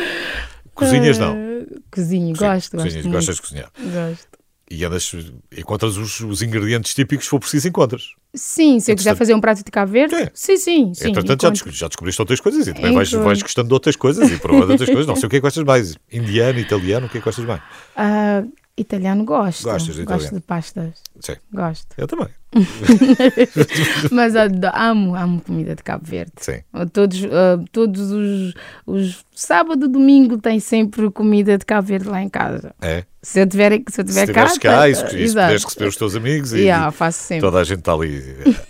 Cozinhas 0.75 1.19
não. 1.19 1.35
Ah, 1.37 1.81
Cozinho, 1.91 2.35
Sim, 2.35 2.45
gosto, 2.45 2.77
cozinhas, 2.77 2.95
gosto. 3.07 3.11
gostas 3.13 3.37
de 3.37 3.43
cozinhar. 3.43 3.71
Gosto. 3.79 4.27
E 4.71 4.83
andas, 4.85 5.13
encontras 5.57 5.97
os, 5.99 6.21
os 6.21 6.41
ingredientes 6.43 6.95
típicos, 6.95 7.27
se 7.27 7.31
for 7.31 7.39
preciso, 7.39 7.69
encontras. 7.69 8.15
Sim, 8.35 8.81
se 8.81 8.91
eu 8.91 8.97
quiser 8.97 9.15
fazer 9.15 9.35
um 9.35 9.41
prato 9.41 9.63
de 9.63 9.71
Cabo 9.71 9.93
Verde, 9.93 10.15
É. 10.15 10.31
sim, 10.35 10.57
sim. 10.57 10.93
sim 10.95 11.09
Entretanto, 11.11 11.43
já, 11.43 11.49
encontro. 11.49 11.51
desco- 11.53 11.71
já 11.71 11.87
descobriste 11.87 12.21
outras 12.23 12.41
coisas 12.41 12.67
e 12.67 12.73
também 12.73 12.93
vais, 12.95 13.11
vais 13.13 13.43
gostando 13.43 13.69
de 13.69 13.75
outras 13.75 13.95
coisas 13.95 14.29
e 14.31 14.39
provando 14.39 14.71
outras 14.71 14.89
coisas. 14.89 15.07
Não 15.07 15.15
sei 15.15 15.27
o 15.27 15.31
que 15.31 15.37
é 15.37 15.39
que 15.39 15.43
gostas 15.43 15.63
mais. 15.65 15.95
Indiano, 16.11 16.59
italiano, 16.59 17.07
o 17.07 17.09
que 17.11 17.19
é 17.19 17.21
que 17.21 17.25
gostas 17.25 17.45
mais? 17.45 17.61
Ah, 17.95 18.43
italiano 18.77 19.25
gosto. 19.25 19.65
Gostas 19.65 19.95
de 19.97 20.05
Gosto 20.05 20.21
italiano? 20.27 20.37
de 20.41 20.47
pastas. 20.47 21.03
Sim, 21.21 21.37
Gosto. 21.53 21.95
eu 21.97 22.07
também. 22.07 22.29
Mas 24.11 24.37
ado- 24.37 24.71
amo, 24.75 25.15
amo 25.15 25.41
comida 25.41 25.75
de 25.75 25.83
Cabo 25.83 26.05
Verde. 26.07 26.33
Sim. 26.39 26.61
Todos, 26.93 27.25
ah, 27.25 27.63
todos 27.73 28.11
os, 28.11 28.55
os 28.87 29.25
sábado, 29.35 29.89
domingo 29.89 30.39
tem 30.39 30.61
sempre 30.61 31.11
comida 31.11 31.59
de 31.59 31.65
Cabo 31.65 31.87
Verde 31.89 32.09
lá 32.09 32.23
em 32.23 32.29
casa. 32.29 32.75
É. 32.81 33.05
Se 33.23 33.41
eu 33.41 33.47
tiver, 33.47 33.73
se 33.73 34.01
eu 34.03 34.05
Se 34.05 34.05
tiver 34.05 34.21
estiveres 34.25 34.59
cá, 34.59 34.71
cá 34.71 34.77
tá- 34.81 34.89
e 34.91 34.95
se, 34.95 35.03
e 35.17 35.29
se 35.29 35.35
puderes 35.35 35.65
receber 35.65 35.87
os 35.89 35.97
teus 35.97 36.15
amigos 36.15 36.53
e, 36.53 36.59
Yeah, 36.59 36.91
faço 36.93 37.21
sempre. 37.21 37.41
toda 37.41 37.59
a 37.59 37.65
gente 37.65 37.79
está 37.79 37.95
ali 37.95 38.23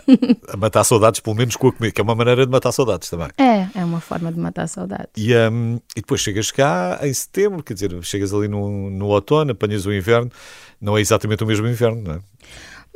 a 0.48 0.56
matar 0.56 0.84
saudades, 0.84 1.18
pelo 1.18 1.34
menos 1.34 1.56
com 1.56 1.68
a 1.68 1.72
comida, 1.72 1.92
que 1.92 2.00
é 2.00 2.04
uma 2.04 2.14
maneira 2.14 2.46
de 2.46 2.52
matar 2.52 2.70
saudades 2.70 3.10
também. 3.10 3.28
É, 3.36 3.66
é 3.74 3.84
uma 3.84 4.00
forma 4.00 4.30
de 4.32 4.38
matar 4.38 4.68
saudades. 4.68 5.08
E, 5.16 5.34
hum, 5.36 5.80
e 5.96 6.00
depois 6.00 6.20
chegas 6.20 6.52
cá 6.52 7.00
em 7.02 7.12
setembro, 7.12 7.64
quer 7.64 7.74
dizer, 7.74 7.90
chegas 8.04 8.32
ali 8.32 8.46
no, 8.46 8.90
no 8.90 9.06
outono, 9.06 9.50
apanhas 9.50 9.86
o 9.86 9.92
inverno, 9.92 10.30
não 10.80 10.96
é 10.96 11.00
exatamente 11.00 11.42
o 11.42 11.46
mesmo 11.48 11.66
inverno, 11.66 12.00
não 12.00 12.14
é? 12.14 12.18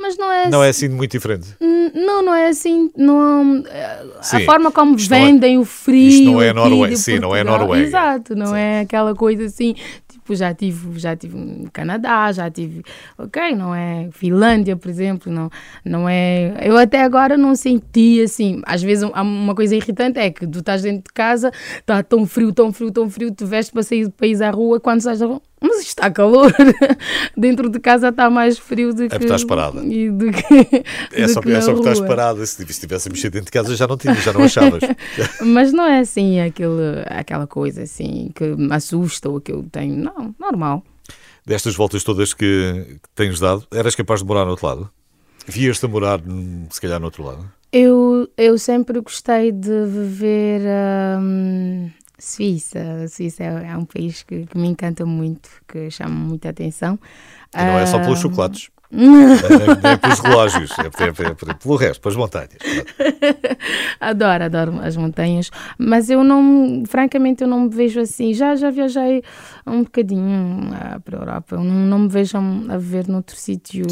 Mas 0.00 0.16
não 0.16 0.30
é 0.30 0.48
Não 0.48 0.62
é 0.62 0.68
assim 0.68 0.88
muito 0.88 1.10
diferente. 1.12 1.56
Não, 1.94 2.22
não 2.22 2.34
é 2.34 2.48
assim. 2.48 2.90
Não, 2.96 3.64
eh, 3.66 4.06
a 4.18 4.22
Sim. 4.22 4.44
forma 4.44 4.70
como 4.70 4.94
Isto 4.96 5.10
não 5.10 5.16
é- 5.18 5.26
vendem 5.26 5.58
o 5.58 5.64
frio. 5.64 6.08
isto 6.08 6.24
não 6.24 6.40
é 6.42 6.50
aqui 6.50 6.58
Noruega, 6.58 6.96
sim, 6.96 7.18
não 7.18 7.34
é. 7.34 7.42
Noruega. 7.42 7.84
Exato, 7.84 8.34
não 8.36 8.54
é 8.54 8.80
aquela 8.80 9.14
coisa 9.14 9.44
assim. 9.46 9.74
Tipo, 10.06 10.36
já 10.36 10.54
tive, 10.54 10.98
já 10.98 11.16
tive 11.16 11.36
no 11.36 11.70
Canadá, 11.72 12.30
já 12.32 12.50
tive. 12.50 12.82
Ok, 13.16 13.54
não 13.56 13.74
é 13.74 14.08
Finlândia, 14.12 14.76
por 14.76 14.88
exemplo. 14.88 15.32
Não, 15.32 15.50
não 15.84 16.08
é. 16.08 16.54
Eu 16.62 16.76
até 16.76 17.02
agora 17.02 17.36
não 17.36 17.54
senti 17.56 18.20
assim. 18.22 18.60
Às 18.66 18.82
vezes 18.82 19.02
uma 19.16 19.54
coisa 19.54 19.74
irritante 19.74 20.18
é 20.20 20.30
que 20.30 20.46
tu 20.46 20.60
estás 20.60 20.82
dentro 20.82 21.04
de 21.08 21.12
casa, 21.14 21.50
está 21.80 22.02
tão 22.02 22.24
frio, 22.26 22.52
tão 22.52 22.72
frio, 22.72 22.90
tão 22.92 23.08
frio, 23.10 23.32
tu 23.34 23.46
vestes 23.46 23.72
para 23.72 23.82
sair 23.82 24.04
do 24.04 24.12
país 24.12 24.40
à 24.40 24.50
rua, 24.50 24.78
quando 24.78 25.00
sais 25.00 25.18
da 25.18 25.26
rua. 25.26 25.42
Mas 25.60 25.78
isto 25.80 25.88
está 25.88 26.10
calor. 26.10 26.52
Dentro 27.36 27.68
de 27.68 27.80
casa 27.80 28.08
está 28.08 28.30
mais 28.30 28.58
frio 28.58 28.94
do 28.94 29.02
que. 29.02 29.08
porque 29.08 29.24
estás 29.24 29.44
parada. 29.44 29.84
E 29.84 30.10
do 30.10 30.30
que, 30.30 30.84
É 31.12 31.26
do 31.26 31.32
só, 31.32 31.40
que 31.40 31.50
é 31.50 31.60
só 31.60 31.72
que 31.72 31.78
estás 31.80 32.00
parada. 32.00 32.44
Se 32.46 32.62
estivesse 32.62 33.08
a 33.08 33.12
mexer 33.12 33.30
dentro 33.30 33.46
de 33.46 33.52
casa 33.52 33.74
já 33.74 33.86
não 33.86 33.96
tinhas, 33.96 34.22
já 34.22 34.32
não 34.32 34.44
achavas. 34.44 34.82
Mas 35.42 35.72
não 35.72 35.84
é 35.84 36.00
assim 36.00 36.40
aquele, 36.40 37.02
aquela 37.06 37.46
coisa 37.46 37.82
assim 37.82 38.30
que 38.34 38.44
me 38.44 38.72
assusta 38.74 39.28
ou 39.28 39.40
que 39.40 39.52
eu 39.52 39.64
tenho. 39.70 39.96
Não, 39.96 40.34
normal. 40.38 40.84
Destas 41.44 41.74
voltas 41.74 42.04
todas 42.04 42.34
que, 42.34 42.98
que 43.02 43.08
tens 43.14 43.40
dado, 43.40 43.66
eras 43.72 43.94
capaz 43.94 44.20
de 44.20 44.26
morar 44.26 44.44
no 44.44 44.50
outro 44.50 44.66
lado? 44.66 44.90
Vias-te 45.46 45.86
a 45.86 45.88
morar, 45.88 46.20
hum, 46.20 46.66
se 46.70 46.78
calhar, 46.78 47.00
no 47.00 47.06
outro 47.06 47.24
lado? 47.24 47.50
Eu, 47.72 48.28
eu 48.36 48.58
sempre 48.58 49.00
gostei 49.00 49.50
de 49.50 49.86
viver 49.86 50.60
hum, 51.18 51.90
Suíça. 52.18 52.78
A 53.04 53.08
Suíça 53.08 53.44
é, 53.44 53.68
é 53.70 53.76
um 53.76 53.84
país 53.84 54.22
que, 54.22 54.46
que 54.46 54.58
me 54.58 54.68
encanta 54.68 55.06
muito, 55.06 55.48
que 55.66 55.90
chama 55.90 56.14
muita 56.14 56.48
atenção. 56.50 56.98
E 57.54 57.58
não 57.58 57.78
é 57.78 57.86
só 57.86 57.98
pelos 58.00 58.18
Ah, 58.18 58.22
chocolates. 58.22 58.70
Nem, 58.90 59.06
nem 59.82 59.98
pelos 59.98 60.18
relógios, 60.20 60.70
é, 60.78 60.82
é- 60.82 61.06
é- 61.08 61.50
é 61.50 61.54
pelo 61.54 61.76
resto, 61.76 62.00
pelas 62.00 62.16
montanhas. 62.16 62.48
Adoro, 64.00 64.44
adoro 64.44 64.80
as 64.82 64.96
montanhas, 64.96 65.50
mas 65.78 66.08
eu 66.10 66.22
não, 66.24 66.82
francamente, 66.86 67.42
eu 67.42 67.48
não 67.48 67.60
me 67.62 67.68
vejo 67.68 68.00
assim. 68.00 68.32
Já, 68.32 68.54
já 68.56 68.70
viajei 68.70 69.22
um 69.66 69.82
bocadinho 69.82 70.70
ah, 70.72 71.00
para 71.04 71.18
a 71.18 71.20
Europa, 71.20 71.56
eu 71.56 71.64
não, 71.64 71.74
não 71.86 71.98
me 72.00 72.08
vejo 72.08 72.36
a, 72.38 72.74
a 72.74 72.78
viver 72.78 73.06
noutro 73.08 73.36
sítio. 73.36 73.84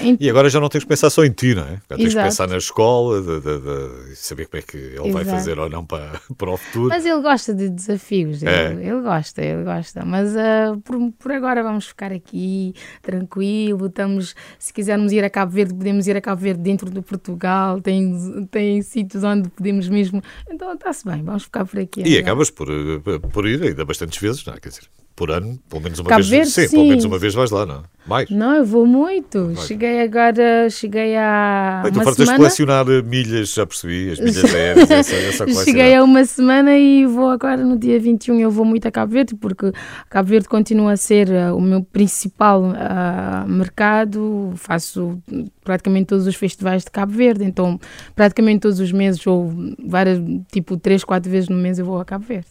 Em- 0.00 0.16
E 0.18 0.30
agora 0.30 0.48
já 0.48 0.60
não 0.60 0.68
tens 0.68 0.84
que 0.84 0.88
pensar 0.88 1.10
só 1.10 1.24
em 1.24 1.30
ti, 1.30 1.54
não 1.54 1.64
é? 1.64 1.80
Já 1.90 1.96
tens 1.96 2.14
que 2.14 2.22
pensar 2.22 2.48
na 2.48 2.56
escola, 2.56 3.20
de, 3.20 3.40
de- 3.40 3.58
de- 3.60 4.16
saber 4.16 4.46
como 4.46 4.60
é 4.60 4.62
que 4.62 4.76
ele 4.76 5.12
vai 5.12 5.22
Exato. 5.22 5.30
fazer 5.38 5.58
ou 5.58 5.68
não 5.68 5.84
para, 5.84 6.12
para 6.38 6.50
o 6.50 6.56
futuro. 6.56 6.88
Mas 6.88 7.04
ele 7.04 7.20
gosta 7.20 7.52
de 7.54 7.68
desafios, 7.68 8.42
É. 8.42 8.72
ele, 8.72 8.86
ele 8.88 9.02
gosta, 9.02 9.42
ele 9.42 9.64
gosta. 9.64 10.04
Mas 10.04 10.36
ah, 10.36 10.76
por, 10.84 10.96
por 11.18 11.32
agora 11.32 11.62
vamos 11.62 11.86
ficar 11.86 12.12
aqui 12.12 12.72
tranquilo. 13.02 13.90
Estamos, 14.06 14.34
se 14.58 14.72
quisermos 14.72 15.12
ir 15.12 15.24
a 15.24 15.30
Cabo 15.30 15.52
Verde, 15.52 15.74
podemos 15.74 16.06
ir 16.06 16.16
a 16.16 16.20
Cabo 16.20 16.40
Verde 16.40 16.62
dentro 16.62 16.88
do 16.88 17.02
Portugal. 17.02 17.80
Tem, 17.80 18.46
tem 18.50 18.80
sítios 18.80 19.24
onde 19.24 19.48
podemos 19.48 19.88
mesmo. 19.88 20.22
Então 20.48 20.72
está-se 20.72 21.04
bem, 21.04 21.22
vamos 21.22 21.44
ficar 21.44 21.64
por 21.66 21.80
aqui. 21.80 22.00
E 22.00 22.04
agora. 22.04 22.20
acabas 22.20 22.50
por, 22.50 22.68
eh, 22.70 23.18
por 23.32 23.46
ir 23.46 23.62
ainda 23.62 23.84
bastantes 23.84 24.18
vezes, 24.18 24.44
não 24.44 24.54
é? 24.54 24.60
Quer 24.60 24.68
dizer, 24.68 24.84
por 25.16 25.30
ano, 25.30 25.58
pelo 25.70 25.82
menos 25.82 25.98
uma 25.98 26.10
Cabo 26.10 26.22
vez. 26.22 26.30
Verde, 26.30 26.50
sim, 26.50 26.68
sim. 26.68 26.76
pelo 26.76 26.88
menos 26.88 27.04
uma 27.06 27.18
vez 27.18 27.32
vais 27.32 27.50
lá, 27.50 27.64
não 27.64 27.76
é? 27.76 27.82
Mais. 28.06 28.30
Não, 28.30 28.54
eu 28.54 28.64
vou 28.64 28.86
muito. 28.86 29.54
Cheguei 29.66 30.02
agora, 30.02 30.68
cheguei 30.70 31.16
há 31.16 31.80
Bem, 31.82 31.92
tu 31.92 31.96
fartas 32.00 32.16
semana. 32.16 32.36
colecionar 32.36 32.86
eh, 32.88 33.02
milhas, 33.02 33.54
já 33.54 33.66
percebi, 33.66 34.10
as 34.10 34.20
milhas 34.20 34.54
aéreas, 34.54 34.88
essa, 34.92 35.14
essa. 35.16 35.64
Cheguei 35.64 35.94
há 35.94 36.04
uma 36.04 36.24
semana 36.26 36.76
e 36.76 37.06
vou 37.06 37.30
agora 37.30 37.64
no 37.64 37.76
dia 37.78 37.98
21. 37.98 38.38
Eu 38.38 38.50
vou 38.50 38.64
muito 38.64 38.86
a 38.86 38.90
Cabo 38.90 39.12
Verde 39.12 39.34
porque 39.34 39.72
Cabo 40.08 40.28
Verde 40.28 40.48
continua 40.48 40.92
a 40.92 40.96
ser 40.96 41.32
ah, 41.32 41.54
o 41.54 41.60
meu 41.60 41.82
principal 41.82 42.62
ah, 42.76 43.46
mercado. 43.48 44.52
Faço 44.56 45.18
praticamente 45.64 46.06
todos 46.06 46.26
os 46.26 46.36
festivais 46.36 46.84
de 46.84 46.90
Cabo 46.90 47.12
Verde, 47.12 47.42
então 47.42 47.80
praticamente 48.14 48.60
todos 48.60 48.78
os 48.78 48.92
meses 48.92 49.26
ou 49.26 49.52
várias, 49.84 50.20
tipo 50.52 50.76
três, 50.76 51.02
quatro 51.02 51.30
vezes 51.30 51.48
no 51.48 51.56
mês 51.56 51.78
eu 51.78 51.86
vou 51.86 51.98
a 51.98 52.04
Cabo 52.04 52.26
Verde. 52.26 52.46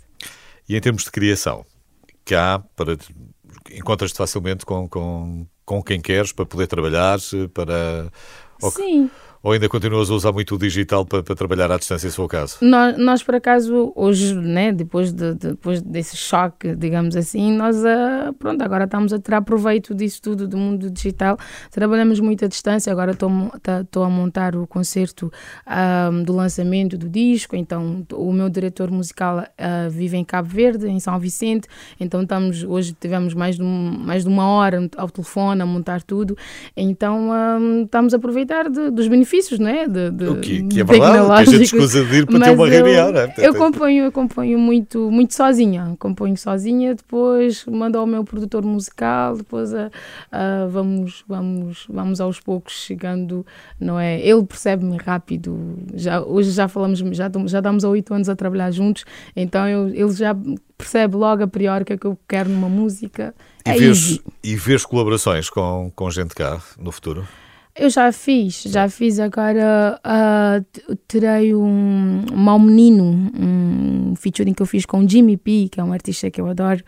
E 0.67 0.75
em 0.75 0.81
termos 0.81 1.03
de 1.03 1.11
criação, 1.11 1.63
cá 2.25 2.63
para 2.75 2.97
encontras-te 3.71 4.17
facilmente 4.17 4.65
com, 4.65 4.87
com, 4.89 5.45
com 5.65 5.83
quem 5.83 6.01
queres 6.01 6.31
para 6.31 6.45
poder 6.45 6.67
trabalhar, 6.67 7.19
para 7.53 8.11
ou, 8.61 8.71
Sim. 8.71 9.09
Ou 9.45 9.51
ainda 9.51 9.69
continuas 9.69 10.09
a 10.09 10.13
usar 10.15 10.31
muito 10.31 10.55
o 10.55 10.57
digital 10.57 11.05
para, 11.05 11.21
para 11.21 11.35
trabalhar 11.35 11.71
à 11.71 11.77
distância, 11.77 12.09
se 12.09 12.15
for 12.15 12.23
o 12.23 12.27
caso. 12.27 12.57
Nós, 12.61 12.97
nós, 12.97 13.21
por 13.21 13.35
acaso, 13.35 13.93
hoje, 13.95 14.33
né, 14.33 14.71
depois, 14.71 15.11
de, 15.13 15.35
depois 15.35 15.83
desse 15.83 16.17
choque, 16.17 16.75
digamos 16.75 17.15
assim, 17.15 17.51
nós, 17.55 17.85
ah, 17.85 18.33
pronto, 18.39 18.59
agora 18.63 18.85
estamos 18.85 19.13
a 19.13 19.19
tirar 19.19 19.43
proveito 19.43 19.93
disso 19.93 20.19
tudo, 20.19 20.47
do 20.47 20.57
mundo 20.57 20.89
digital. 20.89 21.37
Trabalhamos 21.69 22.19
muito 22.19 22.43
à 22.43 22.47
distância, 22.47 22.91
agora 22.91 23.11
estou 23.11 24.03
a 24.03 24.09
montar 24.09 24.55
o 24.55 24.65
concerto 24.65 25.31
ah, 25.63 26.09
do 26.25 26.33
lançamento 26.33 26.97
do 26.97 27.07
disco, 27.07 27.55
então 27.55 28.03
o 28.13 28.33
meu 28.33 28.49
diretor 28.49 28.89
musical 28.89 29.45
ah, 29.59 29.87
vive 29.91 30.17
em 30.17 30.25
Cabo 30.25 30.49
Verde, 30.49 30.87
em 30.87 30.99
São 30.99 31.19
Vicente, 31.19 31.67
então 31.99 32.23
estamos, 32.23 32.63
hoje 32.63 32.97
tivemos 32.99 33.35
mais 33.35 33.57
de, 33.57 33.61
um- 33.61 33.95
mais 33.99 34.23
de 34.23 34.29
uma 34.29 34.47
hora 34.47 34.89
ao 34.97 35.07
telefone 35.07 35.61
a 35.61 35.67
montar 35.67 36.01
tudo, 36.01 36.35
então 36.75 37.29
estamos 37.83 38.11
a 38.11 38.17
aproveitar 38.17 38.67
de- 38.71 38.89
dos 38.89 39.07
benefícios, 39.07 39.34
não 39.59 39.67
é? 39.67 39.87
De, 39.87 40.11
de, 40.11 40.25
O 40.27 40.39
que, 40.39 40.63
que 40.63 40.81
é 40.81 40.83
verdade, 40.83 41.25
que 41.27 41.49
a 41.49 41.57
gente 41.57 41.63
escusa 41.63 42.03
de 42.05 42.15
ir 42.17 42.25
para 42.25 42.39
ter 42.39 42.51
uma 42.51 42.65
eu- 42.67 42.71
reunião, 42.71 43.11
não 43.11 43.19
é? 43.21 43.33
Eu 43.37 43.53
componho, 43.55 44.03
eu 44.05 44.11
componho 44.11 44.57
muito, 44.59 45.09
muito 45.11 45.33
sozinha. 45.33 45.95
Componho 45.99 46.35
sozinha, 46.37 46.95
depois 46.95 47.65
mando 47.65 47.97
ao 47.97 48.05
meu 48.05 48.23
produtor 48.23 48.63
musical, 48.63 49.37
depois 49.37 49.71
vamos, 50.69 51.23
vamos, 51.27 51.85
vamos 51.89 52.21
aos 52.21 52.39
poucos 52.39 52.73
chegando, 52.73 53.45
não 53.79 53.99
é? 53.99 54.19
Ele 54.19 54.43
percebe-me 54.45 54.97
rápido. 54.97 55.77
Já, 55.93 56.21
hoje 56.21 56.51
já 56.51 56.67
falamos, 56.67 56.99
já, 56.99 57.29
já 57.45 57.59
damos 57.61 57.83
há 57.85 57.89
oito 57.89 58.13
anos 58.13 58.29
a 58.29 58.35
trabalhar 58.35 58.71
juntos, 58.71 59.05
então 59.35 59.67
eu, 59.67 59.87
ele 59.89 60.11
já 60.11 60.35
percebe 60.77 61.15
logo 61.15 61.43
a 61.43 61.47
priori 61.47 61.83
o 61.83 61.85
que 61.85 61.93
é 61.93 61.97
que 61.97 62.05
eu 62.05 62.17
quero 62.27 62.49
numa 62.49 62.69
música. 62.69 63.33
E 63.65 63.69
É 63.69 63.73
vês, 63.73 63.81
easy. 63.97 64.21
e 64.43 64.55
vês 64.55 64.85
colaborações 64.85 65.49
com, 65.49 65.91
com 65.95 66.11
gente 66.11 66.35
cá 66.35 66.61
no 66.79 66.91
futuro? 66.91 67.25
Eu 67.77 67.89
já 67.89 68.09
fiz, 68.13 68.63
já 68.63 68.87
fiz 68.87 69.19
agora. 69.19 69.99
ah, 70.01 70.61
t- 70.71 70.95
terei 71.09 71.53
um, 71.53 72.23
mau 72.33 72.57
menino, 72.57 73.03
um 73.37 74.15
featuring 74.15 74.53
que 74.53 74.61
eu 74.61 74.65
fiz 74.65 74.85
com 74.85 74.99
o 74.99 75.09
Jimmy 75.09 75.35
P, 75.35 75.67
que 75.69 75.81
é 75.81 75.83
um 75.83 75.91
artista 75.91 76.31
que 76.31 76.39
eu 76.39 76.47
adoro, 76.47 76.81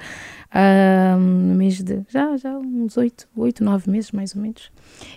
ah, 0.50 1.18
no 1.20 1.56
mês 1.56 1.84
de. 1.84 2.04
Já, 2.08 2.38
já, 2.38 2.58
uns 2.58 2.96
oito, 2.96 3.28
oito, 3.36 3.66
nove 3.66 3.92
meses 3.92 4.14
mais 4.14 4.34
ou 4.34 4.42
menos. 4.42 4.72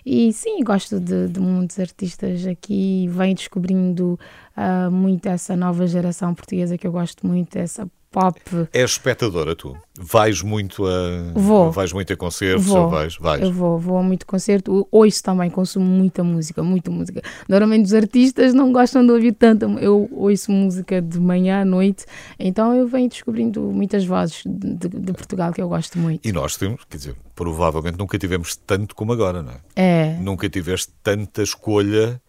E 0.04 0.32
sim, 0.32 0.60
gosto 0.64 0.98
de, 0.98 1.28
de 1.28 1.38
muitos 1.38 1.78
artistas 1.78 2.44
aqui, 2.48 3.06
venho 3.08 3.36
descobrindo 3.36 4.18
ah, 4.56 4.90
muito 4.90 5.26
essa 5.26 5.54
nova 5.54 5.86
geração 5.86 6.34
portuguesa 6.34 6.76
que 6.76 6.86
eu 6.86 6.90
gosto 6.92 7.24
muito, 7.24 7.54
essa 7.56 7.88
pop. 8.10 8.40
És 8.72 8.90
espectadora, 8.92 9.54
tu? 9.54 9.76
Vais 9.98 10.42
muito 10.42 10.84
a. 10.86 11.32
Vou. 11.34 11.70
Vais 11.70 11.92
muito 11.92 12.12
a 12.12 12.16
concertos? 12.16 12.66
Vou. 12.66 12.84
ou 12.84 12.90
Vais, 12.90 13.16
vais. 13.16 13.42
Eu 13.42 13.52
vou, 13.52 13.78
vou 13.78 13.96
a 13.98 14.02
muito 14.02 14.26
concerto. 14.26 14.86
Ouço 14.90 15.22
também, 15.22 15.48
consumo 15.50 15.84
muita 15.86 16.22
música, 16.24 16.62
muita 16.62 16.90
música. 16.90 17.22
Normalmente 17.48 17.86
os 17.86 17.94
artistas 17.94 18.52
não 18.54 18.72
gostam 18.72 19.04
de 19.04 19.12
ouvir 19.12 19.32
tanta. 19.32 19.66
Eu 19.66 20.08
ouço 20.12 20.50
música 20.50 21.00
de 21.00 21.20
manhã 21.20 21.62
à 21.62 21.64
noite, 21.64 22.04
então 22.38 22.74
eu 22.74 22.86
venho 22.88 23.08
descobrindo 23.08 23.60
muitas 23.60 24.04
vozes 24.04 24.42
de, 24.44 24.74
de- 24.76 24.88
de 24.88 25.12
Portugal 25.12 25.52
que 25.52 25.60
eu 25.62 25.68
gosto 25.68 25.98
muito. 25.98 26.26
E 26.26 26.32
nós 26.32 26.56
temos, 26.56 26.84
quer 26.88 26.96
dizer, 26.96 27.14
provavelmente 27.34 27.98
nunca 27.98 28.18
tivemos 28.18 28.56
tanto 28.56 28.94
como 28.94 29.12
agora, 29.12 29.42
não 29.42 29.52
é? 29.52 29.56
É, 29.76 30.18
Nunca 30.20 30.48
tiveste 30.48 30.92
tanta 31.02 31.42
escolha. 31.42 32.20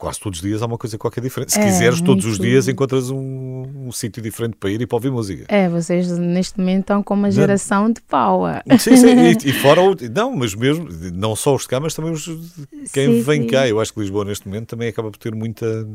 Quase 0.00 0.18
todos 0.18 0.38
os 0.38 0.42
dias 0.42 0.62
há 0.62 0.66
uma 0.66 0.78
coisa 0.78 0.96
qualquer 0.96 1.20
diferente. 1.20 1.52
Se 1.52 1.60
É, 1.60 1.64
quiseres, 1.66 2.00
todos 2.00 2.24
os 2.24 2.38
dias 2.38 2.66
encontras 2.68 3.10
um, 3.10 3.64
um 3.86 3.92
sítio 3.92 4.22
diferente 4.22 4.56
para 4.58 4.70
ir 4.70 4.80
e 4.80 4.86
para 4.86 4.96
ouvir 4.96 5.10
música. 5.10 5.44
é, 5.46 5.68
vocês 5.68 6.10
neste 6.18 6.58
momento 6.58 6.80
estão 6.80 7.02
com 7.02 7.12
uma 7.12 7.30
geração 7.30 7.92
de 7.92 8.00
power. 8.00 8.62
Sim, 8.78 8.96
sim, 8.96 9.06
e, 9.08 9.36
e 9.50 9.52
fora 9.52 9.82
o, 9.82 9.94
não, 10.10 10.34
mas 10.34 10.54
mesmo, 10.54 10.88
não 11.12 11.36
só 11.36 11.54
os 11.54 11.62
de 11.62 11.68
cá, 11.68 11.78
mas 11.78 11.92
também 11.92 12.12
os 12.12 12.22
de 12.22 12.38
quem 12.94 13.16
Sim, 13.16 13.22
vem 13.22 13.42
sim. 13.42 13.48
cá. 13.48 13.68
Eu 13.68 13.78
acho 13.78 13.92
que 13.92 14.00
Lisboa 14.00 14.24
neste 14.24 14.48
momento 14.48 14.68
também 14.68 14.88
acaba 14.88 15.10
por 15.10 15.18
ter 15.18 15.34
muita 15.34 15.86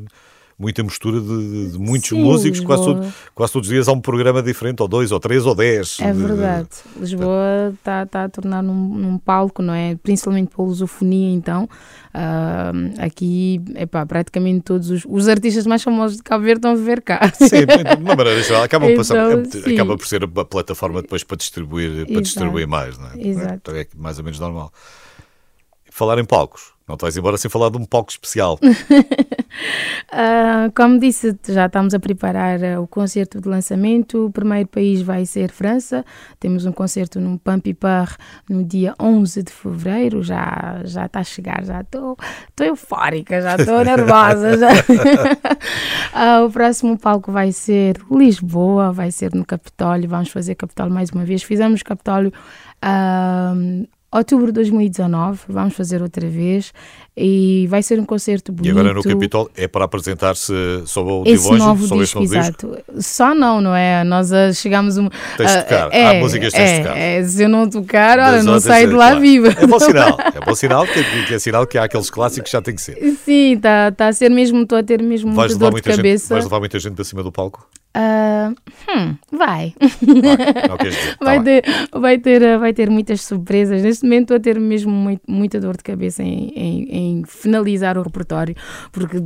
muita 0.58 0.82
mistura 0.84 1.20
de, 1.20 1.72
de 1.72 1.78
muitos 1.78 2.10
Sim, 2.10 2.22
músicos, 2.24 2.62
quase, 2.62 2.86
todo- 2.86 3.14
quase 3.34 3.52
todos 3.54 3.68
os 3.68 3.74
dias 3.74 3.88
há 3.90 3.92
um 3.92 4.00
programa 4.00 4.42
diferente, 4.42 4.82
ou 4.82 4.88
dois, 4.88 5.12
ou 5.12 5.20
três, 5.20 5.46
ou 5.46 5.54
dez. 5.54 5.98
É 6.00 6.12
de- 6.14 6.18
de- 6.20 6.26
verdade. 6.26 6.70
Lisboa 6.98 7.74
está 7.74 8.06
tá 8.06 8.24
a 8.24 8.30
tornar 8.30 8.62
num, 8.64 8.74
num 8.96 9.18
palco, 9.18 9.62
não 9.62 9.74
é? 9.74 9.96
Principalmente 10.02 10.56
pela 10.56 10.68
lusofonia, 10.68 11.34
então. 11.36 11.68
Ah, 12.14 12.72
aqui, 13.00 13.62
epá, 13.76 14.06
praticamente 14.06 14.62
todos 14.62 14.90
os, 14.90 15.04
os 15.06 15.28
artistas 15.28 15.68
mais 15.68 15.84
famosos 15.84 16.16
de 16.18 16.24
Cabo 16.24 16.46
Verde 16.46 16.60
estão 16.60 16.72
a 16.72 16.76
viver 16.76 17.02
cá. 17.02 17.20
Sim, 17.36 17.66
de 17.66 18.02
uma 18.02 18.16
maneira 18.16 18.42
geral, 18.42 18.64
acaba, 18.64 18.86
por 18.88 18.96
passar- 18.96 19.32
Então, 19.34 19.74
acaba 19.74 19.98
por 19.98 20.08
ser 20.08 20.24
a 20.24 20.28
plataforma 20.46 21.02
depois 21.02 21.24
para 21.26 21.36
distribuir, 21.36 21.92
para 21.92 22.02
Exato. 22.14 22.22
distribuir 22.22 22.66
mais, 22.68 22.98
não 22.98 23.10
é? 23.12 23.28
Exato. 23.28 23.72
É 23.72 23.86
mais 23.98 24.18
ou 24.18 24.24
menos 24.24 24.40
normal. 24.40 24.72
Falar 25.92 26.18
em 26.20 26.26
palcos, 26.26 26.74
não 26.88 26.96
vais 27.00 27.18
embora 27.18 27.38
sem 27.38 27.50
falar 27.50 27.70
de 27.70 27.78
um 27.78 27.86
palco 27.86 28.12
especial. 28.12 28.60
Ah, 30.12 30.70
como 30.76 31.00
disse, 31.00 31.34
já 31.48 31.66
estamos 31.66 31.94
a 31.94 32.00
preparar 32.00 32.62
ah, 32.64 32.80
o 32.82 32.88
concerto 32.88 33.40
de 33.40 33.48
lançamento. 33.48 34.26
O 34.26 34.32
primeiro 34.32 34.68
país 34.68 35.02
vai 35.02 35.26
ser 35.26 35.50
França. 35.50 36.06
Temos 36.40 36.66
um 36.66 36.72
concerto 36.72 37.20
no 37.20 37.40
Pampipar 37.40 38.16
no 38.50 38.64
dia 38.64 38.94
11 39.00 39.44
de 39.44 39.52
fevereiro. 39.52 40.22
Já 40.24 40.82
já 40.84 41.06
está 41.06 41.20
a 41.20 41.24
chegar, 41.24 41.64
já 41.66 41.82
estou 41.82 42.18
eufórica, 42.60 43.42
já 43.42 43.56
estou 43.56 43.84
nervosa. 43.84 44.58
já. 44.58 44.70
Ah, 46.14 46.44
o 46.44 46.52
próximo 46.52 46.98
palco 46.98 47.32
vai 47.32 47.52
ser 47.52 47.98
Lisboa, 48.12 48.92
vai 48.92 49.12
ser 49.12 49.34
no 49.34 49.46
Capitólio. 49.46 50.10
Vamos 50.10 50.30
fazer 50.30 50.56
Capitólio 50.56 50.94
mais 50.94 51.10
uma 51.10 51.26
vez. 51.26 51.44
Fizemos 51.44 51.82
Capitólio. 51.84 52.32
ah, 52.82 53.54
Outubro 54.16 54.46
de 54.48 54.54
2019, 54.54 55.42
vamos 55.50 55.74
fazer 55.76 56.02
outra 56.02 56.26
vez 56.28 56.72
e 57.18 57.68
vai 57.70 57.84
ser 57.84 58.00
um 58.00 58.06
concerto 58.06 58.52
E 58.52 58.56
bonito. 58.56 58.72
agora 58.72 58.94
no 58.94 59.04
Capitólio 59.04 59.52
é 59.58 59.68
para 59.68 59.84
apresentar-se 59.84 60.54
sob 60.86 61.12
o 61.12 61.24
Esse 61.26 61.46
longe, 61.50 61.60
novo 61.60 61.86
sob 61.86 62.02
disco, 62.02 62.24
este 62.24 62.34
novo 62.34 62.48
disco. 62.48 62.76
exato. 62.78 63.02
Só 63.02 63.36
não, 63.36 63.60
não 63.60 63.76
é? 63.76 64.06
Nós 64.06 64.32
ah, 64.32 64.54
chegamos 64.54 64.98
um. 64.98 65.10
Tens 65.36 65.52
de 65.52 65.58
ah, 65.58 65.64
tocar. 65.64 65.90
é, 65.94 66.06
Há 66.08 66.14
músicas 66.22 66.54
que 66.54 66.58
tens 66.58 66.70
de 66.70 66.76
é, 66.76 66.84
tocar. 66.84 66.98
é, 66.98 67.24
se 67.24 67.44
eu 67.44 67.50
não 67.50 67.70
tocar, 67.70 68.20
olha, 68.20 68.44
não 68.44 68.60
saio 68.60 68.88
de 68.88 68.94
lá 68.94 69.08
claro. 69.08 69.20
viva. 69.20 69.48
É 69.50 69.68
bom 69.68 69.80
sinal, 69.80 70.18
é 70.34 70.46
bom 70.46 70.56
sinal 70.56 70.88
que, 70.88 71.34
é 71.34 71.40
sinal 71.40 71.68
que 71.68 71.78
há 71.78 71.84
aqueles 71.84 72.10
clássicos 72.10 72.50
que 72.50 72.58
já 72.58 72.62
tem 72.62 72.74
que 72.74 72.82
ser. 72.82 72.96
Sim, 73.26 73.56
está 73.56 73.92
tá 73.92 74.08
a 74.08 74.14
ser 74.14 74.30
mesmo, 74.30 74.62
estou 74.62 74.78
a 74.78 74.84
ter 74.84 75.02
mesmo 75.02 75.34
Vais 75.34 75.52
muita 75.52 75.60
dor 75.60 75.70
de 75.70 75.74
muita 75.74 75.90
gente, 75.92 75.98
cabeça. 75.98 76.34
vais 76.34 76.46
levar 76.46 76.60
muita 76.60 76.80
gente 76.80 76.96
para 76.96 77.04
cima 77.04 77.22
do 77.22 77.32
palco? 77.34 77.68
Ah, 77.98 78.52
hum, 78.90 79.16
vai. 79.32 79.74
Vai, 79.80 80.78
dizer. 80.90 81.16
Tá 81.18 81.26
Vai 81.26 81.42
ter, 81.44 81.64
vai, 81.94 82.18
ter, 82.20 82.44
ah, 82.46 82.58
vai 82.58 82.74
ter 82.74 82.90
muitas 82.90 83.22
surpresas. 83.22 83.82
Neste 83.82 84.04
momento 84.04 84.24
estou 84.34 84.38
a 84.38 84.40
ter 84.40 84.60
mesmo 84.60 84.92
muito- 84.92 85.22
muita 85.28 85.60
dor 85.62 85.78
de 85.78 85.84
cabeça 85.84 86.22
em, 86.22 86.50
em- 86.56 86.90
em 87.20 87.24
finalizar 87.26 87.98
o 87.98 88.02
repertório, 88.02 88.54
porque 88.92 89.24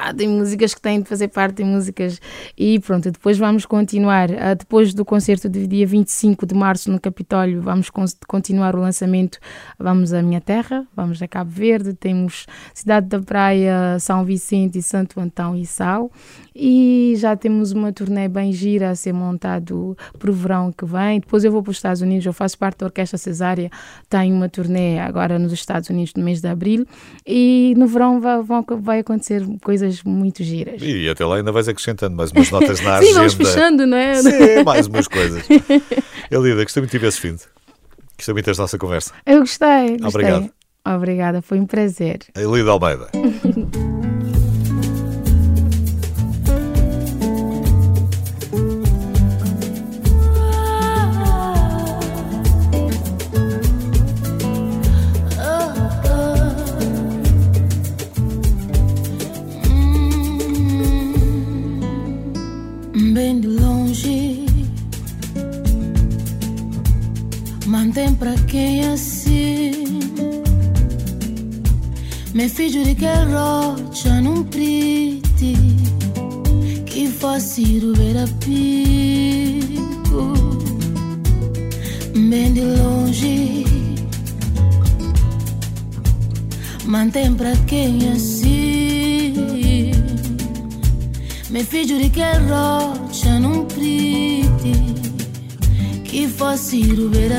ah, 0.00 0.12
tem 0.12 0.28
músicas 0.28 0.74
que 0.74 0.80
têm 0.80 1.00
de 1.00 1.08
fazer 1.08 1.28
parte, 1.28 1.56
tem 1.56 1.66
músicas. 1.66 2.20
E 2.56 2.78
pronto, 2.80 3.10
depois 3.10 3.38
vamos 3.38 3.64
continuar. 3.64 4.28
ah, 4.38 4.54
depois 4.54 4.92
do 4.92 5.04
concerto 5.04 5.48
do 5.48 5.66
dia 5.66 5.86
25 5.86 6.44
de 6.46 6.54
março 6.54 6.90
no 6.90 7.00
Capitólio, 7.00 7.62
vamos 7.62 7.88
con- 7.88 8.04
continuar 8.28 8.76
o 8.76 8.80
lançamento. 8.80 9.38
Vamos 9.78 10.12
à 10.12 10.20
minha 10.22 10.40
terra, 10.40 10.86
vamos 10.94 11.22
a 11.22 11.26
Cabo 11.28 11.50
Verde, 11.50 11.94
temos 11.94 12.46
Cidade 12.74 13.06
da 13.08 13.20
Praia, 13.20 13.98
São 13.98 14.22
Vicente, 14.24 14.78
e 14.78 14.82
Santo 14.82 15.18
Antão 15.18 15.56
e 15.56 15.64
Sal. 15.64 16.10
E 16.54 17.14
já 17.16 17.34
temos 17.36 17.72
uma 17.72 17.92
turnê 17.92 18.28
bem 18.28 18.52
gira 18.52 18.90
a 18.90 18.94
ser 18.94 19.12
montado 19.12 19.96
para 20.18 20.30
o 20.30 20.34
verão 20.34 20.70
que 20.72 20.84
vem. 20.84 21.20
Depois 21.20 21.44
eu 21.44 21.52
vou 21.52 21.62
para 21.62 21.70
os 21.70 21.76
Estados 21.76 22.02
Unidos, 22.02 22.26
eu 22.26 22.32
faço 22.32 22.58
parte 22.58 22.78
da 22.78 22.86
Orquestra 22.86 23.16
Cesária, 23.18 23.70
tenho 24.08 24.34
uma 24.34 24.48
turnê 24.48 24.98
agora 24.98 25.38
nos 25.38 25.52
Estados 25.52 25.88
Unidos 25.90 26.12
no 26.14 26.22
mês 26.22 26.40
de 26.40 26.48
abril. 26.48 26.86
E 27.26 27.74
no 27.76 27.86
verão 27.86 28.20
vai, 28.20 28.42
vão- 28.42 28.64
vai 28.80 28.98
acontecer 29.00 29.42
coisas 29.62 30.02
muito 30.02 30.42
giras. 30.42 30.80
E 30.82 31.08
até 31.08 31.24
lá 31.24 31.36
ainda 31.36 31.52
vais 31.52 31.68
acrescentando 31.68 32.16
mais 32.16 32.30
umas 32.32 32.50
notas 32.50 32.80
na 32.80 32.98
Sim, 33.00 33.04
agenda. 33.04 33.14
vamos 33.18 33.34
fechando, 33.34 33.86
não 33.86 33.96
é? 33.96 34.14
Sim, 34.16 34.64
mais 34.64 34.86
umas 34.86 35.08
coisas. 35.08 35.42
Elida, 36.30 36.62
gostei 36.62 36.80
muito 36.80 36.90
de 36.92 36.98
tivesse 36.98 37.20
vindo. 37.20 37.40
Gostei 38.16 38.32
muito 38.34 38.46
desta 38.46 38.62
nossa 38.62 38.78
conversa. 38.78 39.12
Eu 39.26 39.40
gostei, 39.40 39.96
gostei. 39.98 40.06
Obrigado. 40.08 40.50
Obrigada, 40.84 41.42
foi 41.42 41.60
um 41.60 41.66
prazer. 41.66 42.20
Elida 42.36 42.70
Almeida. 42.70 43.08
Me 72.42 72.48
filho 72.48 72.82
de 72.82 72.96
que 72.96 73.06
rocha 73.06 74.20
num 74.20 74.42
prite 74.42 75.54
que 76.86 77.06
fácil 77.06 77.94
ver 77.94 78.18
a 78.18 78.26
pico. 78.44 80.34
Bem 82.28 82.52
de 82.52 82.62
longe, 82.62 83.64
mantém 86.84 87.32
pra 87.32 87.54
quem 87.68 88.08
é 88.08 88.12
assim. 88.14 89.92
Filho 91.70 91.96
de 92.00 92.10
que 92.10 92.22
rocha 92.50 93.38
num 93.38 93.66
prite 93.66 94.74
que 96.02 96.26
fácil 96.26 97.08
ver 97.08 97.32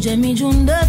digo 0.00 0.08
já 0.08 0.16
me 0.16 0.34
junda 0.34 0.80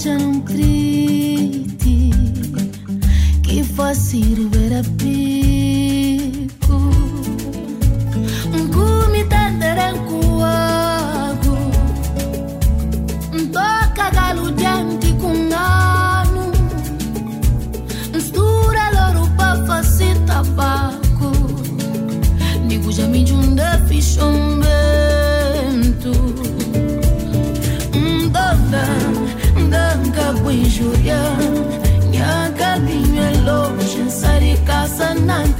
de 0.00 0.08
calocha 0.08 0.18
não 0.18 0.40
crite 0.40 2.10
Que 3.42 3.62
fácil 3.62 4.48
ver 4.50 4.78
a 4.78 4.82
pico. 4.96 6.50
Um 8.54 8.68
cume 8.68 9.24
tanderanco 9.24 10.42
água. 10.42 11.58
Um 13.32 13.46
toca 13.46 14.10
galo 14.10 14.50
diante 14.52 15.12
com 15.14 15.32
ano 15.54 16.52
Mistura 18.12 18.90
loro 18.94 19.28
pa 19.36 19.56
fazer 19.66 20.16
tabaco. 20.26 21.32
Digo 22.68 22.90
já 22.92 23.06
me 23.06 23.24
fichomento 23.26 23.40
Um 23.40 23.56
danda, 23.56 24.49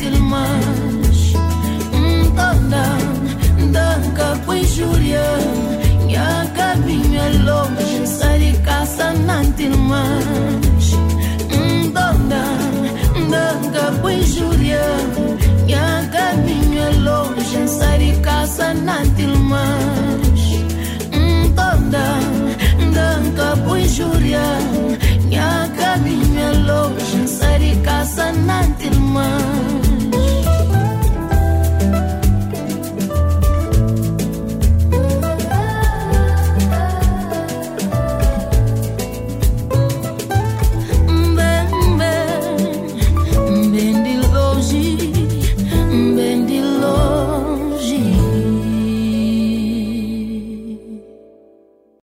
lágrimas 0.01 1.33
Tanda, 2.35 2.85
danca 3.71 4.41
com 4.47 4.55
injúria 4.55 5.23
E 6.09 6.17
a 6.17 6.47
caminho 6.57 7.21
é 7.21 7.29
longe 7.45 8.07
Saricaça 8.07 9.13
nantilmas 9.13 10.25
Tanda, 11.93 12.45
danca 13.31 13.99
com 14.01 14.11
injúria 14.11 14.81
E 15.69 15.75
a 15.75 16.09
caminho 16.11 16.83
é 16.83 16.91
longe 16.93 17.69
Saricaça 17.69 18.73
nantilmas 18.73 19.61
Tanda, 21.55 22.21
danca 22.95 23.57
com 23.67 23.77
injúria 23.77 24.41
E 25.31 25.37
a 25.37 25.69
caminho 25.77 26.41
é 26.41 26.73
longe 26.73 27.29
Saricaça 27.29 28.33
nantilmas 28.33 29.50